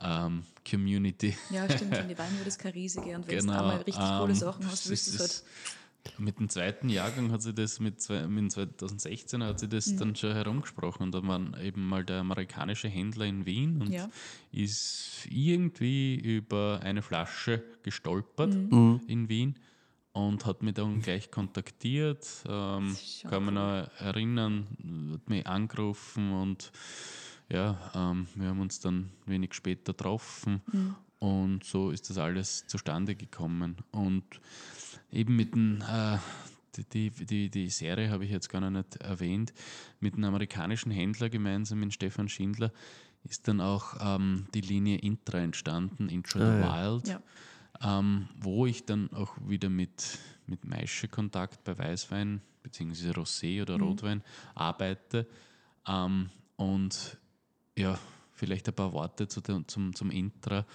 [0.00, 1.36] ähm, Community.
[1.50, 1.96] Ja, stimmt.
[1.98, 3.14] In die Wein wird es keine riesige.
[3.16, 5.44] Und wenn Genau, du einmal richtig coole ähm, Sachen hast, es willst du es halt.
[6.16, 10.16] Mit dem zweiten Jahrgang hat sie das, mit, zwei, mit 2016 hat sie das dann
[10.16, 14.08] schon herumgesprochen und da war eben mal der amerikanische Händler in Wien und Ja.
[14.50, 19.00] ist irgendwie über eine Flasche gestolpert Mhm.
[19.06, 19.58] in Wien
[20.12, 22.26] und hat mich dann gleich kontaktiert.
[22.48, 22.96] Ähm,
[23.28, 24.66] kann mich noch erinnern,
[25.12, 26.72] hat mich angerufen und
[27.48, 30.94] ja, ähm, wir haben uns dann wenig später getroffen Mhm.
[31.18, 33.76] und so ist das alles zustande gekommen.
[33.90, 34.24] Und
[35.10, 36.18] eben mit dem, äh,
[36.92, 39.52] die, die, die, Serie habe ich jetzt gar noch nicht erwähnt,
[40.00, 42.70] mit einem amerikanischen Händler gemeinsam mit Stefan Schindler
[43.24, 47.20] ist dann auch ähm, die Linie Intra entstanden, Intro the Wild, Ja.
[47.82, 53.10] ähm, wo ich dann auch wieder mit, mit Maische Kontakt bei Weißwein bzw.
[53.10, 54.22] Rosé oder Rotwein
[54.54, 55.26] arbeite.
[55.86, 57.18] Ähm, und
[57.78, 57.98] ja,
[58.32, 60.66] vielleicht ein paar Worte zu der, zum, zum Intra,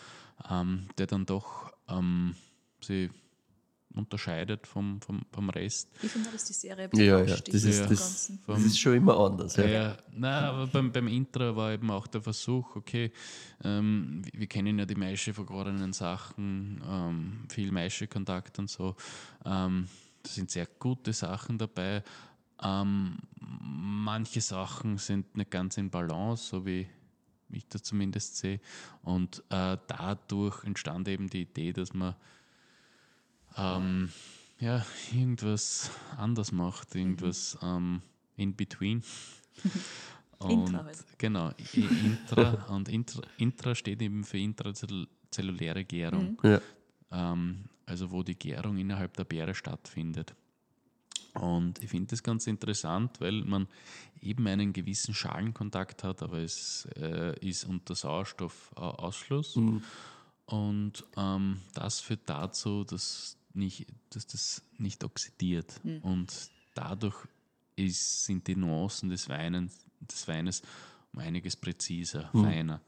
[0.49, 2.35] ähm, der dann doch ähm,
[2.81, 3.09] sie
[3.95, 5.89] unterscheidet vom, vom, vom Rest.
[6.01, 9.17] Ich finde, dass die Serie Ja, ja, das ist, vom das, das ist schon immer
[9.19, 9.55] anders.
[9.55, 9.65] Ja.
[9.65, 13.11] Ja, na, aber beim, beim Intro war eben auch der Versuch, okay,
[13.63, 18.95] ähm, wir, wir kennen ja die Maische vergorenen Sachen, ähm, viel Maische-Kontakt und so.
[19.45, 19.87] Ähm,
[20.23, 22.03] da sind sehr gute Sachen dabei.
[22.63, 26.87] Ähm, manche Sachen sind nicht ganz in Balance, so wie
[27.49, 28.59] ich das zumindest sehe.
[29.03, 32.15] Und äh, dadurch entstand eben die Idee, dass man
[33.57, 34.09] ähm,
[34.59, 38.01] ja, irgendwas anders macht, irgendwas ähm,
[38.35, 39.03] in between.
[40.39, 41.05] Und Intra halt.
[41.17, 46.59] Genau, Intra und Intra, Intra steht eben für intrazelluläre Gärung, Ja.
[47.11, 50.35] ähm, also wo die Gärung innerhalb der Beere stattfindet.
[51.33, 53.67] Und ich finde das ganz interessant, weil man
[54.21, 59.55] eben einen gewissen Schalenkontakt hat, aber es äh, ist unter Sauerstoffausschluss.
[60.45, 65.79] Und ähm, das führt dazu, dass, nicht, dass das nicht oxidiert.
[66.03, 66.31] Und
[66.75, 67.15] dadurch
[67.75, 70.61] ist, sind die Nuancen des, Weines, des Weines
[71.13, 72.81] um einiges präziser, feiner.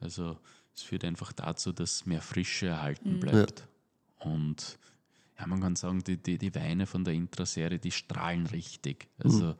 [0.00, 0.36] Also
[0.74, 3.66] es führt einfach dazu, dass mehr Frische erhalten bleibt.
[4.20, 4.78] Und
[5.38, 9.08] ja, man kann sagen, die, die, die Weine von der Intra-Serie, die strahlen richtig.
[9.18, 9.54] Also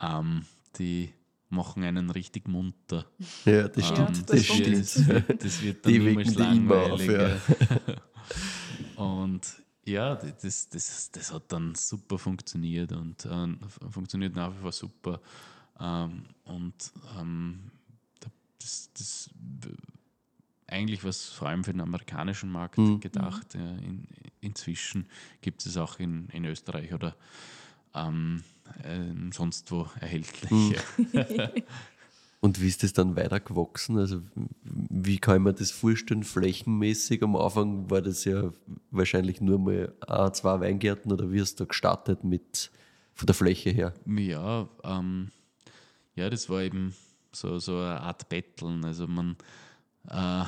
[0.00, 0.44] ähm,
[0.78, 1.12] die
[1.50, 3.06] machen einen richtig munter.
[3.44, 4.18] ja, das Ja, stimmt.
[4.18, 4.60] das das kommt.
[4.60, 4.78] stimmt.
[4.78, 7.08] Das wird, das wird dann Die niemals auf, langweilig.
[7.10, 7.36] ja.
[9.02, 13.46] Und ja, das, das, das hat dann super funktioniert und äh,
[13.90, 15.20] funktioniert nach wie vor super.
[15.78, 16.74] Ähm, und
[17.20, 17.70] ähm,
[18.58, 19.30] das, das
[20.74, 23.54] eigentlich was vor allem für den amerikanischen Markt gedacht.
[23.54, 24.06] Ja, in,
[24.40, 25.06] inzwischen
[25.40, 27.16] gibt es auch in, in Österreich oder
[27.94, 28.42] ähm,
[28.82, 30.76] äh, sonst wo erhältlich.
[32.40, 33.96] Und wie ist das dann weiter gewachsen?
[33.96, 34.20] Also
[34.64, 37.22] wie kann man das vorstellen, flächenmäßig?
[37.22, 38.52] Am Anfang war das ja
[38.90, 42.70] wahrscheinlich nur mal ein, zwei Weingärten oder wie hast du da gestartet mit
[43.14, 43.94] von der Fläche her?
[44.04, 45.30] Ja, ähm,
[46.16, 46.94] ja, das war eben
[47.32, 48.84] so, so eine Art Betteln.
[48.84, 49.36] Also man,
[50.08, 50.44] äh,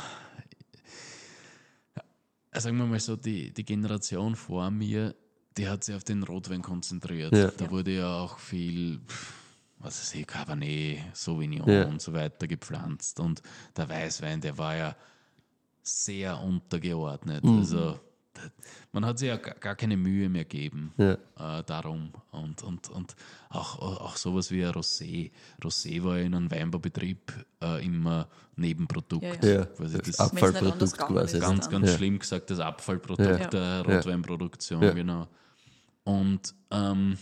[2.53, 5.15] sagen wir mal so, die, die Generation vor mir,
[5.57, 7.35] die hat sich auf den Rotwein konzentriert.
[7.35, 7.51] Ja.
[7.51, 9.01] Da wurde ja auch viel,
[9.79, 11.87] was weiß ich, Cabernet, Sauvignon Ja.
[11.87, 13.21] und so weiter gepflanzt.
[13.21, 13.43] Und
[13.77, 14.97] der Weißwein, der war ja
[15.83, 17.45] sehr untergeordnet.
[17.45, 18.01] Also da-
[18.93, 21.13] man hat sich ja gar keine Mühe mehr gegeben Ja.
[21.59, 22.13] äh, darum.
[22.33, 23.15] Und, und, und
[23.49, 25.31] auch, auch sowas wie ein Rosé.
[25.63, 27.33] Rosé war ja in einem Weinbaubetrieb
[27.63, 29.23] äh, immer Nebenprodukt.
[29.45, 31.39] Ja, Ja, Quasi das anders Abfallprodukt quasi.
[31.41, 31.73] ganz, dann.
[31.73, 31.97] ganz Ja.
[31.97, 33.49] schlimm gesagt, das Abfallprodukt Ja.
[33.49, 33.83] der.
[33.87, 34.91] Rotweinproduktion, Ja.
[34.93, 35.29] genau.
[36.05, 37.19] Und ähm,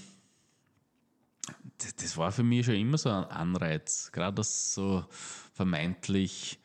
[1.78, 5.04] das, das war für mich schon immer so ein Anreiz, gerade das so
[5.52, 6.58] vermeintlich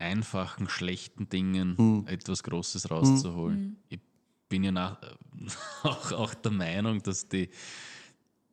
[0.00, 3.76] einfachen, schlechten Dingen etwas Großes rauszuholen.
[3.88, 4.00] Ich
[4.48, 4.98] bin ja nach,
[5.82, 7.50] auch, auch der Meinung, dass die,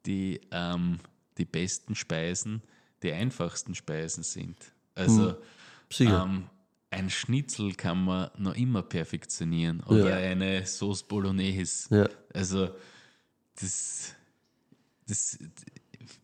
[0.06, 1.00] die, ähm,
[1.38, 2.62] die besten Speisen
[3.04, 4.58] die einfachsten Speisen sind.
[4.96, 5.36] Also
[5.92, 6.24] Sicher.
[6.24, 6.46] ähm,
[6.90, 11.96] ein Schnitzel kann man noch immer perfektionieren oder eine Sauce Bolognese.
[11.96, 12.10] Ja.
[12.34, 12.70] Also
[13.60, 14.16] das,
[15.08, 15.38] das,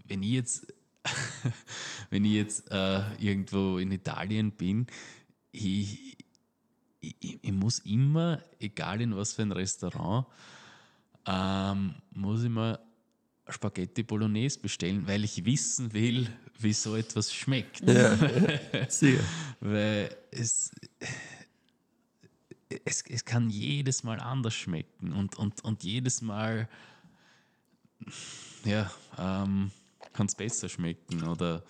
[0.07, 0.73] wenn ich jetzt,
[2.09, 4.87] wenn ich jetzt äh, irgendwo in Italien bin,
[5.51, 6.17] ich,
[6.99, 10.25] ich, ich muss immer, egal in was für ein Restaurant,
[11.25, 12.79] ähm, muss ich mal
[13.49, 16.27] Spaghetti Bolognese bestellen, weil ich wissen will,
[16.59, 17.79] wie so etwas schmeckt.
[18.87, 19.23] Sicher.
[19.59, 20.71] Weil es,
[22.85, 26.69] es, es kann jedes Mal anders schmecken und, und, und jedes Mal
[28.65, 29.71] ja, ähm,
[30.13, 31.63] kann es besser schmecken oder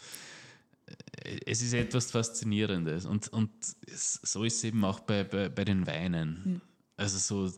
[0.85, 3.51] äh, es ist etwas Faszinierendes und, und
[3.95, 6.61] so ist es eben auch bei, bei, bei den Weinen.
[6.97, 7.57] Also so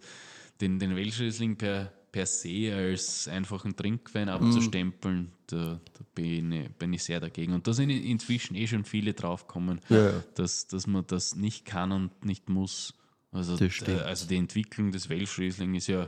[0.62, 6.94] den, den Welschriesling per, per se als einfachen Trinkwein abzustempeln, da, da bin, ich, bin
[6.94, 7.54] ich sehr dagegen.
[7.54, 10.24] Und da sind inzwischen eh schon viele draufgekommen, Ja.
[10.36, 12.94] Dass, dass man das nicht kann und nicht muss.
[13.32, 16.08] Also, äh, also die Entwicklung des Welschriesling ist ja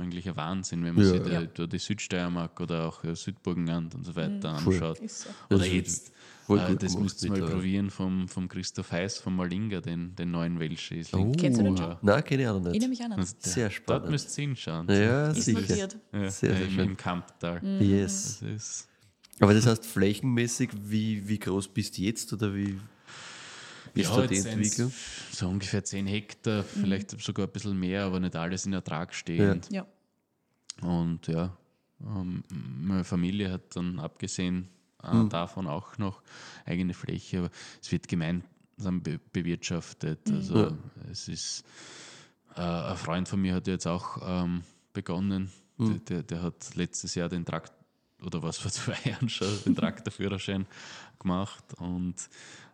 [0.00, 1.10] eigentlich ein Wahnsinn, wenn man Ja.
[1.10, 1.66] sich da, Ja.
[1.66, 4.74] die Südsteiermark oder auch äh, Südburgenland und so weiter Voll.
[4.74, 4.98] anschaut.
[5.10, 5.28] So.
[5.50, 6.12] Oder Das ist jetzt,
[6.48, 7.56] äh, das müsst ihr mal mittlerweile.
[7.56, 11.32] probieren vom, vom Christoph Heiß, vom Malinga, den, den neuen Welschriesling.
[11.36, 11.98] Kennst du den Ja.
[12.02, 12.80] Nein, kenne ich auch noch Ich nicht.
[12.82, 13.12] nehme mich an.
[13.12, 14.10] Also, Sehr Dort spannend.
[14.10, 14.88] müsst ihr hinschauen.
[14.88, 15.60] Ja, Ist sicher.
[15.60, 15.96] notiert.
[16.12, 16.88] Ja, Sehr, sehr im, schön.
[16.90, 17.60] im Kamptal.
[17.80, 18.38] Yes.
[18.40, 18.88] Das ist,
[19.40, 22.78] Aber das heißt, flächenmäßig, wie, wie groß bist du jetzt oder wie
[23.96, 24.92] ist da die Entwicklung?
[25.32, 26.66] So ungefähr 10 Hektar, Mhm.
[26.80, 29.68] vielleicht sogar ein bisschen mehr, aber nicht alles in Ertrag stehend.
[29.70, 29.86] Ja.
[30.82, 31.56] Und ja,
[32.00, 34.68] ähm, meine Familie hat dann abgesehen
[35.02, 35.28] äh, Hm.
[35.28, 36.22] davon auch noch
[36.64, 37.50] eigene Fläche, aber
[37.80, 40.28] es wird gemeinsam be bewirtschaftet.
[40.28, 40.34] Mhm.
[40.36, 40.76] Also
[41.10, 41.64] es ist,
[42.56, 44.62] äh, ein Freund von mir hat jetzt auch ähm,
[44.92, 45.88] begonnen, Hm.
[45.88, 47.72] der, der, der hat letztes Jahr den Trakt
[48.22, 50.66] oder was vor zwei Jahren schon den Traktorführerschein
[51.18, 52.14] gemacht und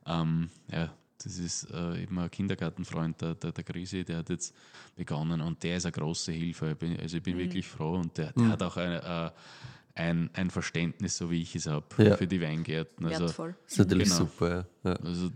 [0.07, 0.93] ähm, ja,
[1.25, 4.55] das ist äh, eben ein Kindergartenfreund, der, der, der Grisi, der hat jetzt
[4.97, 6.77] begonnen und der ist eine große Hilfe.
[7.01, 11.17] Also ich bin wirklich froh und der, der hat auch eine, äh, ein, ein Verständnis,
[11.17, 12.17] so wie ich es habe, Ja.
[12.17, 13.07] für die Weingärten.
[13.07, 13.55] Also, Wertvoll.
[13.65, 14.19] Das ist natürlich Genau.
[14.19, 14.91] super, ja.
[14.91, 14.97] ja.
[14.97, 15.31] also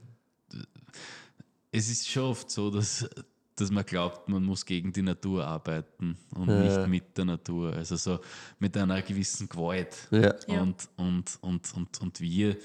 [1.72, 3.08] es ist schon oft so, dass,
[3.54, 7.72] dass man glaubt, man muss gegen die Natur arbeiten und nicht mit der Natur.
[7.74, 8.20] Also so
[8.58, 10.08] mit einer gewissen Gewalt.
[10.10, 12.56] Und, und, und, und, und wir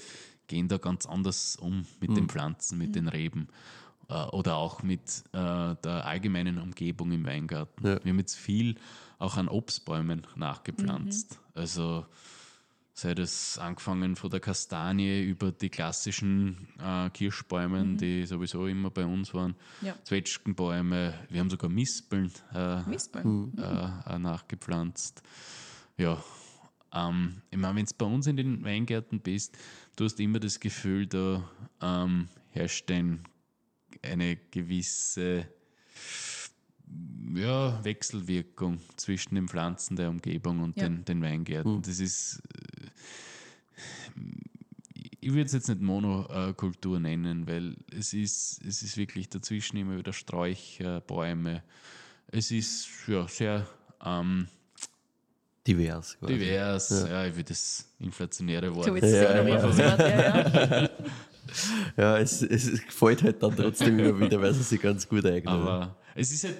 [0.48, 2.14] gehen da ganz anders um mit Mhm.
[2.14, 3.48] den Pflanzen, mit den Reben
[4.08, 7.86] äh, oder auch mit äh, der allgemeinen Umgebung im Weingarten.
[7.86, 8.04] Ja.
[8.04, 8.76] Wir haben jetzt viel
[9.18, 11.38] auch an Obstbäumen nachgepflanzt.
[11.54, 12.06] Also
[12.94, 19.06] sei das angefangen von der Kastanie über die klassischen äh, Kirschbäumen, die sowieso immer bei
[19.06, 19.94] uns waren, Ja.
[20.04, 23.24] Zwetschgenbäume, wir haben sogar Mispeln äh, Mistball.
[23.56, 25.22] äh, äh, nachgepflanzt.
[25.96, 26.22] Ja,
[26.92, 29.56] ähm, ich meine, wenn du bei uns in den Weingärten bist,
[29.96, 31.48] du hast immer das Gefühl, da
[31.80, 33.24] ähm, herrscht ein,
[34.02, 35.46] eine gewisse
[37.34, 40.88] ja, Wechselwirkung zwischen den Pflanzen der Umgebung und Ja.
[40.88, 41.80] den, den Weingärten.
[41.82, 42.90] Das ist, äh,
[45.20, 49.96] ich würde es jetzt nicht Monokultur nennen, weil es ist, es ist wirklich dazwischen immer
[49.96, 51.62] wieder Sträucher, Bäume.
[52.26, 53.66] Es ist ja, sehr
[54.04, 54.48] ähm,
[55.66, 56.16] Divers.
[56.18, 56.34] quasi.
[56.38, 57.06] divers.
[57.08, 57.26] Ja.
[57.26, 59.70] ich würde das inflationäre Wort willst Ja, ja, ja.
[59.70, 60.90] ja, ja, ja.
[61.96, 65.52] Ja, es, es gefällt halt dann trotzdem immer wieder, weil sie sich ganz gut eignen.
[65.52, 66.56] Aber es ist halt,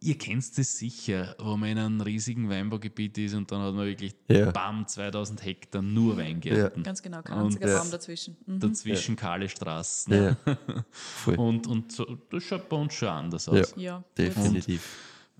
[0.00, 3.86] ihr kennt es sicher, wo man in einem riesigen Weinbaugebiet ist und dann hat man
[3.86, 4.50] wirklich Ja.
[4.50, 6.82] bam, 2000 Hektar nur Weingärten.
[6.82, 7.78] Ganz genau, kein Und- einziger Ja.
[7.78, 8.36] Baum dazwischen.
[8.46, 8.60] Mhm.
[8.60, 10.12] Dazwischen kahle Straßen.
[10.14, 10.36] ja.
[11.36, 13.74] Und, und so, das schaut bei uns schon anders aus.
[13.76, 13.82] Ja.
[13.82, 14.82] Ja, definitiv.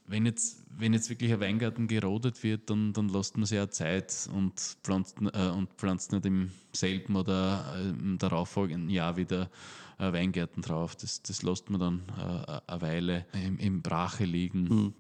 [0.07, 3.71] Wenn jetzt, wenn jetzt wirklich ein Weingarten gerodet wird, dann, dann lässt man sich ja
[3.71, 9.51] Zeit und pflanzt, äh, und pflanzt nicht im selben oder äh, im darauffolgenden Jahr wieder
[9.99, 10.97] äh, Weingärten drauf.
[10.97, 14.95] Das, das lässt man dann äh, eine Weile im, im Brache liegen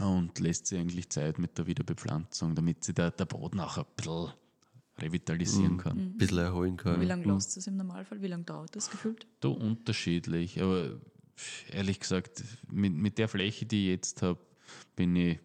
[0.00, 3.84] und lässt sich eigentlich Zeit mit der Wiederbepflanzung, damit sich der, der Boden auch ein
[3.96, 4.32] bisschen
[4.98, 5.98] revitalisieren kann.
[5.98, 7.00] Ein bisschen erholen kann.
[7.00, 8.20] Wie lange lässt es im Normalfall?
[8.20, 9.26] Wie lange dauert das gefühlt?
[9.40, 11.00] Da unterschiedlich, aber
[11.72, 14.38] ehrlich gesagt, mit, mit der Fläche, die ich jetzt habe,
[14.96, 15.38] bin ich,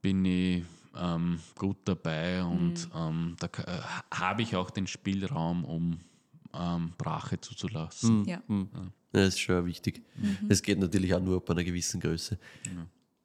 [0.00, 0.64] bin ich
[0.96, 3.80] ähm, gut dabei und ähm, da äh,
[4.12, 5.98] habe ich auch den Spielraum, um
[6.52, 8.24] ähm, Brache zuzulassen.
[8.26, 8.42] Ja.
[8.48, 8.66] Ja,
[9.12, 10.02] das ist schon wichtig.
[10.48, 12.38] Es geht natürlich auch nur ab einer gewissen Größe.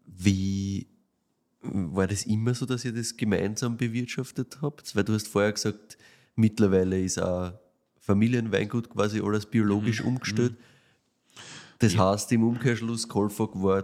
[0.06, 0.88] Wie
[1.62, 4.96] war das immer so, dass ihr das gemeinsam bewirtschaftet habt?
[4.96, 5.98] Weil du hast vorher gesagt,
[6.36, 7.54] mittlerweile ist auch
[8.00, 10.56] Familienweingut quasi alles biologisch umgestellt.
[11.80, 13.84] Das heißt, im Umkehrschluss, Kolfog war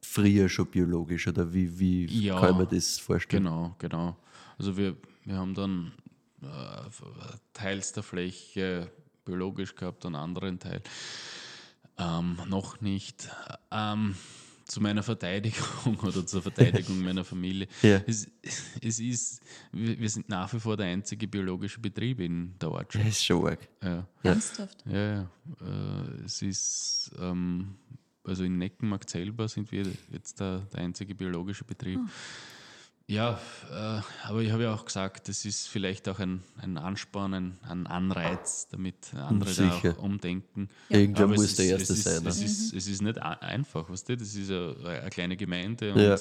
[0.00, 3.44] früher schon biologisch, oder wie, wie Ja, kann man das vorstellen?
[3.44, 4.16] Genau, genau.
[4.58, 5.92] Also wir, wir haben dann
[6.42, 6.46] äh,
[7.52, 8.90] teils der Fläche
[9.24, 10.82] biologisch gehabt, einen anderen Teil
[11.98, 13.28] ähm, noch nicht.
[13.70, 14.14] Ähm,
[14.64, 17.68] zu meiner Verteidigung oder zur Verteidigung meiner Familie.
[17.82, 18.00] Ja.
[18.06, 18.28] Es,
[18.80, 19.42] es ist,
[19.72, 23.04] wir, sind nach wie vor der einzige biologische Betrieb in der Ortschaft.
[23.04, 23.68] Das ist schon arg.
[23.82, 24.06] Ja.
[24.22, 24.84] Ernsthaft.
[24.86, 25.30] Ja, ja.
[25.60, 27.76] Äh, es ist, ähm,
[28.24, 32.00] also in Neckenmarkt selber sind wir jetzt der, der einzige biologische Betrieb.
[33.06, 33.38] Ja,
[33.70, 37.58] äh, aber ich habe ja auch gesagt, das ist vielleicht auch ein, ein Ansporn, ein,
[37.68, 40.70] ein Anreiz, damit andere da auch umdenken.
[40.88, 42.26] Irgendwer Aber es muss ist- der Erste es ist, sein.
[42.26, 42.44] Es ne?
[42.46, 44.16] ist, es ist nicht einfach, weißt du?
[44.16, 46.16] Das ist eine, eine kleine Gemeinde und Ja.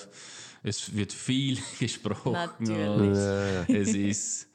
[0.63, 2.33] es wird viel gesprochen.
[2.33, 2.77] Natürlich.
[3.69, 4.47] Und es ist,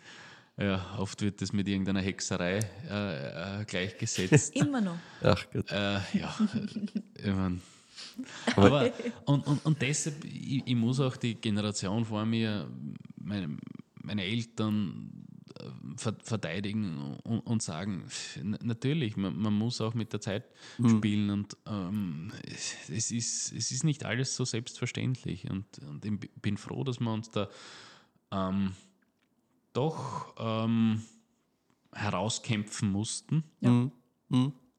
[0.58, 2.58] ja, oft wird das mit irgendeiner Hexerei
[2.90, 4.54] äh, äh, gleichgesetzt.
[4.54, 4.98] Immer noch.
[5.22, 5.70] Ach Gott.
[5.70, 6.36] Äh, ja,
[7.14, 7.62] ich mein,
[8.56, 8.92] aber,
[9.26, 12.68] und, und, und deshalb, ich, ich muss auch die Generation vor mir,
[13.16, 13.56] meine,
[14.02, 15.10] meine Eltern
[15.60, 15.64] äh,
[15.96, 18.04] ver- verteidigen und, und sagen,
[18.42, 20.44] natürlich, man, man muss auch mit der Zeit
[20.96, 26.18] spielen und ähm, es, es, ist, es ist nicht alles so selbstverständlich und, und ich
[26.42, 27.48] bin froh, dass wir uns da
[28.30, 28.72] ähm,
[29.72, 31.02] doch ähm,
[31.92, 33.44] herauskämpfen mussten.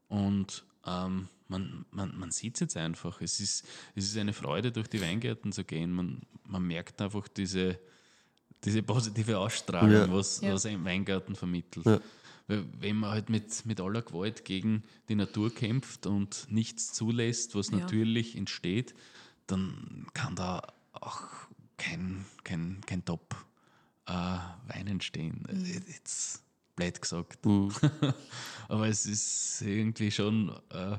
[0.09, 3.19] Und ähm, man, man, man sieht es jetzt einfach.
[3.21, 3.65] Es ist,
[3.95, 5.91] es ist eine Freude, durch die Weingärten zu gehen.
[5.91, 7.77] Man, man merkt einfach diese,
[8.63, 10.11] diese positive Ausstrahlung, Ja.
[10.13, 10.53] was, Ja.
[10.53, 11.85] was ein Weingarten vermittelt.
[11.85, 11.99] Ja.
[12.47, 17.55] Weil Wenn man halt mit, mit aller Gewalt gegen die Natur kämpft und nichts zulässt,
[17.55, 17.77] was Ja.
[17.80, 18.93] natürlich entsteht,
[19.47, 20.61] dann kann da
[20.93, 21.21] auch
[21.77, 23.35] kein, kein, kein Top
[24.07, 25.45] äh, Wein entstehen.
[25.88, 26.43] Jetzt
[26.80, 27.39] blöd gesagt.
[28.68, 30.97] Aber es ist irgendwie schon, äh,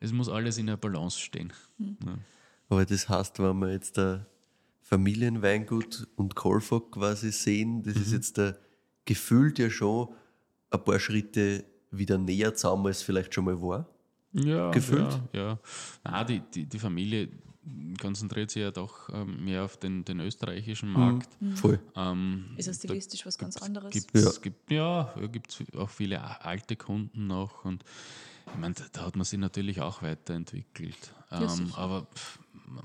[0.00, 1.52] es muss alles in der Balance stehen.
[1.78, 2.18] Ja.
[2.68, 4.26] Aber das heißt, wenn wir jetzt der
[4.82, 8.02] Familienweingut und Kolfog quasi sehen, das Mhm.
[8.02, 8.58] ist jetzt der
[9.04, 10.08] gefühlt ja schon
[10.70, 13.88] ein paar Schritte wieder näher zusammen, als vielleicht schon mal war.
[14.32, 15.20] Ja, Gefühlt?
[15.32, 15.58] Ja, ja.
[16.04, 17.28] Na, die, die, die Familie
[18.00, 21.28] konzentriert sich ja doch ähm, mehr auf den, den österreichischen Markt.
[21.56, 21.80] Voll.
[21.96, 23.92] Ähm, Ist ja da stilistisch was ganz anderes.
[23.92, 24.30] Gibt's, Ja.
[24.40, 25.14] Gibt, ja,
[25.76, 27.84] auch viele alte Kunden noch und
[28.52, 31.12] ich meine, da hat man sich natürlich auch weiterentwickelt.
[31.32, 32.38] Ja, Ähm, aber pff,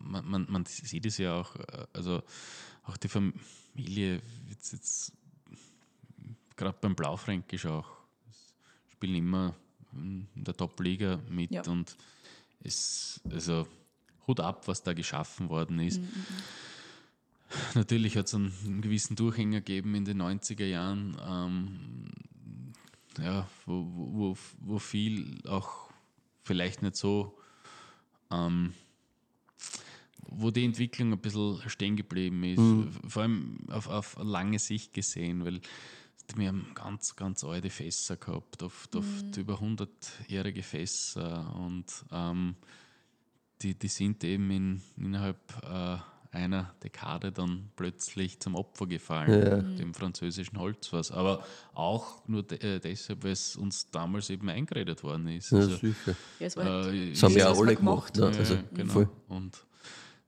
[0.04, 2.24] man, man, man sieht es ja auch, äh, also
[2.84, 5.14] auch die Familie, jetzt, jetzt
[6.56, 7.88] gerade beim Blaufränkisch auch,
[8.92, 9.54] spielen immer
[9.94, 11.62] in der Top-Liga mit Ja.
[11.68, 11.96] und
[12.64, 13.68] es, also
[14.28, 16.00] Hut ab, was da geschaffen worden ist.
[16.00, 16.26] Mhm,
[17.76, 22.12] Natürlich hat es einen, einen gewissen Durchhänger gegeben in den 90er Jahren, ähm,
[23.22, 25.90] ja, wo, wo, wo, viel auch
[26.44, 27.38] vielleicht nicht so,
[28.32, 28.74] ähm,
[30.22, 32.62] wo die Entwicklung ein bisschen stehen geblieben ist,
[33.10, 35.60] vor allem auf, auf lange Sicht gesehen, weil
[36.36, 42.56] wir haben ganz, ganz alte Fässer gehabt, oft, oft über 100-jährige Fässer und ähm,
[43.62, 45.98] die, die sind eben in, innerhalb äh,
[46.36, 51.12] einer Dekade dann plötzlich zum Opfer gefallen, dem französischen Holzfass.
[51.12, 51.44] Aber
[51.74, 55.52] auch nur de äh, deshalb, weil es uns damals eben eingeredet worden ist.
[55.52, 56.16] Ja, Also, sicher.
[56.40, 58.16] Ja, war halt äh, Das haben Das, wir auch alle gemacht gemacht.
[58.18, 58.32] Ne?
[58.32, 58.94] ja, Also, genau.
[58.94, 59.10] voll.
[59.28, 59.66] Und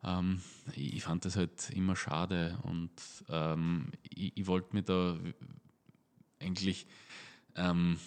[0.03, 0.41] ähm,
[0.75, 2.91] ich ich fand das halt immer schade und
[3.29, 5.17] ähm, ich, ich wollte mir da
[6.41, 6.85] eigentlich
[7.55, 7.97] ähm,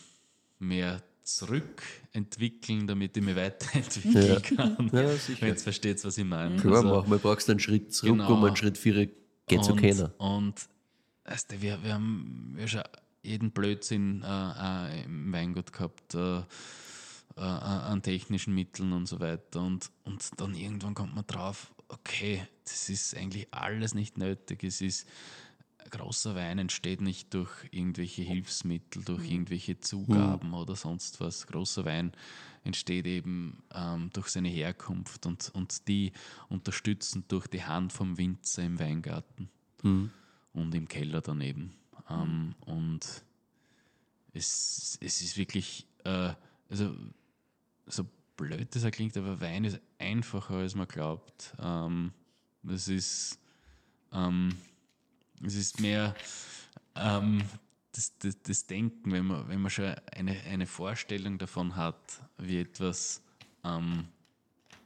[0.59, 4.91] mehr zurückentwickeln, damit ich mich weiterentwickeln kann.
[4.93, 4.93] Ja.
[5.41, 6.57] Wenn ihr versteht, was ich meine.
[6.57, 8.33] Klar, Also- machen wir brauchst einen Schritt zurück, Genau.
[8.33, 9.07] um einen Schritt vier
[9.47, 10.07] geht zu und, können.
[10.19, 10.55] Und
[11.25, 12.83] weißt du, wir, wir haben wir schon
[13.23, 16.39] jeden Blödsinn äh, äh, im Weingut gehabt, äh,
[17.37, 19.61] äh, an technischen Mitteln und so weiter.
[19.61, 24.63] Und, und dann irgendwann kommt man drauf, okay, das ist eigentlich alles nicht nötig.
[24.65, 25.07] Es ist
[25.91, 31.47] großer Wein entsteht nicht durch irgendwelche Hilfsmittel, durch irgendwelche Zugaben oder sonst was.
[31.47, 32.13] Großer Wein
[32.65, 36.13] entsteht eben ähm, durch seine Herkunft und, und die
[36.49, 39.49] unterstützend durch die Hand vom Winzer im Weingarten
[40.53, 41.75] und im Keller daneben.
[42.11, 43.25] Ähm, und
[44.33, 46.35] es, es ist wirklich, äh,
[46.69, 46.95] also
[47.87, 48.07] so
[48.37, 51.55] blöd das auch klingt, aber Wein ist einfacher, als man glaubt.
[51.59, 52.13] Ähm,
[52.63, 53.39] das ist,
[54.13, 54.57] ähm,
[55.45, 56.15] es ist mehr
[56.95, 57.43] ähm,
[57.93, 62.61] das, das, das Denken, wenn man, wenn man schon eine, eine Vorstellung davon hat, wie
[62.61, 63.23] etwas
[63.65, 64.05] ähm,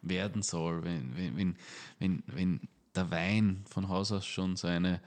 [0.03, 1.57] werden soll, wenn, wenn, wenn,
[1.99, 2.61] wenn, wenn
[2.95, 5.01] der Wein von Haus aus schon so eine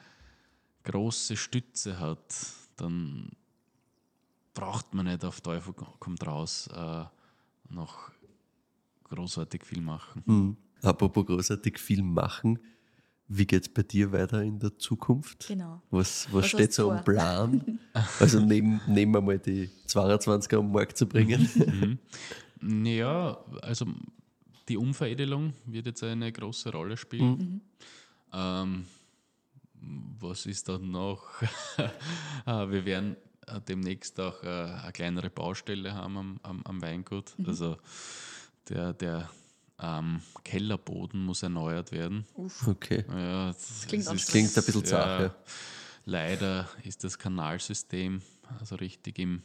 [0.84, 2.36] große Stütze hat,
[2.76, 3.30] dann
[4.54, 7.06] braucht man nicht auf Teufel kommt raus äh,
[7.70, 8.12] noch
[9.06, 10.24] großartig viel machen.
[10.26, 10.58] Mhm.
[10.82, 12.60] Apropos großartig viel machen,
[13.28, 15.48] wie geht es bei dir weiter in der Zukunft?
[15.48, 15.82] Genau.
[15.90, 17.04] Was, was, Was steht so am?
[17.04, 17.80] Plan?
[18.20, 22.00] also neben, neben einmal die 22er am Markt zu bringen.
[22.66, 23.86] Ja, also
[24.70, 27.38] die Umveredelung wird jetzt eine große Rolle spielen.
[27.38, 27.62] Mhm.
[28.34, 28.86] Ähm,
[30.20, 31.26] was ist dann noch?
[31.78, 31.90] Äh,
[32.70, 33.18] Wir werden
[33.48, 37.34] äh, demnächst auch äh, eine kleinere Baustelle haben am, am, am Weingut.
[37.38, 37.46] Mhm.
[37.48, 37.78] Also
[38.70, 39.30] der, der
[39.80, 42.26] ähm, Kellerboden muss erneuert werden.
[42.68, 43.06] Okay.
[43.10, 44.52] Ja, das, klingt das anstrengend.
[44.52, 45.36] Klingt ein bisschen zart, ja.
[46.06, 48.22] Leider ist das Kanalsystem
[48.60, 49.42] also richtig im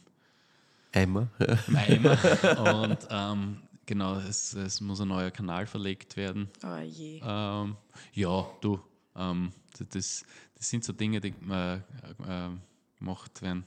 [0.91, 1.29] Eimer.
[1.67, 2.83] im Eimer.
[2.83, 6.49] Und ähm, genau, es, es muss ein neuer Kanal verlegt werden.
[6.63, 7.21] Oh je.
[7.23, 7.75] Ähm,
[8.13, 8.79] ja, du,
[9.15, 10.25] ähm, das,
[10.55, 11.79] das sind so Dinge, die äh, äh,
[12.97, 13.65] gemacht werden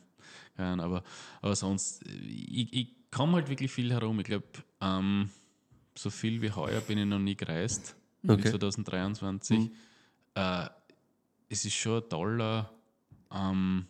[0.57, 0.81] können.
[0.81, 1.03] Aber,
[1.41, 4.19] aber sonst, ich, ich komme halt wirklich viel herum.
[4.21, 4.47] Ich glaube,
[4.81, 5.31] ähm,
[5.97, 8.35] so viel wie heuer bin ich noch nie gereist, Okay.
[8.35, 9.71] in 2023.
[10.35, 10.69] Äh,
[11.49, 12.73] es ist schon ein toller,
[13.31, 13.87] ähm,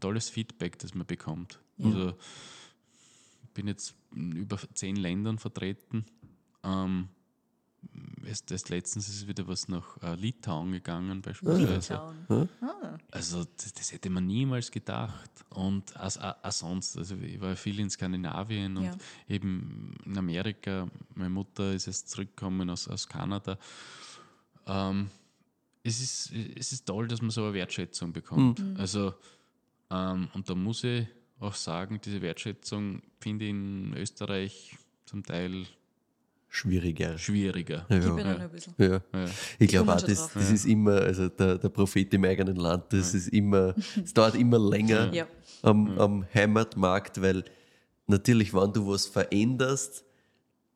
[0.00, 1.58] tolles Feedback, das man bekommt.
[1.82, 2.16] Also,
[3.42, 6.04] ich bin jetzt in über zehn Ländern vertreten.
[6.62, 7.08] Ähm,
[8.24, 11.94] erst, erst letztens ist wieder was nach äh, Litauen gegangen, beispielsweise.
[12.28, 12.48] Schauen.
[13.10, 15.30] Also, das, das hätte man niemals gedacht.
[15.50, 18.96] Und auch, auch, sonst, also ich war viel in Skandinavien und Ja.
[19.28, 20.88] eben in Amerika.
[21.14, 23.58] Meine Mutter ist jetzt zurückgekommen aus, aus Kanada.
[24.66, 25.08] Ähm,
[25.82, 28.62] es, ist, es ist toll, dass man so eine Wertschätzung bekommt.
[28.78, 29.14] Also,
[29.90, 31.06] ähm, und da muss ich
[31.40, 34.76] auch sagen, diese Wertschätzung finde ich in Österreich
[35.06, 35.66] zum Teil
[36.54, 37.16] Schwieriger.
[37.16, 37.86] schwieriger.
[37.88, 38.36] Gib mir Ja.
[38.36, 38.74] ein bisschen.
[38.76, 38.88] Ja.
[39.14, 39.24] Ja.
[39.58, 43.14] Ich glaube auch, das, das ist immer, also der, der Prophet im eigenen Land, das
[43.14, 43.74] ist immer,
[44.04, 45.26] es dauert immer länger Ja.
[45.62, 47.44] am, am Heimatmarkt, weil
[48.06, 50.04] natürlich, wenn du was veränderst,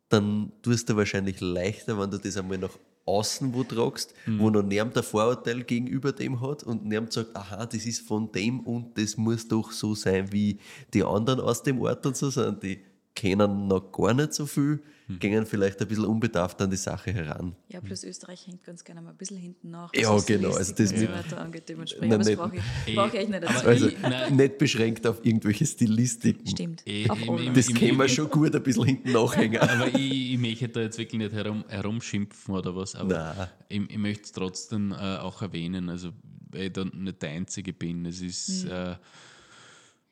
[0.09, 4.63] dann tust du wahrscheinlich leichter, wenn du das einmal nach außen wo tragst, wo noch
[4.63, 8.97] niemand ein Vorurteil gegenüber dem hat und niemand sagt, aha, das ist von dem und
[8.99, 10.59] das muss doch so sein, wie
[10.95, 12.63] die anderen aus dem Ort und so sind.
[12.63, 12.81] Die
[13.15, 17.55] kennen noch gar nicht so viel, gehen vielleicht ein bisschen unbedarft an die Sache heran.
[17.69, 19.93] Ja, plus Österreich hängt ganz gerne mal ein bisschen hinten nach.
[19.95, 22.09] Ja, genau, also das und so mit- weiter angeht, dementsprechend.
[22.09, 22.57] Nein, Aber das nicht- brauche
[22.87, 23.67] ich, brauche ich nicht dazu.
[23.67, 24.37] Also Ich- nein.
[24.37, 26.47] nicht beschränkt auf irgendwelche Stilistiken.
[26.47, 26.85] Stimmt.
[27.09, 27.45] Auf alle.
[27.45, 29.61] im- Das können wir schon gut ein bisschen hinten nachhängen.
[29.61, 33.49] Aber ich, ich möchte da jetzt wirklich nicht herum, herumschimpfen oder was, aber Nein.
[33.87, 36.11] ich, ich möchte es trotzdem äh, auch erwähnen, also
[36.51, 38.07] weil ich da nicht der Einzige bin.
[38.07, 38.97] Es ist, äh,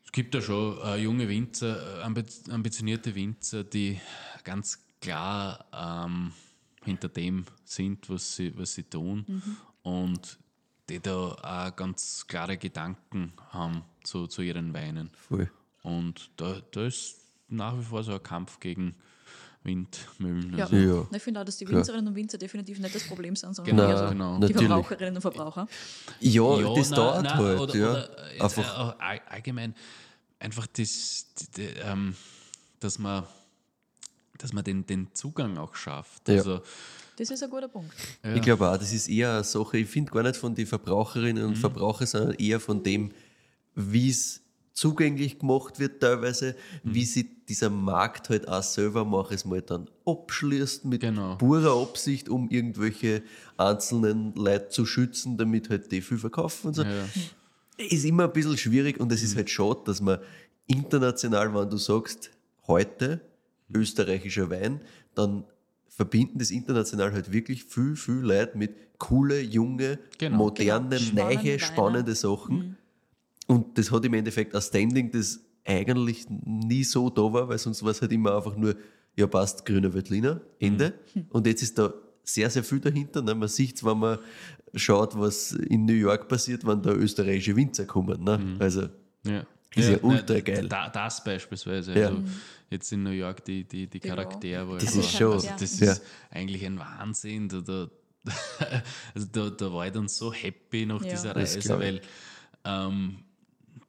[0.05, 3.99] es gibt da schon äh, junge Winzer, äh, ambi- ambitionierte Winzer, die
[4.45, 6.33] ganz klar ähm,
[6.85, 9.25] hinter dem sind, was sie, was sie tun
[9.83, 10.39] und
[10.89, 11.13] die da
[11.43, 15.11] auch ganz klare Gedanken haben zu, zu ihren Weinen.
[15.29, 15.51] Voll.
[15.83, 18.95] Und da, da ist nach wie vor so ein Kampf gegen
[19.63, 20.57] Windmühlen.
[20.59, 20.65] Ja.
[20.65, 21.07] Also, Ja.
[21.11, 21.67] Ich finde auch, dass die.
[21.69, 24.35] Winzerinnen und Winzer definitiv nicht das Problem sind, sondern Genau, eher so genau.
[24.35, 24.67] die Natürlich.
[24.69, 25.67] Verbraucherinnen und Verbraucher.
[26.21, 27.61] Ja, Ja, das na- dauert na, halt.
[27.61, 27.91] Oder, ja.
[27.91, 29.75] oder jetzt Einfach, all- allgemein
[30.39, 32.15] einfach das, die, die, ähm,
[32.81, 33.25] dass man,
[34.39, 36.29] dass man den, den Zugang auch schafft.
[36.29, 36.37] Ja.
[36.37, 36.61] Also,
[37.17, 37.93] Das ist ein guter Punkt.
[38.35, 41.43] Ich glaube auch, das ist eher eine Sache, ich finde gar nicht von den Verbraucherinnen
[41.45, 41.49] Mhm.
[41.51, 43.13] und Verbrauchern, sondern eher von dem,
[43.77, 44.41] wie es
[44.73, 46.95] zugänglich gemacht wird teilweise, Mhm.
[46.95, 51.37] wie sie dieser Markt halt auch selber, mach es mal dann abschließt mit Genau.
[51.37, 53.23] purer Absicht, um irgendwelche
[53.57, 56.83] einzelnen Leute zu schützen, damit halt die viel verkaufen und so.
[56.83, 57.05] ja.
[57.77, 59.27] Ist immer ein bisschen schwierig und es Mhm.
[59.27, 60.19] ist halt schade, dass man
[60.67, 62.31] international, wenn du sagst,
[62.67, 63.34] heute Mhm.
[63.75, 64.81] Österreichischer Wein,
[65.15, 65.45] dann
[65.89, 70.37] verbinden das international halt wirklich viel, viel Leute mit coole, junge, Genau.
[70.39, 71.25] moderne, Genau.
[71.25, 72.15] neue, Spannende spannende Weine.
[72.17, 72.77] Sachen.
[73.47, 77.83] Und das hat im Endeffekt ein Standing, das eigentlich nie so da war, weil sonst
[77.83, 78.75] war es halt immer einfach nur,
[79.17, 80.95] ja passt, grüner Veltliner, Ende.
[81.31, 81.93] Und jetzt ist da
[82.25, 83.23] sehr, sehr viel dahinter.
[83.23, 83.35] Ne?
[83.35, 84.19] Man sieht es, wenn man
[84.75, 88.25] schaut, was in New York passiert, wenn da österreichische Winzer kommen.
[88.25, 88.57] Ne?
[88.59, 88.89] Also,
[89.25, 89.47] Ja.
[89.75, 90.69] Ist ja ultra ne, geil.
[90.69, 91.93] Da, das beispielsweise.
[91.99, 92.09] Ja.
[92.09, 92.23] Also
[92.71, 94.15] jetzt in New York die, die, die Genau.
[94.17, 94.69] Charaktere.
[94.69, 95.03] wo Das ist war.
[95.05, 95.93] schon- Also das Ja.
[95.93, 97.49] ist eigentlich ein Wahnsinn.
[97.49, 97.89] Da, da,
[99.15, 101.11] also da, da war ich dann so happy nach Ja.
[101.11, 102.01] dieser Das Reise, weil
[102.65, 103.19] ähm,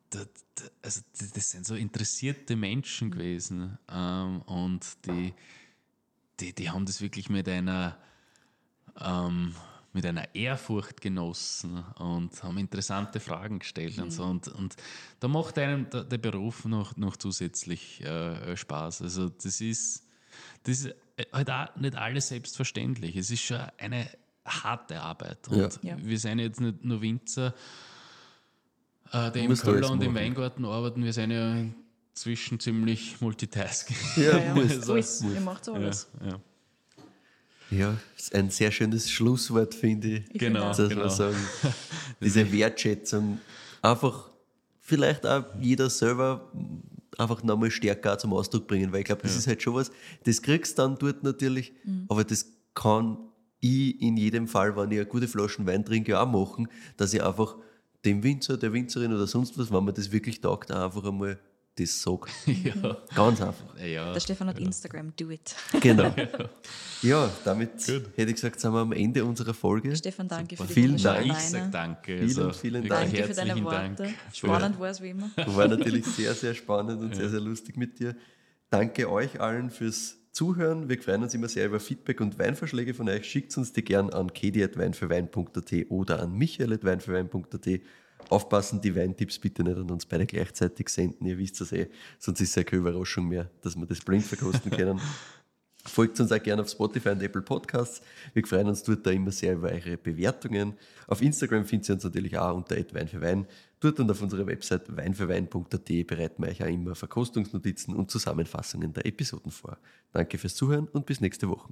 [0.10, 0.20] da,
[0.56, 5.34] da, also das, das sind so interessierte Menschen gewesen ähm, und die,
[6.40, 7.98] die, die haben das wirklich mit einer
[9.00, 9.54] ähm,
[9.96, 14.24] mit einer Ehrfurcht genossen und haben interessante Fragen gestellt und so.
[14.24, 14.76] Und, und
[15.22, 19.02] da macht einem der, der Beruf noch, noch zusätzlich äh, Spaß.
[19.02, 20.04] Also das ist,
[20.64, 20.96] das ist
[21.32, 23.16] halt auch nicht alles selbstverständlich.
[23.16, 24.08] Es ist schon eine
[24.46, 25.48] harte Arbeit.
[25.48, 25.70] Und Ja.
[25.82, 25.98] Ja.
[25.98, 27.54] wir sind jetzt nicht nur Winzer,
[29.12, 30.14] Äh, der im Keller und im.
[30.14, 31.56] Weingarten arbeiten, wir sind ja
[32.12, 33.96] inzwischen ziemlich multitasking.
[34.18, 34.54] Ja, Ja, ja.
[34.90, 35.22] Alles.
[35.22, 36.08] Ihr macht alles.
[36.22, 36.40] Ja, ja.
[37.72, 40.30] Ja, ist ein sehr schönes Schlusswort, finde ich.
[40.34, 40.68] Genau.
[40.68, 41.08] dass genau.
[41.10, 41.38] sagen,
[42.22, 43.40] diese Wertschätzung
[43.82, 44.30] einfach
[44.82, 46.52] vielleicht auch jeder selber
[47.18, 49.92] einfach nochmal stärker zum Ausdruck bringen, weil ich glaube, das ist halt schon was,
[50.26, 51.74] das kriegst du dann dort natürlich,
[52.08, 53.18] aber das kann
[53.62, 56.68] ich in jedem Fall, wenn ich eine gute Flaschen Wein trinke, ja auch machen,
[56.98, 57.56] dass ich einfach
[58.04, 61.40] dem Winzer, der Winzerin oder sonst was, wenn man das wirklich taugt, auch einfach einmal
[61.78, 62.32] das sagt.
[62.46, 62.98] ja.
[63.14, 63.78] Ganz einfach.
[63.86, 64.14] ja.
[64.14, 65.56] Der Stefan hat Instagram, do it.
[65.82, 66.14] Genau.
[67.02, 69.96] Ja, damit hätte ich gesagt, sind wir am Ende unserer Folge.
[69.96, 71.26] Stefan, danke für die Vielen Dank.
[71.26, 72.18] Ich sage danke.
[72.18, 73.12] Vielen, also, vielen Dank.
[73.12, 74.04] Danke für deine herzlichen Worte.
[74.04, 74.16] Dank.
[74.34, 75.30] Spannend war es wie immer.
[75.36, 78.16] War natürlich sehr, sehr spannend und sehr, sehr lustig mit dir.
[78.70, 80.90] Danke euch allen fürs Zuhören.
[80.90, 83.26] Wir freuen uns immer sehr über Feedback und Weinvorschläge von euch.
[83.26, 87.82] Schickt uns die gern an kedi.weinfürwein.at oder an michael.weinfürwein.at.
[88.32, 91.26] Aufpassen, die Weintipps bitte nicht an uns beide gleichzeitig senden.
[91.26, 91.90] Ihr wisst es eh,
[92.20, 95.00] sonst ist es ja keine Überraschung mehr, dass wir das blind verkosten können.
[95.88, 98.02] Folgt uns auch gerne auf Spotify und Apple Podcasts.
[98.34, 100.74] Wir freuen uns dort da immer sehr über eure Bewertungen.
[101.08, 103.46] Auf Instagram findet ihr uns natürlich auch unter Wein für Wein.
[103.80, 109.06] Dort und auf unserer Website weinfürwein.at bereiten wir euch auch immer Verkostungsnotizen und Zusammenfassungen der
[109.06, 109.78] Episoden vor.
[110.12, 111.72] Danke fürs Zuhören und bis nächste Woche.